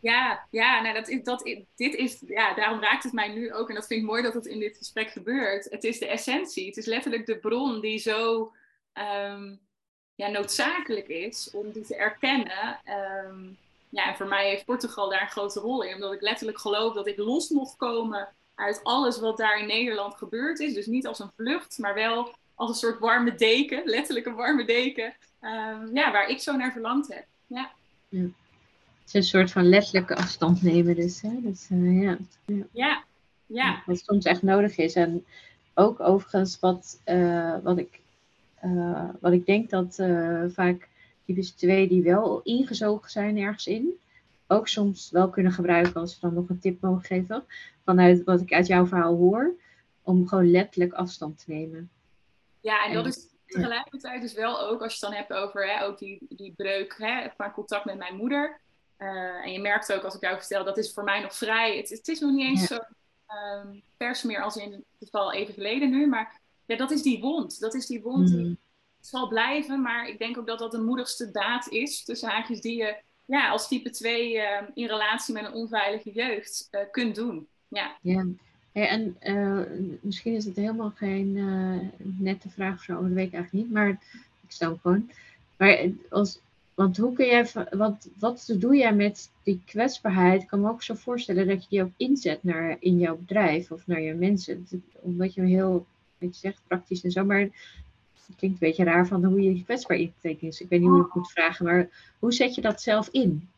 Ja, 0.00 0.46
ja 0.50 0.80
nou 0.80 0.94
dat 0.94 1.08
is, 1.08 1.22
dat, 1.22 1.42
dit 1.74 1.94
is, 1.94 2.22
ja, 2.26 2.54
daarom 2.54 2.80
raakt 2.80 3.02
het 3.02 3.12
mij 3.12 3.28
nu 3.28 3.52
ook. 3.52 3.68
En 3.68 3.74
dat 3.74 3.86
vind 3.86 4.00
ik 4.00 4.06
mooi 4.06 4.22
dat 4.22 4.34
het 4.34 4.46
in 4.46 4.58
dit 4.58 4.76
gesprek 4.76 5.10
gebeurt. 5.10 5.70
Het 5.70 5.84
is 5.84 5.98
de 5.98 6.06
essentie. 6.06 6.66
Het 6.66 6.76
is 6.76 6.86
letterlijk 6.86 7.26
de 7.26 7.38
bron 7.38 7.80
die 7.80 7.98
zo 7.98 8.52
um, 8.92 9.60
ja, 10.14 10.28
noodzakelijk 10.28 11.08
is 11.08 11.50
om 11.52 11.72
die 11.72 11.82
te 11.82 11.96
erkennen. 11.96 12.80
Um, 13.24 13.58
ja, 13.88 14.08
en 14.08 14.16
voor 14.16 14.26
mij 14.26 14.48
heeft 14.48 14.64
Portugal 14.64 15.08
daar 15.08 15.22
een 15.22 15.28
grote 15.28 15.60
rol 15.60 15.82
in. 15.82 15.94
Omdat 15.94 16.12
ik 16.12 16.20
letterlijk 16.20 16.58
geloof 16.58 16.94
dat 16.94 17.06
ik 17.06 17.16
los 17.16 17.48
mocht 17.48 17.76
komen 17.76 18.28
uit 18.54 18.80
alles 18.82 19.20
wat 19.20 19.36
daar 19.36 19.58
in 19.58 19.66
Nederland 19.66 20.14
gebeurd 20.14 20.60
is. 20.60 20.74
Dus 20.74 20.86
niet 20.86 21.06
als 21.06 21.18
een 21.18 21.30
vlucht, 21.36 21.78
maar 21.78 21.94
wel 21.94 22.34
als 22.54 22.70
een 22.70 22.76
soort 22.76 22.98
warme 22.98 23.34
deken. 23.34 23.82
Letterlijk 23.96 24.26
een 24.26 24.34
warme 24.34 24.64
deken. 24.64 25.14
Um, 25.40 25.94
ja, 25.94 26.12
waar 26.12 26.28
ik 26.28 26.40
zo 26.40 26.56
naar 26.56 26.72
verlangd 26.72 27.14
heb. 27.14 27.24
Ja. 27.46 27.70
ja. 28.08 28.20
Het 28.20 28.32
is 29.06 29.14
een 29.14 29.22
soort 29.22 29.50
van 29.50 29.68
letterlijke 29.68 30.16
afstand 30.16 30.62
nemen, 30.62 30.94
dus. 30.94 31.20
Hè? 31.20 31.40
dus 31.40 31.68
uh, 31.70 32.02
ja. 32.02 32.16
ja. 32.72 33.04
Ja. 33.46 33.82
Wat 33.86 33.98
soms 33.98 34.24
echt 34.24 34.42
nodig 34.42 34.76
is. 34.76 34.94
En 34.94 35.24
ook 35.74 36.00
overigens 36.00 36.60
wat, 36.60 37.00
uh, 37.06 37.56
wat, 37.62 37.78
ik, 37.78 38.00
uh, 38.64 39.08
wat 39.20 39.32
ik 39.32 39.46
denk 39.46 39.70
dat 39.70 39.94
vaak 40.52 40.88
types 41.26 41.50
2 41.50 41.88
die 41.88 42.02
wel 42.02 42.40
ingezogen 42.42 43.10
zijn 43.10 43.38
ergens 43.38 43.66
in, 43.66 43.98
ook 44.46 44.68
soms 44.68 45.10
wel 45.10 45.30
kunnen 45.30 45.52
gebruiken 45.52 45.94
als 45.94 46.14
we 46.14 46.20
dan 46.20 46.34
nog 46.34 46.48
een 46.48 46.60
tip 46.60 46.80
mogen 46.80 47.04
geven. 47.04 47.44
Vanuit 47.84 48.24
wat 48.24 48.40
ik 48.40 48.52
uit 48.52 48.66
jouw 48.66 48.86
verhaal 48.86 49.16
hoor, 49.16 49.54
om 50.02 50.28
gewoon 50.28 50.50
letterlijk 50.50 50.92
afstand 50.92 51.44
te 51.44 51.52
nemen. 51.52 51.90
Ja, 52.60 52.86
en 52.86 52.94
dat 52.94 53.06
is 53.06 53.28
tegelijkertijd 53.46 54.20
dus 54.20 54.34
wel 54.34 54.60
ook, 54.60 54.82
als 54.82 54.98
je 54.98 55.06
het 55.06 55.14
dan 55.14 55.22
hebt 55.22 55.32
over 55.32 55.66
hè, 55.66 55.84
ook 55.84 55.98
die, 55.98 56.26
die 56.28 56.52
breuk 56.56 56.94
hè, 56.98 57.28
qua 57.28 57.50
contact 57.50 57.84
met 57.84 57.96
mijn 57.96 58.16
moeder. 58.16 58.60
Uh, 58.98 59.44
en 59.44 59.52
je 59.52 59.60
merkt 59.60 59.92
ook 59.92 60.02
als 60.02 60.14
ik 60.14 60.20
jou 60.20 60.38
vertel, 60.38 60.64
dat 60.64 60.78
is 60.78 60.92
voor 60.92 61.04
mij 61.04 61.20
nog 61.20 61.36
vrij. 61.36 61.76
Het, 61.76 61.88
het 61.88 62.08
is 62.08 62.20
nog 62.20 62.32
niet 62.32 62.46
eens 62.46 62.66
zo 62.66 62.74
um, 62.74 63.82
pers 63.96 64.22
meer 64.22 64.42
als 64.42 64.56
in 64.56 64.72
het 64.72 64.84
geval 64.98 65.32
even 65.32 65.54
geleden 65.54 65.90
nu. 65.90 66.06
Maar 66.06 66.40
ja, 66.66 66.76
dat 66.76 66.90
is 66.90 67.02
die 67.02 67.20
wond. 67.20 67.60
Dat 67.60 67.74
is 67.74 67.86
die 67.86 68.02
wond 68.02 68.28
die 68.28 68.44
mm. 68.44 68.58
zal 69.00 69.28
blijven. 69.28 69.82
Maar 69.82 70.08
ik 70.08 70.18
denk 70.18 70.38
ook 70.38 70.46
dat 70.46 70.58
dat 70.58 70.70
de 70.70 70.80
moedigste 70.80 71.30
daad 71.30 71.68
is. 71.68 72.04
De 72.04 72.14
zaakjes 72.14 72.60
die 72.60 72.76
je 72.76 72.96
ja, 73.24 73.48
als 73.48 73.68
type 73.68 73.90
2 73.90 74.34
uh, 74.34 74.42
ehm, 74.42 74.64
in 74.74 74.86
relatie 74.86 75.34
met 75.34 75.44
een 75.44 75.52
onveilige 75.52 76.12
jeugd 76.12 76.68
uh, 76.70 76.80
kunt 76.90 77.14
doen. 77.14 77.46
Ja. 77.68 77.96
ja. 78.00 78.26
en 78.72 79.16
uh, 79.22 79.60
misschien 80.00 80.34
is 80.34 80.44
het 80.44 80.56
helemaal 80.56 80.92
geen 80.94 81.36
uh, 81.36 81.78
nette 81.98 82.48
vraag 82.48 82.82
zo, 82.82 82.92
dat 83.02 83.12
weet 83.12 83.26
ik 83.26 83.32
eigenlijk 83.34 83.64
niet. 83.64 83.72
Maar 83.72 83.88
ik 84.40 84.50
stel 84.50 84.78
gewoon. 84.82 85.10
Maar 85.56 85.88
als, 86.10 86.40
want 86.74 86.96
hoe 86.96 87.12
kun 87.12 87.26
jij, 87.26 87.46
wat, 87.70 88.08
wat 88.18 88.54
doe 88.58 88.76
jij 88.76 88.94
met 88.94 89.30
die 89.42 89.62
kwetsbaarheid? 89.66 90.42
Ik 90.42 90.48
kan 90.48 90.60
me 90.60 90.68
ook 90.68 90.82
zo 90.82 90.94
voorstellen 90.94 91.46
dat 91.46 91.62
je 91.62 91.68
die 91.68 91.82
ook 91.82 91.92
inzet 91.96 92.44
naar, 92.44 92.76
in 92.80 92.98
jouw 92.98 93.16
bedrijf 93.16 93.70
of 93.70 93.86
naar 93.86 94.00
je 94.00 94.14
mensen. 94.14 94.68
Omdat 94.92 95.34
je 95.34 95.42
heel, 95.42 95.86
weet 96.18 96.34
je 96.34 96.40
zegt, 96.40 96.60
praktisch 96.66 97.04
en 97.04 97.10
zo, 97.10 97.24
maar 97.24 97.48
het 98.26 98.36
klinkt 98.36 98.62
een 98.62 98.68
beetje 98.68 98.84
raar 98.84 99.06
van 99.06 99.24
hoe 99.24 99.42
je 99.42 99.56
je 99.56 99.64
kwetsbaar 99.64 99.96
intekent. 99.96 100.60
Ik 100.60 100.68
weet 100.68 100.80
niet 100.80 100.88
hoe 100.88 101.06
ik 101.06 101.14
moet 101.14 101.30
vragen, 101.30 101.64
maar 101.64 101.88
hoe 102.18 102.32
zet 102.32 102.54
je 102.54 102.60
dat 102.60 102.82
zelf 102.82 103.08
in? 103.08 103.48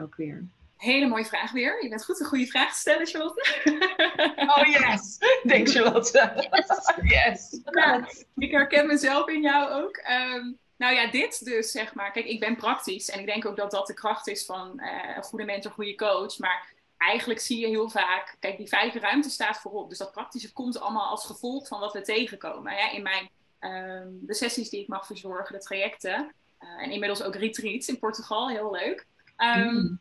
Ook 0.00 0.16
weer. 0.16 0.44
Hele 0.76 1.06
mooie 1.06 1.24
vraag 1.24 1.52
weer. 1.52 1.82
Je 1.82 1.88
bent 1.88 2.04
goed 2.04 2.20
een 2.20 2.26
goede 2.26 2.46
vraag 2.46 2.72
te 2.72 2.78
stellen, 2.78 3.06
Charlotte. 3.06 3.56
Oh 4.38 4.64
yes, 4.66 5.18
denk 5.42 5.68
Charlotte. 5.68 6.32
Yes. 7.02 7.60
yes. 7.72 8.24
ik 8.36 8.50
herken 8.50 8.86
mezelf 8.86 9.28
in 9.28 9.42
jou 9.42 9.82
ook. 9.82 9.96
Ehm, 9.96 10.52
nou 10.76 10.94
ja, 10.94 11.10
dit 11.10 11.44
dus 11.44 11.70
zeg 11.70 11.94
maar. 11.94 12.12
Kijk, 12.12 12.26
ik 12.26 12.40
ben 12.40 12.56
praktisch 12.56 13.10
en 13.10 13.20
ik 13.20 13.26
denk 13.26 13.46
ook 13.46 13.56
dat 13.56 13.70
dat 13.70 13.86
de 13.86 13.94
kracht 13.94 14.26
is 14.26 14.44
van 14.44 14.72
uh, 14.76 15.16
een 15.16 15.22
goede 15.22 15.44
mentor, 15.44 15.72
goede 15.72 15.94
coach. 15.94 16.38
Maar 16.38 16.72
eigenlijk 16.98 17.40
zie 17.40 17.60
je 17.60 17.66
heel 17.66 17.90
vaak, 17.90 18.36
kijk, 18.40 18.56
die 18.56 18.68
vijfde 18.68 18.98
ruimte 18.98 19.30
staat 19.30 19.60
voorop. 19.60 19.88
Dus 19.88 19.98
dat 19.98 20.12
praktische 20.12 20.52
komt 20.52 20.80
allemaal 20.80 21.08
als 21.08 21.26
gevolg 21.26 21.68
van 21.68 21.80
wat 21.80 21.92
we 21.92 22.00
tegenkomen. 22.00 22.72
Ja, 22.72 22.90
in 22.90 23.02
mijn 23.02 23.28
um, 23.60 24.18
de 24.26 24.34
sessies 24.34 24.70
die 24.70 24.80
ik 24.80 24.88
mag 24.88 25.06
verzorgen, 25.06 25.54
de 25.54 25.62
trajecten. 25.62 26.34
Uh, 26.60 26.82
en 26.82 26.90
inmiddels 26.90 27.22
ook 27.22 27.34
retreats 27.34 27.88
in 27.88 27.98
Portugal, 27.98 28.48
heel 28.48 28.70
leuk. 28.70 29.06
Um, 29.36 30.00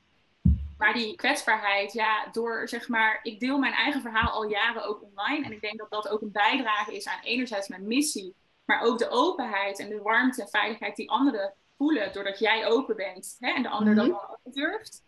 Maar 0.78 0.94
die 0.94 1.16
kwetsbaarheid, 1.16 1.94
ja, 1.94 2.28
door 2.32 2.70
zeg 2.70 2.88
maar, 2.88 3.20
ik 3.24 3.40
deel 3.40 3.58
mijn 3.58 3.74
eigen 3.74 4.02
verhaal 4.02 4.30
al 4.30 4.50
jaren 4.50 4.86
ook 4.86 5.04
online. 5.04 5.46
En 5.46 5.52
ik 5.52 5.62
denk 5.62 5.78
dat 5.78 5.90
dat 5.90 6.08
ook 6.10 6.22
een 6.22 6.32
bijdrage 6.32 6.96
is 6.96 7.08
aan 7.08 7.20
enerzijds 7.24 7.68
mijn 7.68 7.88
missie, 7.88 8.36
maar 8.66 8.82
ook 8.82 8.98
de 8.98 9.10
openheid 9.10 9.80
en 9.80 9.90
de 9.90 10.02
warmte 10.02 10.42
en 10.42 10.50
veiligheid 10.50 10.96
die 10.96 11.10
anderen 11.10 11.54
voelen 11.78 12.14
doordat 12.14 12.40
jij 12.40 12.68
open 12.68 12.96
bent 12.96 13.36
hè, 13.40 13.54
en 13.54 13.64
de 13.64 13.70
ander 13.70 13.94
mm 13.94 14.00
-hmm. 14.00 14.10
dat 14.10 14.40
ook 14.44 14.54
durft. 14.54 15.04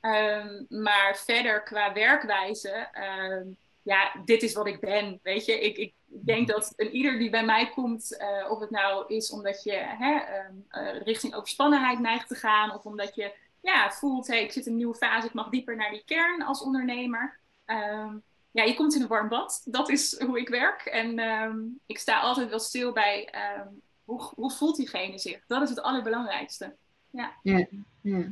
Um, 0.00 0.66
maar 0.68 1.16
verder 1.16 1.62
qua 1.62 1.92
werkwijze, 1.92 2.88
um, 3.30 3.56
ja, 3.82 4.12
dit 4.24 4.42
is 4.42 4.54
wat 4.54 4.66
ik 4.66 4.80
ben. 4.80 5.20
Weet 5.22 5.44
je, 5.44 5.60
ik, 5.60 5.76
ik 5.76 5.94
denk 6.22 6.48
dat 6.48 6.72
een 6.76 6.90
ieder 6.90 7.18
die 7.18 7.30
bij 7.30 7.44
mij 7.44 7.70
komt, 7.70 8.16
uh, 8.20 8.50
of 8.50 8.60
het 8.60 8.70
nou 8.70 9.14
is 9.14 9.30
omdat 9.30 9.62
je 9.62 9.72
hè, 9.72 10.14
um, 10.46 10.66
uh, 10.70 11.02
richting 11.02 11.34
overspannenheid 11.34 11.98
neigt 11.98 12.28
te 12.28 12.34
gaan, 12.34 12.74
of 12.74 12.84
omdat 12.84 13.14
je 13.14 13.34
ja, 13.60 13.90
voelt, 13.90 14.26
hey, 14.26 14.42
ik 14.42 14.52
zit 14.52 14.66
in 14.66 14.72
een 14.72 14.78
nieuwe 14.78 14.94
fase, 14.94 15.26
ik 15.26 15.32
mag 15.32 15.48
dieper 15.48 15.76
naar 15.76 15.90
die 15.90 16.02
kern 16.06 16.42
als 16.42 16.62
ondernemer. 16.62 17.38
Um, 17.66 18.22
ja, 18.50 18.62
je 18.62 18.74
komt 18.74 18.94
in 18.94 19.02
een 19.02 19.08
warm 19.08 19.28
bad. 19.28 19.62
Dat 19.64 19.88
is 19.88 20.20
hoe 20.20 20.40
ik 20.40 20.48
werk. 20.48 20.80
En 20.80 21.18
um, 21.18 21.80
ik 21.86 21.98
sta 21.98 22.20
altijd 22.20 22.48
wel 22.48 22.58
stil 22.58 22.92
bij 22.92 23.28
hoe, 24.04 24.22
hoe 24.34 24.50
voelt 24.50 24.76
diegene 24.76 25.18
zich. 25.18 25.40
Dat 25.46 25.62
is 25.62 25.68
het 25.68 25.82
allerbelangrijkste. 25.82 26.74
Ja. 27.10 27.32
ja, 27.42 27.66
ja. 28.00 28.28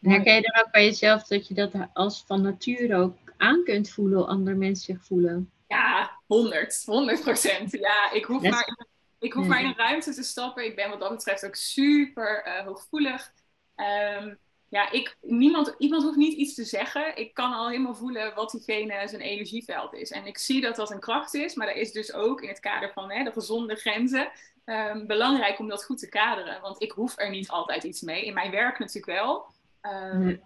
Herken 0.00 0.34
je 0.34 0.40
dan 0.40 0.64
ook 0.64 0.70
bij 0.72 0.84
jezelf 0.84 1.26
dat 1.26 1.48
je 1.48 1.54
dat 1.54 1.72
als 1.92 2.24
van 2.26 2.42
nature 2.42 2.96
ook 2.96 3.16
aan 3.36 3.64
kunt 3.64 3.90
voelen, 3.90 4.18
hoe 4.18 4.26
andere 4.26 4.56
mensen 4.56 4.94
zich 4.94 5.04
voelen? 5.04 5.50
Ja, 5.70 6.20
100, 6.26 6.82
100 6.84 7.20
procent. 7.20 7.72
Ja, 7.72 8.10
ik 8.12 8.24
hoef, 8.24 8.42
maar, 8.42 8.66
in, 8.66 8.86
ik 9.18 9.32
hoef 9.32 9.42
ja. 9.42 9.48
maar 9.48 9.60
in 9.60 9.66
een 9.66 9.76
ruimte 9.76 10.14
te 10.14 10.22
stappen. 10.22 10.64
Ik 10.64 10.76
ben 10.76 10.90
wat 10.90 11.00
dat 11.00 11.10
betreft 11.10 11.46
ook 11.46 11.54
super 11.54 12.46
uh, 12.46 12.66
hooggevoelig. 12.66 13.32
Um, 13.76 14.38
ja, 14.68 14.90
ik, 14.90 15.16
niemand, 15.20 15.74
iemand 15.78 16.02
hoeft 16.02 16.16
niet 16.16 16.36
iets 16.36 16.54
te 16.54 16.64
zeggen. 16.64 17.16
Ik 17.16 17.34
kan 17.34 17.52
al 17.52 17.68
helemaal 17.68 17.94
voelen 17.94 18.34
wat 18.34 18.50
diegene 18.50 19.08
zijn 19.08 19.20
energieveld 19.20 19.94
is. 19.94 20.10
En 20.10 20.26
ik 20.26 20.38
zie 20.38 20.60
dat 20.60 20.76
dat 20.76 20.90
een 20.90 21.00
kracht 21.00 21.34
is, 21.34 21.54
maar 21.54 21.66
dat 21.66 21.76
is 21.76 21.92
dus 21.92 22.12
ook 22.12 22.42
in 22.42 22.48
het 22.48 22.60
kader 22.60 22.92
van 22.92 23.10
hè, 23.10 23.24
de 23.24 23.32
gezonde 23.32 23.74
grenzen 23.74 24.30
um, 24.64 25.06
belangrijk 25.06 25.58
om 25.58 25.68
dat 25.68 25.84
goed 25.84 25.98
te 25.98 26.08
kaderen. 26.08 26.60
Want 26.60 26.82
ik 26.82 26.90
hoef 26.90 27.18
er 27.18 27.30
niet 27.30 27.48
altijd 27.48 27.84
iets 27.84 28.00
mee. 28.00 28.24
In 28.24 28.34
mijn 28.34 28.50
werk 28.50 28.78
natuurlijk 28.78 29.20
wel. 29.20 29.46
Um. 29.82 30.42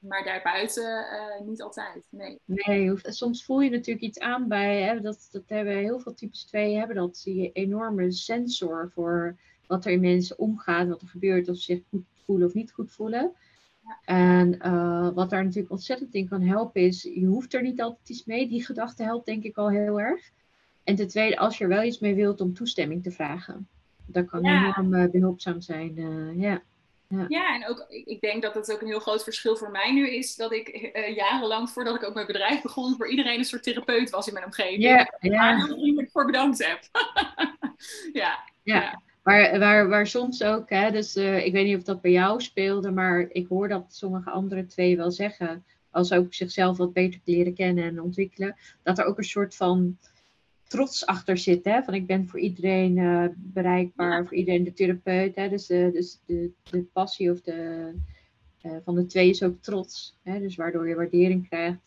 Maar 0.00 0.24
daarbuiten 0.24 1.06
uh, 1.12 1.46
niet 1.46 1.62
altijd. 1.62 2.06
Nee. 2.10 2.38
nee, 2.44 2.92
soms 3.02 3.44
voel 3.44 3.60
je 3.60 3.70
natuurlijk 3.70 4.06
iets 4.06 4.18
aan 4.18 4.48
bij. 4.48 4.82
Hè, 4.82 5.00
dat, 5.00 5.28
dat 5.32 5.42
hebben 5.46 5.76
heel 5.76 6.00
veel 6.00 6.14
types 6.14 6.44
2 6.44 6.76
hebben 6.76 6.96
dat. 6.96 7.16
Zie 7.16 7.34
je 7.34 7.52
enorme 7.52 8.12
sensor 8.12 8.90
voor 8.94 9.36
wat 9.66 9.84
er 9.84 9.92
in 9.92 10.00
mensen 10.00 10.38
omgaat, 10.38 10.88
wat 10.88 11.02
er 11.02 11.08
gebeurt, 11.08 11.48
of 11.48 11.56
ze 11.56 11.62
zich 11.62 11.82
goed 11.88 12.04
voelen 12.24 12.46
of 12.46 12.54
niet 12.54 12.72
goed 12.72 12.92
voelen. 12.92 13.32
En 14.04 14.58
uh, 14.66 15.10
wat 15.14 15.30
daar 15.30 15.44
natuurlijk 15.44 15.72
ontzettend 15.72 16.14
in 16.14 16.28
kan 16.28 16.42
helpen 16.42 16.82
is, 16.82 17.02
je 17.02 17.26
hoeft 17.26 17.54
er 17.54 17.62
niet 17.62 17.80
altijd 17.80 18.08
iets 18.08 18.24
mee. 18.24 18.48
Die 18.48 18.64
gedachte 18.64 19.02
helpt 19.02 19.26
denk 19.26 19.44
ik 19.44 19.56
al 19.56 19.70
heel 19.70 20.00
erg. 20.00 20.30
En 20.84 20.94
ten 20.94 21.08
tweede, 21.08 21.36
als 21.36 21.58
je 21.58 21.64
er 21.64 21.70
wel 21.70 21.82
iets 21.82 21.98
mee 21.98 22.14
wilt, 22.14 22.40
om 22.40 22.54
toestemming 22.54 23.02
te 23.02 23.10
vragen. 23.10 23.68
Dat 24.06 24.26
kan 24.26 24.42
ja. 24.42 24.76
enorm 24.76 24.94
uh, 24.94 25.10
behulpzaam 25.10 25.60
zijn. 25.60 25.94
Ja. 26.38 26.62
Ja. 27.14 27.24
ja, 27.28 27.54
en 27.54 27.68
ook, 27.68 27.86
ik 27.88 28.20
denk 28.20 28.42
dat 28.42 28.54
het 28.54 28.72
ook 28.72 28.80
een 28.80 28.86
heel 28.86 29.00
groot 29.00 29.22
verschil 29.22 29.56
voor 29.56 29.70
mij 29.70 29.92
nu 29.92 30.10
is 30.10 30.36
dat 30.36 30.52
ik 30.52 30.92
uh, 30.96 31.16
jarenlang, 31.16 31.70
voordat 31.70 31.94
ik 31.94 32.04
ook 32.04 32.14
mijn 32.14 32.26
bedrijf 32.26 32.62
begon, 32.62 32.96
voor 32.96 33.10
iedereen 33.10 33.38
een 33.38 33.44
soort 33.44 33.62
therapeut 33.62 34.10
was 34.10 34.26
in 34.26 34.32
mijn 34.32 34.44
omgeving. 34.44 34.82
Ja, 34.82 35.14
ja. 35.20 35.30
Waar 35.30 35.58
ik 35.58 35.64
heel 35.64 35.78
vriendelijk 35.78 36.10
voor 36.10 36.26
bedankt 36.26 36.66
heb. 36.66 36.80
ja, 38.12 38.38
ja. 38.62 38.74
ja. 38.74 39.02
Waar, 39.22 39.58
waar, 39.58 39.88
waar 39.88 40.06
soms 40.06 40.42
ook, 40.42 40.70
hè, 40.70 40.90
dus 40.90 41.16
uh, 41.16 41.44
ik 41.46 41.52
weet 41.52 41.66
niet 41.66 41.76
of 41.76 41.82
dat 41.82 42.00
bij 42.00 42.10
jou 42.10 42.40
speelde, 42.40 42.90
maar 42.90 43.28
ik 43.32 43.46
hoor 43.48 43.68
dat 43.68 43.84
sommige 43.88 44.30
andere 44.30 44.66
twee 44.66 44.96
wel 44.96 45.10
zeggen, 45.10 45.64
als 45.90 46.08
ze 46.08 46.16
ook 46.16 46.34
zichzelf 46.34 46.76
wat 46.76 46.92
beter 46.92 47.20
leren 47.24 47.54
kennen 47.54 47.84
en 47.84 48.02
ontwikkelen, 48.02 48.56
dat 48.82 48.98
er 48.98 49.04
ook 49.04 49.18
een 49.18 49.24
soort 49.24 49.56
van 49.56 49.98
trots 50.70 51.06
achter 51.06 51.38
zit. 51.38 51.64
Hè? 51.64 51.82
Van 51.82 51.94
ik 51.94 52.06
ben 52.06 52.28
voor 52.28 52.40
iedereen 52.40 52.96
uh, 52.96 53.24
bereikbaar, 53.36 54.18
ja. 54.18 54.24
voor 54.24 54.36
iedereen 54.36 54.64
de 54.64 54.72
therapeut. 54.72 55.36
Hè? 55.36 55.48
Dus, 55.48 55.70
uh, 55.70 55.92
dus 55.92 56.18
de, 56.26 56.50
de 56.62 56.82
passie 56.82 57.30
of 57.30 57.40
de, 57.40 57.92
uh, 58.62 58.76
van 58.84 58.94
de 58.94 59.06
twee 59.06 59.28
is 59.28 59.42
ook 59.42 59.62
trots. 59.62 60.16
Hè? 60.22 60.40
Dus 60.40 60.56
waardoor 60.56 60.88
je 60.88 60.94
waardering 60.94 61.48
krijgt. 61.48 61.80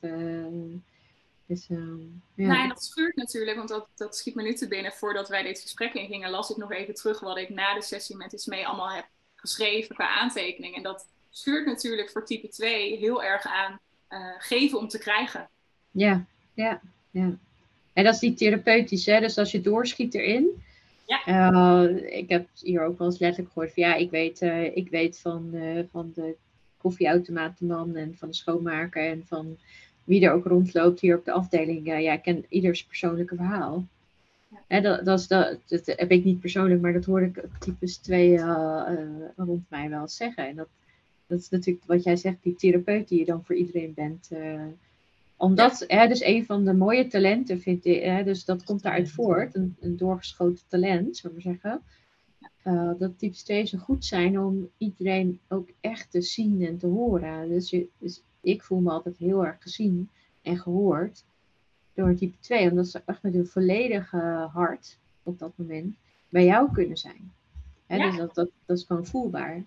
Dus, 1.46 1.68
ja. 1.68 2.46
Nou, 2.48 2.62
en 2.62 2.70
dat 2.70 2.84
schuurt 2.84 3.16
natuurlijk, 3.16 3.58
want 3.58 3.70
dat, 3.70 3.88
dat 3.96 4.18
schiet 4.18 4.36
me 4.36 4.44
nu 4.44 4.54
te 4.54 4.68
binnen. 4.68 4.92
Voordat 4.92 5.30
wij 5.30 5.44
dit 5.44 5.60
gesprek 5.60 5.94
ingingen, 5.94 6.30
las 6.30 6.50
ik 6.50 6.58
nog 6.58 6.72
even 6.72 6.94
terug 6.94 7.20
wat 7.20 7.38
ik 7.38 7.50
na 7.50 7.74
de 7.74 7.82
sessie 7.82 8.16
met 8.16 8.34
Ismee 8.34 8.68
allemaal 8.68 8.92
heb 8.92 9.08
geschreven 9.36 9.96
qua 9.96 10.08
aantekening. 10.08 10.76
En 10.76 10.84
dat 10.84 11.08
schuurt 11.30 11.66
natuurlijk 11.66 12.10
voor 12.10 12.26
type 12.26 12.48
2 12.48 12.98
heel 12.98 13.24
erg 13.24 13.46
aan 13.46 13.80
geven 14.38 14.80
om 14.80 14.88
te 14.88 14.98
krijgen. 14.98 15.50
Ja, 15.92 16.26
ja, 16.54 16.82
ja. 17.12 17.38
En 17.94 18.04
dat 18.04 18.14
is 18.14 18.20
niet 18.20 18.38
therapeutisch, 18.38 19.06
hè? 19.06 19.20
dus 19.20 19.38
als 19.38 19.52
je 19.52 19.62
doorschiet 19.62 20.14
erin. 20.14 20.64
Ja. 21.06 21.52
Uh, 21.54 22.18
ik 22.18 22.30
heb 22.30 22.48
hier 22.62 22.84
ook 22.84 22.98
wel 22.98 23.08
eens 23.08 23.20
letterlijk 23.20 23.54
gehoord 23.54 23.74
van 23.74 23.84
ja, 23.84 23.96
ik 23.96 24.10
weet, 24.10 24.42
uh, 24.42 24.76
ik 24.76 24.90
weet 24.90 25.20
van, 25.20 25.50
uh, 25.54 25.84
van 25.92 26.12
de 26.16 26.36
koffieautomatenman 26.78 27.96
en 27.96 28.16
van 28.18 28.28
de 28.28 28.36
schoonmaker 28.36 29.08
en 29.08 29.24
van 29.28 29.58
wie 30.04 30.26
er 30.26 30.32
ook 30.32 30.46
rondloopt 30.46 31.00
hier 31.00 31.18
op 31.18 31.26
de 31.26 31.32
afdeling. 31.32 31.86
ja, 31.86 32.14
ik 32.14 32.22
ken 32.22 32.46
ieders 32.50 32.84
persoonlijke 32.84 33.36
verhaal. 33.36 33.86
Ja. 34.48 34.58
Hè, 34.68 34.82
dat, 34.82 35.06
dat, 35.06 35.20
is 35.20 35.28
dat, 35.28 35.58
dat 35.68 35.86
heb 35.86 36.12
ik 36.12 36.24
niet 36.24 36.40
persoonlijk, 36.40 36.82
maar 36.82 36.94
dat 36.94 37.06
hoorde 37.06 37.26
ik 37.26 37.44
types 37.60 37.98
twee 37.98 38.40
rond 39.36 39.70
mij 39.70 39.90
wel 39.90 40.08
zeggen. 40.08 40.48
En 40.48 40.56
dat, 40.56 40.68
dat 41.28 41.40
is 41.40 41.50
natuurlijk 41.50 41.86
wat 41.86 42.04
jij 42.04 42.16
zegt, 42.16 42.38
die 42.42 42.56
therapeut 42.56 43.08
die 43.08 43.20
je 43.20 43.26
dan 43.26 43.44
voor 43.46 43.56
iedereen 43.56 43.94
bent 43.94 44.30
omdat, 45.44 45.86
ja. 45.88 45.98
hè, 45.98 46.08
dus 46.08 46.24
een 46.24 46.46
van 46.46 46.66
de 46.66 46.74
mooie 46.74 47.08
talenten 47.08 47.60
vind 47.60 47.86
ik, 47.86 48.04
hè, 48.04 48.24
dus 48.24 48.46
dat 48.46 48.64
komt 48.64 48.82
daaruit 48.82 49.12
voort, 49.12 49.56
een, 49.56 49.76
een 49.80 49.98
doorgeschoten 49.98 50.64
talent, 50.68 51.18
zullen 51.18 51.36
we 51.36 51.42
zeggen. 51.42 51.82
Uh, 52.64 52.92
dat 52.98 53.20
type 53.20 53.36
2 53.36 53.66
zo 53.66 53.78
goed 53.78 54.06
zijn 54.06 54.40
om 54.40 54.70
iedereen 54.78 55.40
ook 55.48 55.70
echt 55.82 56.12
te 56.12 56.22
zien 56.22 56.66
en 56.66 56.78
te 56.78 56.88
horen. 56.88 57.50
Dus, 57.50 57.70
je, 57.70 57.88
dus 57.98 58.22
ik 58.42 58.64
voel 58.64 58.80
me 58.80 58.92
altijd 58.92 59.18
heel 59.18 59.46
erg 59.46 59.56
gezien 59.60 60.10
en 60.42 60.58
gehoord 60.58 61.24
door 61.94 62.16
type 62.16 62.40
2, 62.40 62.70
omdat 62.70 62.88
ze 62.88 63.02
echt 63.06 63.22
met 63.22 63.34
hun 63.34 63.48
volledige 63.48 64.50
hart 64.54 64.98
op 65.24 65.40
dat 65.40 65.52
moment 65.56 65.96
bij 66.30 66.46
jou 66.46 66.72
kunnen 66.72 66.98
zijn. 66.98 67.32
Hè, 67.86 67.96
ja. 67.96 68.10
Dus 68.10 68.18
dat, 68.18 68.36
dat, 68.36 68.50
dat 68.66 68.78
is 68.78 68.84
gewoon 68.84 69.06
voelbaar. 69.06 69.64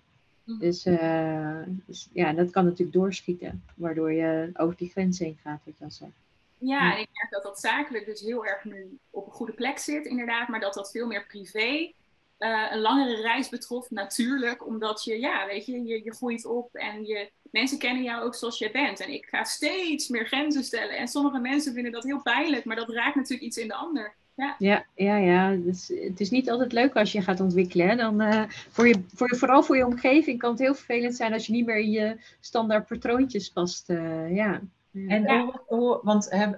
Mhm. 0.47 0.59
Dus, 0.59 0.85
uh, 0.85 1.61
dus, 1.67 2.09
ja, 2.13 2.33
dat 2.33 2.49
kan 2.49 2.63
natuurlijk 2.63 2.97
doorschieten, 2.97 3.63
waardoor 3.75 4.13
je 4.13 4.49
over 4.53 4.77
die 4.77 4.89
grens 4.89 5.19
heen 5.19 5.37
gaat, 5.43 5.61
wat 5.63 5.77
je 5.77 5.83
al 5.83 5.91
zegt. 5.91 6.11
Ja, 6.57 6.93
en 6.93 6.99
ik 6.99 7.07
merk 7.13 7.31
dat 7.31 7.43
dat 7.43 7.59
zakelijk 7.59 8.05
dus 8.05 8.21
heel 8.21 8.45
erg 8.45 8.63
nu 8.63 8.97
op 9.09 9.25
een 9.25 9.31
goede 9.31 9.53
plek 9.53 9.77
zit, 9.77 10.05
inderdaad, 10.05 10.47
maar 10.47 10.59
dat 10.59 10.73
dat 10.73 10.91
veel 10.91 11.07
meer 11.07 11.25
privé 11.25 11.91
uh, 12.39 12.71
een 12.71 12.79
langere 12.79 13.21
reis 13.21 13.49
betrof, 13.49 13.89
natuurlijk, 13.89 14.65
omdat 14.65 15.03
je, 15.03 15.19
ja, 15.19 15.45
weet 15.45 15.65
je, 15.65 15.83
je, 15.83 16.03
je 16.03 16.13
groeit 16.13 16.45
op 16.45 16.75
en 16.75 17.05
je, 17.05 17.31
mensen 17.51 17.79
kennen 17.79 18.03
jou 18.03 18.23
ook 18.23 18.35
zoals 18.35 18.57
je 18.57 18.71
bent. 18.71 18.99
En 18.99 19.13
ik 19.13 19.25
ga 19.25 19.43
steeds 19.43 20.07
meer 20.07 20.25
grenzen 20.25 20.63
stellen. 20.63 20.97
En 20.97 21.07
sommige 21.07 21.39
mensen 21.39 21.73
vinden 21.73 21.91
dat 21.91 22.03
heel 22.03 22.21
pijnlijk, 22.21 22.65
maar 22.65 22.75
dat 22.75 22.89
raakt 22.89 23.15
natuurlijk 23.15 23.43
iets 23.43 23.57
in 23.57 23.67
de 23.67 23.73
ander. 23.73 24.15
Ja, 24.37 24.55
ja, 24.59 24.85
ja. 24.95 25.15
ja. 25.15 25.55
Dus 25.55 25.87
het 25.87 26.19
is 26.19 26.29
niet 26.29 26.49
altijd 26.49 26.71
leuk 26.71 26.95
als 26.95 27.11
je 27.11 27.21
gaat 27.21 27.39
ontwikkelen. 27.39 27.87
Hè? 27.87 27.95
Dan, 27.95 28.21
uh, 28.21 28.43
voor 28.47 28.87
je, 28.87 29.03
voor 29.13 29.29
je, 29.29 29.35
vooral 29.35 29.63
voor 29.63 29.77
je 29.77 29.85
omgeving 29.85 30.39
kan 30.39 30.51
het 30.51 30.59
heel 30.59 30.75
vervelend 30.75 31.15
zijn 31.15 31.33
als 31.33 31.45
je 31.45 31.53
niet 31.53 31.65
meer 31.65 31.79
in 31.79 31.91
je 31.91 32.17
standaard 32.39 32.87
patroontjes 32.87 33.51
past. 33.51 33.89
Uh, 33.89 34.35
ja. 34.35 34.61
En 34.91 35.23
ja. 35.23 35.61
Oh, 35.67 36.03
want 36.03 36.33
uh, 36.33 36.51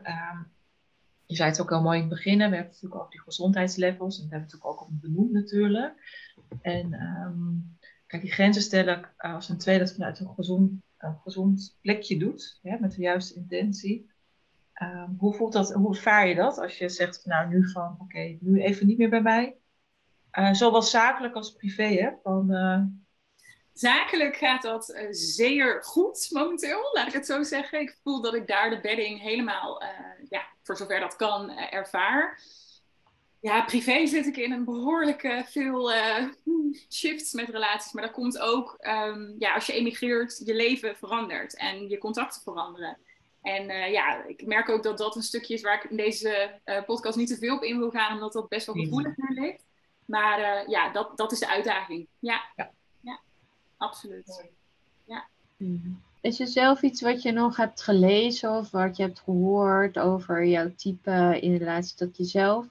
je 1.25 1.35
zei 1.35 1.49
het 1.49 1.61
ook 1.61 1.69
heel 1.69 1.81
mooi 1.81 1.95
in 1.95 2.03
het 2.03 2.13
begin, 2.13 2.35
we 2.35 2.41
hebben 2.41 2.59
het 2.59 2.67
natuurlijk 2.67 2.95
over 2.95 3.11
die 3.11 3.21
gezondheidslevels. 3.21 4.17
En 4.17 4.21
dat 4.21 4.31
hebben 4.31 4.49
we 4.49 4.55
natuurlijk 4.55 4.81
ook 4.81 4.87
al 4.87 4.99
benoemd 5.01 5.31
natuurlijk. 5.31 5.93
En 6.61 6.93
um, 6.93 7.77
kijk, 8.07 8.21
die 8.21 8.31
grenzen 8.31 8.61
stellen 8.61 9.09
als 9.17 9.49
een 9.49 9.57
tweede 9.57 9.83
dat 9.83 9.93
vanuit 9.93 10.19
een 10.19 10.33
gezond, 10.35 10.71
een 10.97 11.17
gezond 11.23 11.77
plekje 11.81 12.17
doet, 12.17 12.59
hè, 12.61 12.79
met 12.79 12.91
de 12.91 13.01
juiste 13.01 13.35
intentie. 13.35 14.09
Ehm, 14.79 15.09
hoe 15.17 15.33
voelt 15.33 15.53
dat, 15.53 15.73
hoe 15.73 15.95
ervaar 15.95 16.27
je 16.27 16.35
dat 16.35 16.57
als 16.57 16.77
je 16.77 16.89
zegt, 16.89 17.25
nou 17.25 17.47
nu 17.47 17.69
van, 17.69 17.97
oké, 17.99 18.37
nu 18.39 18.61
even 18.61 18.87
niet 18.87 18.97
meer 18.97 19.09
bij 19.09 19.21
mij? 19.21 19.57
Uh, 20.31 20.53
zowel 20.53 20.81
zakelijk 20.81 21.35
als 21.35 21.53
privé, 21.53 21.83
hè? 21.83 22.09
Van, 22.23 22.51
uh... 22.51 22.81
Zakelijk 23.73 24.35
gaat 24.35 24.61
dat 24.61 24.89
uh, 24.89 25.07
zeer 25.09 25.83
goed 25.83 26.27
momenteel, 26.31 26.89
laat 26.93 27.07
ik 27.07 27.13
het 27.13 27.25
zo 27.25 27.43
zeggen. 27.43 27.79
Ik 27.79 27.97
voel 28.03 28.21
dat 28.21 28.33
ik 28.33 28.47
daar 28.47 28.69
de 28.69 28.79
bedding 28.81 29.21
helemaal, 29.21 29.83
ja, 30.29 30.41
voor 30.63 30.77
zover 30.77 30.99
dat 30.99 31.15
kan, 31.15 31.49
ervaar. 31.51 32.41
Ja, 33.39 33.63
privé 33.63 34.05
zit 34.05 34.25
ik 34.25 34.37
in 34.37 34.51
een 34.51 34.65
behoorlijke 34.65 35.43
veel 35.45 35.91
shifts 36.93 37.33
met 37.33 37.49
relaties. 37.49 37.91
Maar 37.91 38.03
dat 38.03 38.11
komt 38.11 38.39
ook, 38.39 38.77
um, 38.79 39.35
ja, 39.39 39.53
als 39.53 39.65
je 39.65 39.73
emigreert, 39.73 40.41
je 40.45 40.53
leven 40.53 40.95
verandert 40.95 41.55
en 41.55 41.89
je 41.89 41.97
contacten 41.97 42.41
veranderen. 42.41 42.97
En 43.41 43.69
uh, 43.69 43.91
ja, 43.91 44.23
ik 44.23 44.45
merk 44.45 44.69
ook 44.69 44.83
dat 44.83 44.97
dat 44.97 45.15
een 45.15 45.21
stukje 45.21 45.53
is 45.53 45.61
waar 45.61 45.83
ik 45.83 45.89
in 45.89 45.97
deze 45.97 46.59
uh, 46.65 46.83
podcast 46.83 47.17
niet 47.17 47.27
te 47.27 47.37
veel 47.37 47.55
op 47.55 47.63
in 47.63 47.77
wil 47.77 47.89
gaan, 47.89 48.13
omdat 48.13 48.33
dat 48.33 48.49
best 48.49 48.65
wel 48.65 48.75
gevoelig 48.75 49.17
naar 49.17 49.31
ligt. 49.31 49.63
Maar 50.05 50.39
uh, 50.39 50.67
ja, 50.67 50.91
dat, 50.91 51.17
dat 51.17 51.31
is 51.31 51.39
de 51.39 51.49
uitdaging. 51.49 52.07
Ja, 52.19 52.41
ja. 52.55 52.71
ja 53.01 53.19
absoluut. 53.77 54.49
Ja. 55.05 55.27
Mhm. 55.57 55.89
Is 56.21 56.39
er 56.39 56.47
zelf 56.47 56.81
iets 56.81 57.01
wat 57.01 57.21
je 57.21 57.31
nog 57.31 57.57
hebt 57.57 57.81
gelezen 57.81 58.51
of 58.51 58.71
wat 58.71 58.97
je 58.97 59.03
hebt 59.03 59.19
gehoord 59.19 59.99
over 59.99 60.45
jouw 60.45 60.71
type 60.75 61.37
in 61.41 61.55
relatie 61.55 61.95
tot 61.95 62.17
jezelf? 62.17 62.65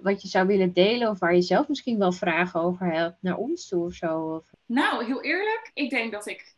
wat 0.00 0.22
je 0.22 0.28
zou 0.28 0.46
willen 0.46 0.72
delen 0.72 1.10
of 1.10 1.18
waar 1.18 1.34
je 1.34 1.42
zelf 1.42 1.68
misschien 1.68 1.98
wel 1.98 2.12
vragen 2.12 2.60
over 2.60 2.92
hebt 2.92 3.16
naar 3.20 3.36
ons 3.36 3.68
toe 3.68 3.84
of 3.84 3.94
zo? 3.94 4.34
Of... 4.34 4.44
Nou, 4.66 5.04
heel 5.04 5.22
eerlijk, 5.22 5.70
ik 5.74 5.90
denk 5.90 6.12
dat 6.12 6.26
ik 6.26 6.54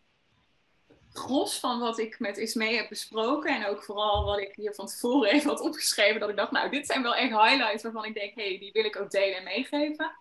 gros 1.13 1.59
van 1.59 1.79
wat 1.79 1.99
ik 1.99 2.19
met 2.19 2.39
Ismee 2.39 2.77
heb 2.77 2.89
besproken. 2.89 3.57
En 3.57 3.67
ook 3.67 3.83
vooral 3.83 4.25
wat 4.25 4.39
ik 4.39 4.53
hier 4.55 4.75
van 4.75 4.87
tevoren 4.87 5.31
even 5.31 5.51
had 5.51 5.61
opgeschreven. 5.61 6.21
Dat 6.21 6.29
ik 6.29 6.37
dacht, 6.37 6.51
nou, 6.51 6.71
dit 6.71 6.87
zijn 6.87 7.03
wel 7.03 7.15
echt 7.15 7.31
highlights 7.31 7.83
waarvan 7.83 8.05
ik 8.05 8.15
denk, 8.15 8.35
hé, 8.35 8.49
hey, 8.49 8.59
die 8.59 8.73
wil 8.73 8.85
ik 8.85 9.01
ook 9.01 9.11
delen 9.11 9.37
en 9.37 9.45
meegeven. 9.45 10.13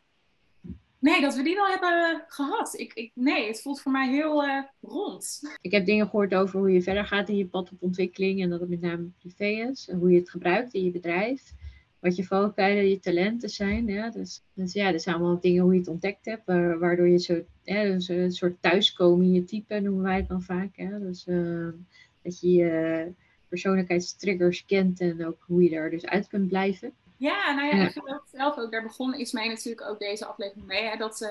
Nee, 1.00 1.22
dat 1.22 1.36
we 1.36 1.44
die 1.44 1.56
wel 1.56 1.68
hebben 1.68 2.24
gehad. 2.28 2.80
Ik, 2.80 2.94
ik, 2.94 3.12
nee, 3.14 3.48
het 3.48 3.62
voelt 3.62 3.82
voor 3.82 3.92
mij 3.92 4.10
heel 4.10 4.44
uh, 4.44 4.64
rond. 4.82 5.42
Ik 5.62 5.72
heb 5.72 5.86
dingen 5.86 6.06
gehoord 6.06 6.36
over 6.36 6.60
hoe 6.60 6.72
je 6.72 6.82
verder 6.82 7.06
gaat 7.06 7.30
in 7.30 7.38
je 7.38 7.48
pad 7.48 7.72
op 7.72 7.82
ontwikkeling. 7.82 8.42
En 8.42 8.50
dat 8.50 8.60
het 8.60 8.70
met 8.70 8.82
name 8.82 9.10
privé 9.20 9.46
is. 9.46 9.88
En 9.88 9.98
hoe 9.98 10.12
je 10.12 10.20
het 10.20 10.30
gebruikt 10.30 10.74
in 10.74 10.84
je 10.84 10.92
bedrijf 10.92 11.54
wat 12.00 12.16
je 12.16 12.24
valkuilen, 12.24 12.90
je 12.90 13.00
talenten 13.00 13.50
zijn. 13.50 13.88
Ja? 13.88 14.10
Dus, 14.10 14.42
dus 14.54 14.74
ja, 14.74 14.92
dat 14.92 15.02
zijn 15.02 15.16
allemaal 15.16 15.40
dingen 15.40 15.64
hoe 15.64 15.74
je 15.74 15.80
het 15.80 15.88
ontdekt 15.88 16.26
hebt, 16.26 16.46
waardoor 16.80 17.08
je 17.08 17.20
zo 17.20 17.42
ja, 17.64 17.84
dus 17.84 18.08
een 18.08 18.32
soort 18.32 18.62
thuiskomen 18.62 19.26
in 19.26 19.34
je 19.34 19.46
type 19.46 19.80
noemen 19.80 20.04
wij 20.04 20.16
het 20.16 20.28
dan 20.28 20.42
vaak. 20.42 20.76
Hè? 20.76 21.00
Dus 21.00 21.28
uh, 21.28 21.68
dat 22.22 22.40
je 22.40 22.52
je 22.52 23.12
persoonlijkheidstriggers 23.48 24.66
kent 24.66 25.00
en 25.00 25.26
ook 25.26 25.44
hoe 25.46 25.64
je 25.64 25.76
er 25.76 25.90
dus 25.90 26.06
uit 26.06 26.28
kunt 26.28 26.48
blijven. 26.48 26.94
Ja, 27.18 27.54
nou 27.54 27.76
ja, 27.76 27.86
ik 27.86 28.22
zelf 28.32 28.58
ook. 28.58 28.72
Daar 28.72 28.84
begon 28.84 29.16
is 29.16 29.32
mij 29.32 29.48
natuurlijk 29.48 29.90
ook 29.90 30.00
deze 30.00 30.26
aflevering 30.26 30.68
mee. 30.68 30.84
Hè, 30.84 30.98
dat, 30.98 31.22
uh, 31.22 31.30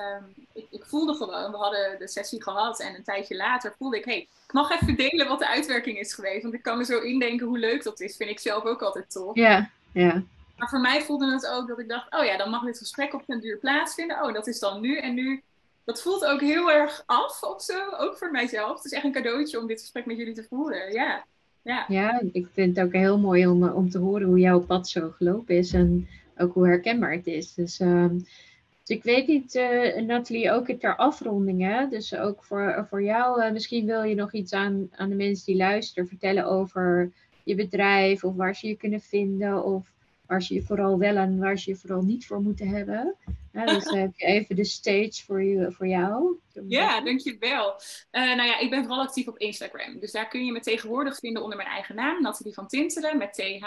ik, 0.53 0.67
ik, 0.71 0.85
voelde 0.85 1.15
gewoon, 1.15 1.51
we 1.51 1.57
hadden 1.57 1.99
de 1.99 2.09
sessie 2.09 2.43
gehad 2.43 2.81
en 2.81 2.95
een 2.95 3.05
tijdje 3.05 3.37
later 3.37 3.75
voelde 3.79 3.99
ik, 3.99 4.05
hey, 4.05 4.19
ik 4.19 4.53
mag 4.53 4.71
even 4.71 4.97
delen 4.97 5.29
wat 5.29 5.39
de 5.39 5.49
uitwerking 5.49 5.99
is 5.99 6.15
geweest. 6.15 6.43
Want 6.43 6.55
ik 6.55 6.63
kan 6.63 6.79
me 6.79 6.85
zo 6.85 7.01
indenken 7.01 7.47
hoe 7.47 7.59
leuk 7.59 7.83
dat 7.83 8.01
is. 8.01 8.17
Vind 8.17 8.31
ik 8.31 8.39
zelf 8.39 8.65
ook 8.65 8.83
altijd 8.83 9.11
tof. 9.11 9.35
Ja, 9.35 9.71
ja. 9.93 10.23
Maar 10.59 10.69
voor 10.69 10.81
mij 10.81 11.03
voelde 11.03 11.33
het 11.33 11.47
ook 11.47 11.69
dat 11.69 11.79
ik 11.79 11.89
dacht, 11.89 12.15
oh 12.15 12.25
ja, 12.25 12.37
dan 12.37 12.51
mag 12.51 12.65
dit 12.65 12.79
gesprek 12.79 13.15
op 13.15 13.23
een 13.27 13.41
duur 13.41 13.59
plaatsvinden. 13.59 14.23
Oh, 14.23 14.33
dat 14.33 14.47
is 14.47 14.59
dan 14.59 14.81
nu. 14.81 14.99
En 14.99 15.15
nu, 15.15 15.43
dat 15.85 16.03
voelt 16.03 16.25
ook 16.25 16.41
heel 16.41 16.71
erg 16.71 17.03
af 17.07 17.43
of 17.43 17.63
zo, 17.63 17.91
ook 17.99 18.17
voor 18.17 18.31
mijzelf. 18.31 18.77
Het 18.77 18.85
is 18.85 18.93
echt 18.93 19.05
een 19.05 19.13
cadeautje 19.13 19.61
om 19.61 19.67
dit 19.67 19.81
gesprek 19.81 20.07
met 20.07 20.17
jullie 20.17 20.35
te 20.35 20.47
voeren, 20.49 20.93
ja. 20.93 21.25
Ja, 21.63 21.85
ja 21.89 22.23
ik 22.33 22.47
vind 22.53 22.77
het 22.77 22.87
ook 22.87 22.93
heel 22.93 23.19
mooi 23.19 23.47
om, 23.47 23.67
eh, 23.67 23.77
om 23.77 23.91
te 23.91 23.99
horen 23.99 24.27
hoe 24.27 24.39
jouw 24.39 24.61
pad 24.61 24.89
zo 24.89 25.11
gelopen 25.11 25.57
is 25.57 25.73
en 25.73 26.09
ook 26.37 26.55
hoe 26.55 26.67
herkenbaar 26.67 27.13
het 27.13 27.27
is. 27.27 27.55
Dus, 27.55 27.81
uh, 27.81 28.09
dus 28.09 28.97
ik 28.97 29.03
weet 29.03 29.27
niet, 29.27 29.55
uh, 29.55 29.97
Nathalie, 29.97 30.53
ook 30.53 30.71
ter 30.71 30.97
afronding, 30.97 31.63
hè? 31.63 31.89
dus 31.89 32.15
ook 32.15 32.45
voor, 32.45 32.87
voor 32.89 33.03
jou, 33.03 33.53
misschien 33.53 33.87
wil 33.87 34.03
je 34.03 34.15
nog 34.15 34.33
iets 34.33 34.53
aan, 34.53 34.89
aan 34.91 35.09
de 35.09 35.15
mensen 35.15 35.47
die 35.47 35.57
luisteren 35.57 36.09
vertellen 36.09 36.45
over 36.45 37.13
je 37.45 37.55
bedrijf 37.55 38.25
of 38.25 38.35
waar 38.35 38.55
ze 38.55 38.69
je 38.69 38.77
kunnen 38.77 39.01
vinden 39.01 39.65
of 39.65 39.93
waar 40.29 40.43
ze 40.43 40.55
je 40.55 40.63
vooral 40.63 40.99
wel 40.99 41.17
en 41.17 41.39
waar 41.39 41.59
ze 41.59 41.71
je 41.71 41.77
vooral 41.77 42.03
niet 42.03 42.27
voor 42.27 42.41
moeten 42.41 42.69
hebben. 42.69 43.17
dus 43.53 43.91
heb 43.91 44.11
je 44.15 44.27
even 44.27 44.57
de 44.57 44.65
stage 44.65 45.25
voor, 45.27 45.43
je, 45.43 45.73
voor 45.73 45.87
jou. 45.87 46.39
Ja, 46.67 47.01
dankjewel. 47.01 47.75
Uh, 48.13 48.35
nou 48.37 48.49
ja, 48.49 48.59
ik 48.59 48.71
ben 48.71 48.85
vooral 48.85 49.03
actief 49.03 49.29
op 49.29 49.39
Instagram. 49.39 49.99
Dus 50.01 50.13
daar 50.13 50.29
kun 50.29 50.45
je 50.45 50.53
me 50.53 50.61
tegenwoordig 50.61 51.19
vinden 51.19 51.43
onder 51.43 51.57
mijn 51.57 51.69
eigen 51.69 51.95
naam, 51.95 52.23
Nathalie 52.23 52.55
van 52.55 52.69
Tintelen, 52.69 53.19
met 53.19 53.35
TH. 53.35 53.67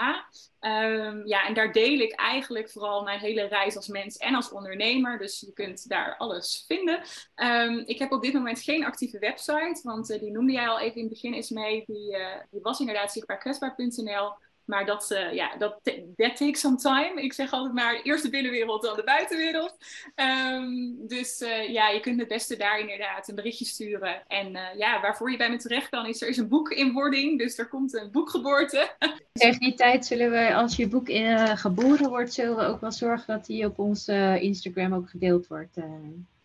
Um, 0.59 1.27
ja, 1.27 1.47
en 1.47 1.53
daar 1.53 1.71
deel 1.71 1.99
ik 1.99 2.11
eigenlijk 2.11 2.69
vooral 2.69 3.03
mijn 3.03 3.19
hele 3.19 3.47
reis 3.47 3.75
als 3.75 3.87
mens 3.87 4.17
en 4.17 4.35
als 4.35 4.51
ondernemer. 4.51 5.17
Dus 5.17 5.39
je 5.39 5.53
kunt 5.53 5.89
daar 5.89 6.17
alles 6.17 6.63
vinden. 6.67 7.01
Um, 7.35 7.83
ik 7.85 7.99
heb 7.99 8.11
op 8.11 8.21
dit 8.21 8.33
moment 8.33 8.61
geen 8.61 8.85
actieve 8.85 9.19
website, 9.19 9.79
want 9.83 10.09
uh, 10.09 10.19
die 10.19 10.31
noemde 10.31 10.51
jij 10.51 10.67
al 10.67 10.79
even 10.79 10.95
in 10.95 11.03
het 11.03 11.13
begin 11.13 11.33
eens 11.33 11.49
mee. 11.49 11.83
Die, 11.87 12.17
uh, 12.17 12.25
die 12.49 12.61
was 12.61 12.79
inderdaad 12.79 13.11
zichtbaarkwetsbaar.nl. 13.11 14.33
Maar 14.65 14.85
dat, 14.85 15.11
uh, 15.11 15.33
ja, 15.33 15.57
dat 15.57 15.79
that 16.15 16.37
takes 16.37 16.59
some 16.59 16.75
time. 16.75 17.21
Ik 17.21 17.33
zeg 17.33 17.51
altijd 17.51 17.73
maar 17.73 18.01
eerst 18.01 18.23
de 18.23 18.29
binnenwereld, 18.29 18.81
dan 18.81 18.95
de 18.95 19.03
buitenwereld. 19.03 19.77
Um, 20.15 21.07
dus 21.07 21.41
uh, 21.41 21.69
ja, 21.69 21.89
je 21.89 21.99
kunt 21.99 22.19
het 22.19 22.27
beste 22.27 22.57
daar 22.57 22.79
inderdaad 22.79 23.27
een 23.27 23.35
berichtje 23.35 23.65
sturen. 23.65 24.23
En 24.27 24.55
uh, 24.55 24.61
ja, 24.77 25.01
waarvoor 25.01 25.31
je 25.31 25.37
bij 25.37 25.49
me 25.49 25.57
terecht 25.57 25.89
kan 25.89 26.05
is, 26.05 26.21
er 26.21 26.27
is 26.27 26.37
een 26.37 26.47
boek 26.47 26.71
in 26.71 26.93
wording. 26.93 27.39
Dus 27.39 27.57
er 27.57 27.67
komt 27.67 27.93
een 27.93 28.11
boekgeboorte. 28.11 28.95
Tegen 29.33 29.59
die 29.59 29.73
tijd 29.73 30.05
zullen 30.05 30.31
we, 30.31 30.53
als 30.53 30.75
je 30.75 30.87
boek 30.87 31.09
in, 31.09 31.57
geboren 31.57 32.09
wordt, 32.09 32.33
zullen 32.33 32.55
we 32.55 32.63
ook 32.63 32.81
wel 32.81 32.91
zorgen 32.91 33.27
dat 33.27 33.45
die 33.45 33.65
op 33.65 33.79
ons 33.79 34.07
Instagram 34.07 34.93
ook 34.93 35.09
gedeeld 35.09 35.47
wordt. 35.47 35.77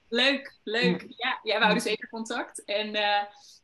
Leuk, 0.09 0.55
leuk. 0.65 1.01
Ja, 1.01 1.17
ja, 1.17 1.39
ja 1.43 1.55
we 1.55 1.63
houden 1.63 1.83
zeker 1.83 2.09
contact. 2.09 2.65
En 2.65 2.97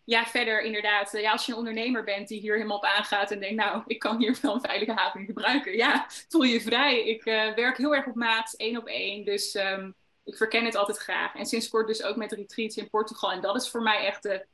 ja, 0.05 0.25
verder 0.27 0.63
inderdaad, 0.63 1.13
ja, 1.13 1.33
als 1.33 1.47
je 1.47 1.53
een 1.53 1.59
ondernemer 1.59 2.05
bent 2.05 2.29
die 2.29 2.41
hier 2.41 2.55
helemaal 2.55 2.77
op 2.77 2.85
aangaat 2.85 3.31
en 3.31 3.41
denkt, 3.41 3.57
nou, 3.57 3.83
ik 3.87 3.99
kan 3.99 4.19
hier 4.19 4.39
wel 4.43 4.55
een 4.55 4.61
veilige 4.61 4.93
haven 4.93 5.25
gebruiken. 5.25 5.77
Ja, 5.77 6.07
voel 6.29 6.43
je 6.43 6.61
vrij. 6.61 7.05
Ik 7.05 7.25
uh, 7.25 7.55
werk 7.55 7.77
heel 7.77 7.95
erg 7.95 8.07
op 8.07 8.15
maat, 8.15 8.55
één 8.57 8.77
op 8.77 8.87
één. 8.87 9.25
Dus 9.25 9.55
um, 9.55 9.95
ik 10.25 10.37
verken 10.37 10.65
het 10.65 10.77
altijd 10.77 10.99
graag. 10.99 11.35
En 11.35 11.47
sinds 11.47 11.69
kort 11.69 11.87
dus 11.87 12.03
ook 12.03 12.17
met 12.17 12.33
retreats 12.33 12.77
in 12.77 12.91
Portugal. 12.91 13.33
En 13.33 13.41
dat 13.41 13.57
is 13.57 13.71
voor 13.71 13.83
mij 13.83 14.07
echt 14.07 14.23
de, 14.23 14.47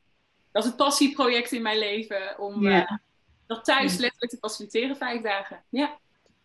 dat 0.52 0.62
is 0.62 0.68
het 0.68 0.78
passieproject 0.78 1.52
in 1.52 1.62
mijn 1.62 1.78
leven. 1.78 2.38
Om 2.38 2.66
uh, 2.66 2.90
dat 3.46 3.64
thuis 3.64 3.96
letterlijk 3.96 4.30
te 4.30 4.38
faciliteren, 4.40 4.96
vijf 4.96 5.22
dagen. 5.22 5.62
Ja. 5.68 5.98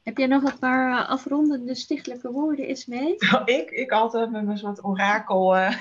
Heb 0.03 0.17
jij 0.17 0.27
nog 0.27 0.43
een 0.43 0.59
paar 0.59 0.89
uh, 0.89 1.09
afrondende 1.09 1.75
stichtelijke 1.75 2.31
woorden 2.31 2.65
eens 2.65 2.85
mee? 2.95 3.15
Nou, 3.17 3.43
ik, 3.43 3.69
ik 3.69 3.91
altijd 3.91 4.31
met 4.31 4.45
mijn 4.45 4.57
soort 4.57 4.83
orakel 4.83 5.55
uh, 5.57 5.77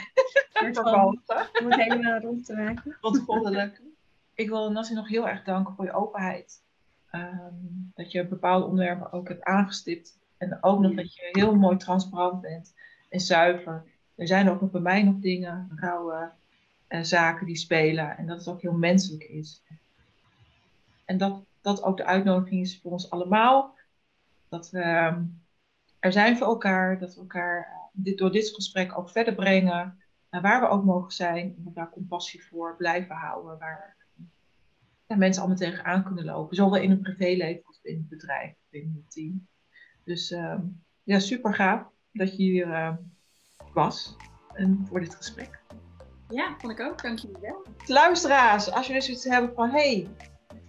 Om 1.61 1.71
het 1.71 1.75
helemaal 1.75 2.21
rond 2.21 2.45
te 2.45 2.55
maken. 2.55 2.97
Rondvondelijk. 3.01 3.81
ik 4.35 4.49
wil 4.49 4.73
Nassi 4.73 4.95
nog 4.95 5.09
heel 5.09 5.29
erg 5.29 5.43
danken 5.43 5.75
voor 5.75 5.85
je 5.85 5.93
openheid. 5.93 6.63
Um, 7.13 7.93
dat 7.95 8.13
je 8.13 8.27
bepaalde 8.27 8.67
onderwerpen 8.67 9.13
ook 9.13 9.29
hebt 9.29 9.45
aangestipt. 9.45 10.19
En 10.39 10.59
ook 10.61 10.81
nog 10.81 10.95
dat 10.95 11.15
je 11.15 11.29
heel 11.33 11.55
mooi 11.55 11.77
transparant 11.77 12.41
bent 12.41 12.75
en 13.09 13.21
zuiver. 13.21 13.85
Er 14.15 14.27
zijn 14.27 14.51
ook 14.51 14.61
nog 14.61 14.71
bij 14.71 14.81
mij 14.81 15.03
nog 15.03 15.19
dingen, 15.19 15.71
rauwe 15.77 16.31
uh, 16.89 17.03
zaken 17.03 17.47
die 17.47 17.57
spelen. 17.57 18.17
En 18.17 18.27
dat 18.27 18.39
het 18.39 18.49
ook 18.49 18.63
heel 18.63 18.73
menselijk 18.73 19.25
is. 19.25 19.63
En 21.05 21.19
dat 21.19 21.43
dat 21.61 21.83
ook 21.83 21.97
de 21.97 22.05
uitnodiging 22.05 22.61
is 22.61 22.81
voor 22.81 22.93
ons 22.93 23.11
allemaal 23.11 23.75
dat 24.53 24.71
we 24.71 24.81
ehm, 24.81 25.25
er 25.99 26.13
zijn 26.13 26.37
voor 26.37 26.47
elkaar, 26.47 26.99
dat 26.99 27.15
we 27.15 27.21
elkaar 27.21 27.59
eh, 27.59 27.77
dit, 27.93 28.19
door 28.19 28.33
dit 28.33 28.49
gesprek 28.49 28.99
ook 28.99 29.11
verder 29.11 29.35
brengen. 29.35 29.99
Uh, 30.31 30.43
waar 30.43 30.61
we 30.61 30.69
ook 30.69 30.85
mogen 30.85 31.13
zijn, 31.13 31.55
en 31.57 31.71
daar 31.75 31.91
compassie 31.91 32.45
voor 32.45 32.77
blijven 32.77 33.15
houden. 33.17 33.59
Waar 33.59 33.97
ja, 35.07 35.17
mensen 35.17 35.43
allemaal 35.43 35.61
tegenaan 35.61 36.05
kunnen 36.05 36.25
lopen. 36.25 36.57
Zowel 36.57 36.83
in 36.83 36.91
een 36.91 37.01
privéleven 37.01 37.65
als 37.67 37.79
in 37.83 37.97
het 37.97 38.09
bedrijf, 38.09 38.55
binnen 38.69 38.95
het 38.95 39.11
team. 39.11 39.47
Dus 40.05 40.31
uh, 40.31 40.59
ja, 41.03 41.19
super 41.19 41.55
gaaf 41.55 41.87
dat 42.13 42.37
je 42.37 42.43
hier 42.43 42.67
uh, 42.67 42.97
was 43.73 44.17
en 44.53 44.87
voor 44.89 45.01
dit 45.01 45.15
gesprek. 45.15 45.61
Ja, 46.29 46.55
vond 46.59 46.73
ik 46.73 46.81
ook. 46.81 47.03
Dank 47.03 47.19
jullie 47.19 47.41
wel. 47.41 47.67
Luisteraars, 47.87 48.71
als 48.71 48.87
jullie 48.87 49.03
zoiets 49.03 49.25
hebben 49.25 49.55
van... 49.55 49.71
hey, 49.71 50.09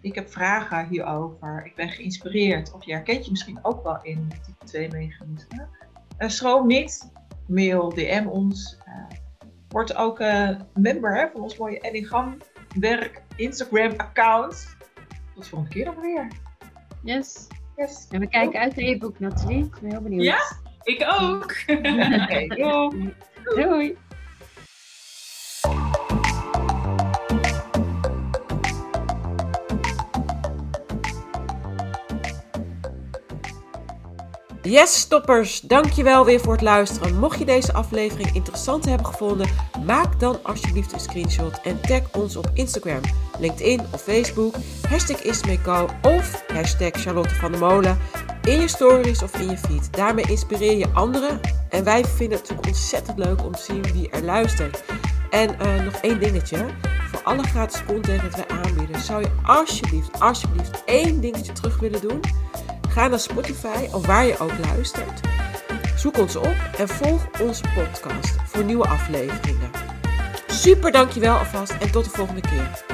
ik 0.04 0.16
heb 0.16 0.32
vragen 0.32 0.88
hierover. 0.88 1.66
Ik 1.66 1.76
ben 1.76 1.90
geïnspireerd. 1.90 2.74
Of 2.74 2.86
je 2.86 2.92
herkent 2.92 3.26
je 3.26 3.32
misschien 3.32 3.60
ook 3.62 3.84
wel 3.84 4.00
in 4.02 4.28
type 4.46 4.66
2 4.66 4.90
mechanisme. 4.90 5.68
Uh, 6.20 6.30
schroom 6.30 6.68
niet. 6.68 7.12
Mail, 7.48 7.90
DM 7.90 8.28
ons. 8.28 8.78
Uh, 8.88 9.18
word 9.68 9.96
ook 9.96 10.20
uh, 10.20 10.50
member 10.74 11.16
hè, 11.16 11.30
van 11.30 11.42
ons 11.42 11.58
mooie 11.58 11.80
Enneagram 11.80 12.38
werk 12.80 13.22
Instagram 13.36 13.94
account. 13.98 14.76
Tot 15.34 15.44
de 15.44 15.50
volgende 15.50 15.74
keer 15.74 15.86
nog 15.86 16.02
weer. 16.02 16.28
Yes. 17.04 17.48
yes. 17.76 18.08
En 18.10 18.20
we 18.20 18.28
kijken 18.28 18.60
uit 18.60 18.76
naar 18.76 18.86
je 18.86 18.98
boek, 18.98 19.20
Nathalie. 19.20 19.66
Ik 19.66 19.80
ben 19.82 19.90
heel 19.90 20.02
benieuwd. 20.02 20.24
Ja, 20.24 20.42
ik 20.84 21.06
ook. 21.22 21.44
Oké, 21.78 22.24
okay, 22.24 22.48
doei. 22.48 23.14
doei. 23.44 23.98
Yes, 34.66 35.00
stoppers! 35.00 35.62
Dankjewel 35.62 36.26
weer 36.26 36.40
voor 36.40 36.54
het 36.54 36.62
luisteren. 36.62 37.20
Mocht 37.20 37.40
je 37.40 37.46
deze 37.46 37.74
aflevering 37.74 38.34
interessant 38.34 38.86
hebben 38.86 39.06
gevonden, 39.06 39.48
maak 39.86 40.20
dan 40.20 40.44
alsjeblieft 40.44 40.94
een 40.94 41.00
screenshot 41.00 41.62
en 41.62 41.82
tag 41.82 42.02
ons 42.12 42.36
op 42.36 42.50
Instagram, 42.54 43.02
LinkedIn 43.40 43.82
of 43.94 44.02
Facebook, 44.02 44.56
hashtag 44.88 45.24
Ismeco 45.24 45.90
of 46.02 46.44
hashtag 46.48 46.92
Charlotte 46.92 47.36
van 47.36 47.52
der 47.52 47.60
Molen 47.60 47.98
in 48.44 48.62
je 48.62 48.68
stories 48.68 49.24
of 49.24 49.40
in 49.40 49.50
je 49.50 49.58
feed. 49.58 49.94
Daarmee 49.94 50.26
inspireer 50.30 50.78
je 50.78 50.90
anderen 50.94 51.40
en 51.70 51.84
wij 51.84 52.06
vinden 52.06 52.38
het 52.38 52.50
natuurlijk 52.50 52.68
ontzettend 52.68 53.18
leuk 53.18 53.44
om 53.44 53.52
te 53.52 53.62
zien 53.62 53.82
wie 53.82 54.10
er 54.10 54.24
luistert. 54.24 54.84
En 55.30 55.56
uh, 55.62 55.84
nog 55.84 55.94
één 55.94 56.20
dingetje. 56.20 56.66
Voor 57.12 57.22
alle 57.24 57.44
gratis 57.44 57.86
content 57.86 58.22
dat 58.22 58.36
wij 58.36 58.58
aanbieden, 58.58 59.02
zou 59.02 59.22
je 59.22 59.32
alsjeblieft, 59.46 60.20
alsjeblieft 60.20 60.84
één 60.86 61.22
dingetje 61.22 61.54
terug 61.54 61.80
willen 61.80 62.02
doen. 62.02 62.20
Ga 62.94 63.08
naar 63.08 63.20
Spotify 63.20 63.88
of 63.92 64.06
waar 64.06 64.26
je 64.26 64.40
ook 64.40 64.58
luistert. 64.66 65.20
Zoek 65.96 66.18
ons 66.18 66.36
op 66.36 66.56
en 66.78 66.88
volg 66.88 67.28
onze 67.42 67.64
podcast 67.76 68.36
voor 68.46 68.64
nieuwe 68.64 68.88
afleveringen. 68.88 69.72
Super 70.48 70.92
dankjewel 70.92 71.38
alvast 71.38 71.72
en 71.72 71.92
tot 71.92 72.04
de 72.04 72.10
volgende 72.10 72.42
keer. 72.42 72.93